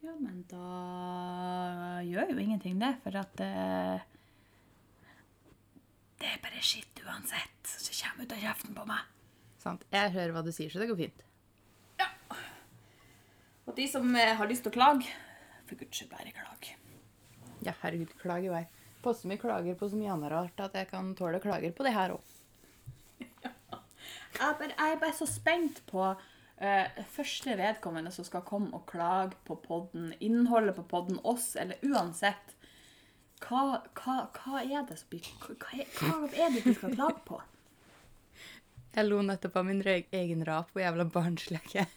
Ja, 0.00 0.14
men 0.16 0.44
da 0.48 2.00
gjør 2.08 2.30
jo 2.32 2.40
ingenting 2.40 2.78
det, 2.80 2.94
for 3.04 3.16
at 3.20 3.42
eh, 3.44 4.06
Det 6.20 6.28
er 6.30 6.40
bare 6.40 6.62
skitt 6.64 7.02
uansett 7.04 7.68
som 7.68 7.96
kommer 7.98 8.24
ut 8.24 8.32
av 8.36 8.40
kjeften 8.46 8.76
på 8.76 8.86
meg. 8.88 9.04
Sant. 9.60 9.84
Jeg 9.92 10.14
hører 10.14 10.32
hva 10.32 10.44
du 10.44 10.52
sier, 10.56 10.72
så 10.72 10.80
det 10.80 10.88
går 10.88 10.98
fint. 11.02 11.20
Ja. 12.00 12.08
Og 13.68 13.76
de 13.76 13.86
som 13.92 14.08
eh, 14.16 14.32
har 14.38 14.48
lyst 14.48 14.64
til 14.64 14.72
å 14.72 14.78
klage, 14.78 15.12
for 15.68 15.80
guds 15.80 16.00
skyld 16.00 16.12
bare 16.14 16.32
klag. 16.32 16.70
Ja, 17.66 17.76
herregud, 17.82 18.16
klag 18.22 18.44
i 18.46 18.52
vei. 18.52 18.64
Poste 19.04 19.28
mye 19.28 19.40
klager 19.40 19.76
på 19.76 19.88
så 19.88 20.00
mye 20.00 20.12
annet 20.14 20.32
rart 20.32 20.64
at 20.64 20.76
jeg 20.80 20.88
kan 20.90 21.12
tåle 21.16 21.40
klager 21.44 21.76
på 21.76 21.84
det 21.84 21.92
her 21.96 22.16
òg. 22.16 22.36
Jeg 24.40 24.46
er 24.46 24.54
bare, 24.56 24.72
jeg 24.72 24.92
er 24.94 25.00
bare 25.02 25.12
så 25.12 25.26
spent 25.28 25.80
på 25.90 26.00
eh, 26.60 26.86
første 27.14 27.56
vedkommende 27.58 28.12
som 28.14 28.24
skal 28.26 28.42
komme 28.46 28.70
og 28.76 28.84
klage 28.90 29.36
på 29.48 29.54
podden, 29.64 30.12
innholdet 30.20 30.76
på 30.78 30.84
podden, 30.90 31.18
oss, 31.24 31.54
eller 31.60 31.76
uansett. 31.86 32.46
Hva, 33.40 33.80
hva, 33.96 34.16
hva 34.36 34.60
er 34.62 34.82
det 34.88 34.96
som 35.00 35.08
blir 35.14 35.24
hva, 35.40 35.54
hva 35.56 35.70
er- 36.28 36.52
det 36.54 36.62
de 36.66 36.72
skal 36.76 36.96
klage 36.98 37.22
på? 37.28 37.36
Jeg 38.96 39.06
lo 39.06 39.20
nettopp 39.22 39.54
av 39.60 39.64
min 39.68 39.84
egen 39.86 40.40
rap, 40.48 40.68
og 40.74 40.80
jævla 40.82 41.04
barnsleke. 41.14 41.82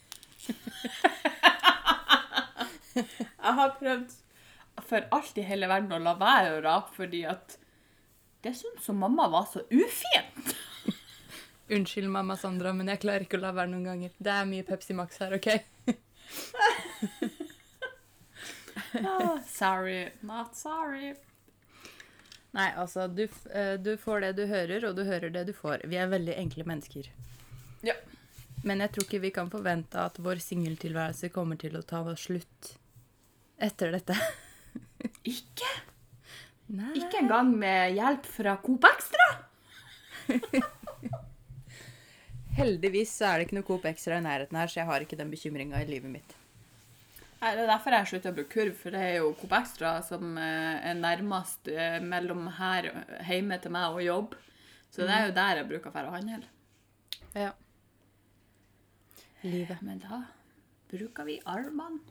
jeg 2.94 3.54
har 3.58 3.72
prøvd 3.80 4.12
for 4.86 5.06
alt 5.16 5.38
i 5.42 5.46
hele 5.48 5.70
verden 5.72 5.94
å 5.96 6.00
la 6.02 6.14
være 6.20 6.56
å 6.58 6.62
rape, 6.66 6.94
fordi 6.98 7.24
at 7.30 7.56
det 8.46 8.54
syntes 8.60 8.86
som 8.90 9.00
mamma 9.02 9.26
var 9.34 9.48
så 9.50 9.64
ufint. 9.72 10.53
Unnskyld, 11.70 12.10
mamma 12.12 12.36
Sandra, 12.38 12.74
men 12.76 12.92
jeg 12.92 13.00
klarer 13.06 13.24
ikke 13.24 13.40
å 13.40 13.44
la 13.44 13.54
være 13.56 13.72
noen 13.72 13.88
ganger. 13.88 14.16
Det 14.20 14.32
er 14.34 14.50
mye 14.50 14.66
Pepsi 14.68 14.96
Max 14.98 15.22
her, 15.24 15.38
OK? 15.40 15.54
Ah, 18.94 19.40
sorry, 19.50 20.12
not 20.22 20.56
sorry. 20.56 21.16
Nei, 22.54 22.68
altså, 22.78 23.08
du, 23.08 23.24
eh, 23.50 23.74
du 23.82 23.96
får 23.98 24.22
det 24.22 24.32
du 24.38 24.44
hører, 24.46 24.86
og 24.86 24.98
du 24.98 25.02
hører 25.08 25.34
det 25.34 25.48
du 25.48 25.54
får. 25.58 25.86
Vi 25.90 25.98
er 25.98 26.12
veldig 26.12 26.36
enkle 26.38 26.66
mennesker. 26.70 27.10
Ja. 27.86 27.96
Men 28.64 28.84
jeg 28.86 28.94
tror 28.94 29.08
ikke 29.08 29.24
vi 29.24 29.32
kan 29.34 29.50
forvente 29.50 29.98
at 29.98 30.20
vår 30.22 30.42
singeltilværelse 30.44 31.32
kommer 31.34 31.58
til 31.60 31.80
å 31.80 31.82
ta 31.82 32.04
slutt 32.20 32.76
etter 33.58 33.96
dette. 33.98 34.18
Ikke? 35.34 35.72
Nei. 36.74 36.94
Ikke 37.02 37.24
engang 37.24 37.50
med 37.58 37.98
hjelp 37.98 38.30
fra 38.30 38.56
Coop 38.62 38.86
Extra? 38.94 39.28
Heldigvis 42.58 43.12
så 43.18 43.28
er 43.32 43.40
det 43.40 43.48
ikke 43.48 43.58
noe 43.58 43.68
Coop 43.68 43.86
Extra 43.90 44.20
i 44.20 44.24
nærheten 44.24 44.58
her, 44.60 44.70
så 44.70 44.82
jeg 44.82 44.90
har 44.90 45.04
ikke 45.04 45.18
den 45.20 45.32
bekymringa 45.34 45.82
i 45.82 45.90
livet 45.90 46.12
mitt. 46.14 46.36
Nei, 47.42 47.56
Det 47.58 47.64
er 47.66 47.72
derfor 47.74 47.96
jeg 47.98 48.10
slutta 48.12 48.32
å 48.32 48.38
bruke 48.38 48.54
kurv, 48.54 48.76
for 48.80 48.96
det 48.96 49.02
er 49.04 49.16
jo 49.18 49.34
Coop 49.40 49.56
Extra 49.58 49.98
som 50.06 50.38
eh, 50.40 50.86
er 50.92 51.00
nærmest 51.00 51.68
eh, 51.68 52.00
mellom 52.00 52.46
her 52.60 52.88
hjemme 53.28 53.58
til 53.60 53.74
meg 53.74 53.98
og 53.98 54.06
jobb. 54.06 54.38
Så 54.94 55.08
det 55.08 55.16
er 55.16 55.28
jo 55.28 55.36
der 55.36 55.60
jeg 55.60 55.70
bruker 55.72 56.06
å 56.06 56.14
handle. 56.14 56.46
Ja. 57.34 57.52
Livet. 59.42 59.82
Men 59.82 60.00
da 60.04 60.22
bruker 60.94 61.28
vi 61.28 61.40
armene. 61.50 62.04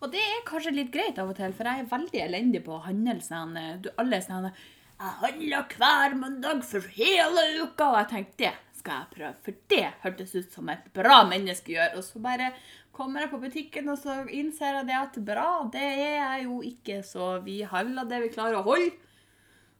Og 0.00 0.10
det 0.10 0.20
er 0.20 0.40
kanskje 0.46 0.74
litt 0.74 0.90
greit 0.90 1.18
av 1.22 1.28
og 1.30 1.36
til, 1.38 1.52
for 1.54 1.68
jeg 1.68 1.84
er 1.84 1.90
veldig 1.90 2.22
elendig 2.24 2.64
på 2.66 2.74
å 2.74 2.82
handle 2.82 3.20
sånn 3.22 3.54
Alle 3.54 4.18
sånn 4.24 4.48
Jeg 4.50 5.12
handler 5.20 5.76
hver 5.76 6.16
mandag 6.18 6.64
for 6.66 6.88
hele 6.96 7.44
uka, 7.60 7.92
og 7.92 7.98
jeg 8.00 8.10
tenkte 8.10 8.40
det 8.42 8.50
skal 8.80 9.02
jeg 9.04 9.12
prøve, 9.14 9.34
for 9.44 9.58
det 9.72 9.84
hørtes 10.02 10.34
ut 10.38 10.56
som 10.56 10.70
et 10.72 10.88
bra 10.96 11.20
menneske 11.28 11.74
gjør. 11.76 11.98
Og 12.00 12.06
så 12.06 12.22
bare 12.24 12.50
kommer 12.96 13.24
jeg 13.24 13.32
på 13.32 13.40
butikken, 13.44 13.92
og 13.92 14.00
så 14.00 14.16
innser 14.26 14.80
jeg 14.80 14.88
det 14.90 14.96
at 14.98 15.20
bra, 15.28 15.46
det 15.72 15.84
er 15.84 16.16
jeg 16.16 16.48
jo 16.48 16.58
ikke, 16.66 16.98
så 17.06 17.30
vi 17.44 17.60
handler 17.68 18.08
det 18.10 18.24
vi 18.24 18.32
klarer 18.34 18.58
å 18.58 18.66
holde, 18.66 18.90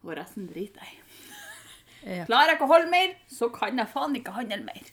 og 0.05 0.15
resten 0.17 0.47
driter 0.49 0.87
jeg 0.87 0.97
i. 0.97 1.27
Ja. 2.01 2.25
Klarer 2.25 2.55
jeg 2.55 2.57
ikke 2.57 2.69
å 2.69 2.73
holde 2.73 2.93
mer, 2.95 3.11
så 3.29 3.51
kan 3.53 3.77
jeg 3.77 3.93
faen 3.93 4.15
ikke 4.17 4.33
handle 4.33 4.63
mer. 4.65 4.87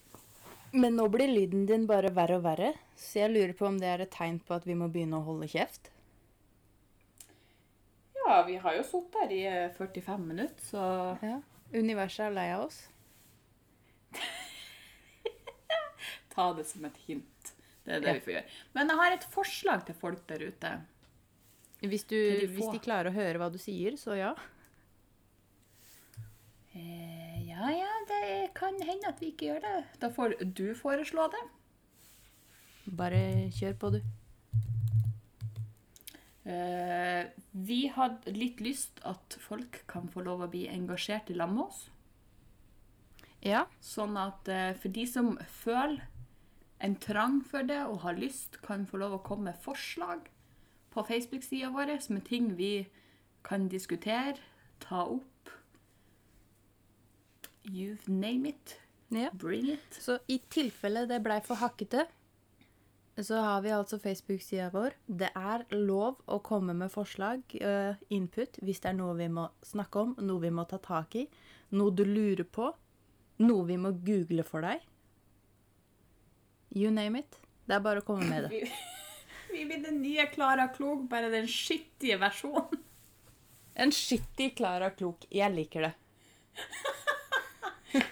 Men 0.75 0.97
nå 0.99 1.05
blir 1.13 1.29
lyden 1.31 1.63
din 1.69 1.85
bare 1.87 2.09
verre 2.11 2.41
og 2.41 2.43
verre, 2.43 2.73
så 2.99 3.21
jeg 3.21 3.31
lurer 3.31 3.53
på 3.55 3.69
om 3.69 3.77
det 3.79 3.87
er 3.93 4.03
et 4.03 4.11
tegn 4.11 4.41
på 4.43 4.57
at 4.57 4.65
vi 4.67 4.75
må 4.75 4.89
begynne 4.91 5.21
å 5.21 5.27
holde 5.29 5.47
kjeft. 5.47 5.93
Ja, 8.17 8.41
vi 8.43 8.57
har 8.59 8.75
jo 8.75 8.83
sittet 8.83 9.15
her 9.21 9.31
i 9.31 9.39
eh, 9.47 9.69
45 9.77 10.27
minutter, 10.27 10.63
så 10.67 10.83
Ja. 11.23 11.37
Universet 11.71 12.25
er 12.27 12.35
lei 12.35 12.49
av 12.55 12.65
oss. 12.65 12.81
ta 16.33 16.51
det 16.57 16.65
som 16.69 16.85
et 16.85 16.97
hint. 17.07 17.53
Det 17.87 17.95
er 17.95 17.99
det 18.03 18.07
Ja. 18.07 18.13
vi 18.19 18.25
får 18.25 18.33
gjøre. 18.35 18.49
Men 18.75 18.89
jeg 18.91 18.97
har 19.01 19.11
et 19.15 19.27
forslag 19.31 19.85
til 19.87 19.95
folk 19.95 20.25
der 20.27 20.43
ute. 20.47 20.73
Hvis, 21.81 22.03
du, 22.09 22.15
de 22.17 22.47
hvis 22.49 22.71
de 22.73 22.79
klarer 22.81 23.11
å 23.11 23.15
høre 23.15 23.37
hva 23.37 23.51
du 23.53 23.57
sier, 23.61 23.95
så 24.01 24.15
ja. 24.17 24.31
Eh, 26.73 27.37
ja, 27.47 27.69
ja, 27.73 27.91
det 28.09 28.51
kan 28.57 28.77
hende 28.81 29.09
at 29.09 29.21
vi 29.21 29.31
ikke 29.31 29.51
gjør 29.51 29.61
det. 29.65 29.75
Da 30.01 30.09
får 30.13 30.35
du 30.57 30.71
foreslå 30.77 31.27
det. 31.33 31.43
Bare 32.97 33.21
kjør 33.53 33.75
på, 33.81 33.89
du. 33.97 34.01
Eh, 36.47 37.27
vi 37.67 37.81
hadde 37.91 38.31
litt 38.35 38.61
lyst 38.63 39.01
at 39.07 39.35
folk 39.43 39.81
kan 39.91 40.07
få 40.11 40.23
lov 40.23 40.45
å 40.45 40.51
bli 40.51 40.65
engasjert 40.71 41.31
i 41.33 41.37
lag 41.37 41.51
med 41.51 41.65
oss. 41.65 41.87
Ja. 43.47 43.63
Sånn 43.83 44.17
at 44.19 44.49
eh, 44.51 44.73
for 44.75 44.91
de 44.93 45.05
som 45.07 45.35
føler 45.61 46.03
en 46.83 46.97
trang 47.01 47.39
for 47.47 47.65
det 47.65 47.79
og 47.87 48.01
har 48.03 48.17
lyst, 48.19 48.59
kan 48.65 48.85
få 48.85 48.99
lov 49.01 49.17
å 49.17 49.23
komme 49.25 49.51
med 49.51 49.61
forslag 49.63 50.27
på 50.93 51.05
Facebook-sida 51.07 51.71
vår 51.73 51.95
med 52.13 52.25
ting 52.27 52.51
vi 52.57 52.87
kan 53.47 53.67
diskutere, 53.71 54.37
ta 54.83 55.05
opp. 55.05 55.51
You 57.63 57.97
name 58.07 58.49
it. 58.49 58.77
ja. 59.09 59.29
Bring 59.33 59.69
it. 59.71 59.99
Så 59.99 60.19
i 60.27 60.39
tilfelle 60.49 61.05
det 61.07 61.21
blei 61.23 61.39
for 61.43 61.59
hakkete, 61.59 62.05
så 63.17 63.41
har 63.41 63.61
vi 63.61 63.73
altså 63.73 63.97
Facebook-sida 63.99 64.69
vår. 64.73 64.93
Det 65.07 65.29
er 65.35 65.65
lov 65.73 66.19
å 66.27 66.39
komme 66.39 66.75
med 66.77 66.91
forslag, 66.93 67.41
eh, 67.55 67.95
input, 68.09 68.59
hvis 68.61 68.83
det 68.83 68.91
er 68.91 68.99
noe 68.99 69.15
vi 69.17 69.27
må 69.27 69.47
snakke 69.65 70.03
om, 70.03 70.15
noe 70.21 70.43
vi 70.43 70.51
må 70.53 70.67
ta 70.69 70.77
tak 70.77 71.15
i, 71.15 71.27
noe 71.71 71.91
du 71.91 72.05
lurer 72.05 72.45
på, 72.45 72.69
noe 73.43 73.65
vi 73.67 73.77
må 73.81 73.91
google 74.05 74.43
for 74.47 74.65
deg. 74.65 74.83
You 76.75 76.91
name 76.91 77.19
it. 77.23 77.39
Det 77.67 77.75
er 77.77 77.83
bare 77.83 78.01
å 78.03 78.07
komme 78.07 78.27
med 78.27 78.47
det. 78.47 78.63
Vi, 79.51 79.63
blir 79.63 79.79
den 79.79 80.01
nye 80.03 80.25
Klara 80.27 80.67
Klok, 80.75 81.05
bare 81.09 81.29
den 81.31 81.47
skittige 81.47 82.17
versjonen. 82.19 82.81
En 83.79 83.93
skittig 83.95 84.51
Klara 84.57 84.89
Klok. 84.91 85.23
Jeg 85.31 85.53
liker 85.55 85.87
det. 85.87 85.93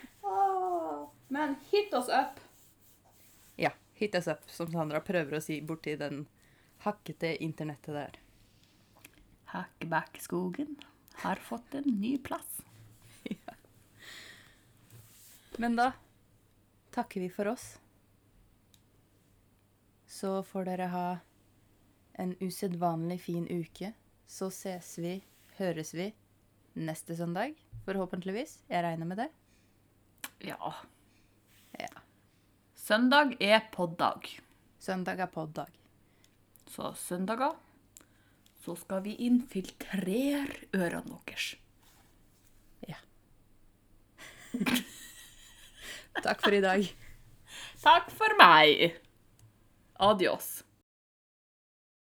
Men 1.36 1.58
hit 1.72 1.94
oss 1.94 2.08
up. 2.08 2.40
Ja. 3.60 3.74
Hit 3.94 4.16
us 4.16 4.28
up, 4.28 4.50
som 4.52 4.72
Sandra 4.72 5.00
prøver 5.04 5.38
å 5.38 5.44
si 5.44 5.62
borti 5.64 5.96
den 6.00 6.26
hakkete 6.84 7.36
internettet 7.44 7.96
der. 7.96 8.18
Hakkebakkeskogen 9.54 10.76
har 11.24 11.40
fått 11.40 11.78
en 11.80 11.88
ny 12.02 12.18
plass. 12.20 12.62
Men 15.58 15.76
da 15.76 15.92
takker 16.92 17.22
vi 17.22 17.30
for 17.30 17.48
oss. 17.48 17.78
Så 20.08 20.44
får 20.44 20.66
dere 20.66 20.90
ha 20.92 21.08
en 22.14 22.36
usedvanlig 22.40 23.22
fin 23.22 23.48
uke. 23.50 23.94
Så 24.28 24.50
ses 24.52 24.96
vi, 25.00 25.18
høres 25.60 25.94
vi, 25.96 26.10
neste 26.74 27.16
søndag. 27.16 27.56
Forhåpentligvis. 27.86 28.58
Jeg 28.72 28.84
regner 28.84 29.10
med 29.10 29.22
det. 29.24 29.30
Ja. 30.48 30.74
Ja. 31.80 32.04
Søndag 32.76 33.36
er 33.40 33.68
poddag. 33.72 34.28
Søndag 34.80 35.20
er 35.20 35.32
poddag. 35.32 35.72
Så 36.68 36.94
søndager 37.00 37.56
så 38.66 38.74
skal 38.82 39.04
vi 39.06 39.14
infiltrere 39.28 40.42
ørene 40.74 41.20
deres. 41.28 41.54
Ja. 42.88 42.98
Takk 46.24 46.42
for 46.42 46.56
i 46.56 46.62
dag. 46.64 46.88
Takk 47.82 48.12
for 48.12 48.38
meg. 48.40 48.96
Adios. 50.00 50.65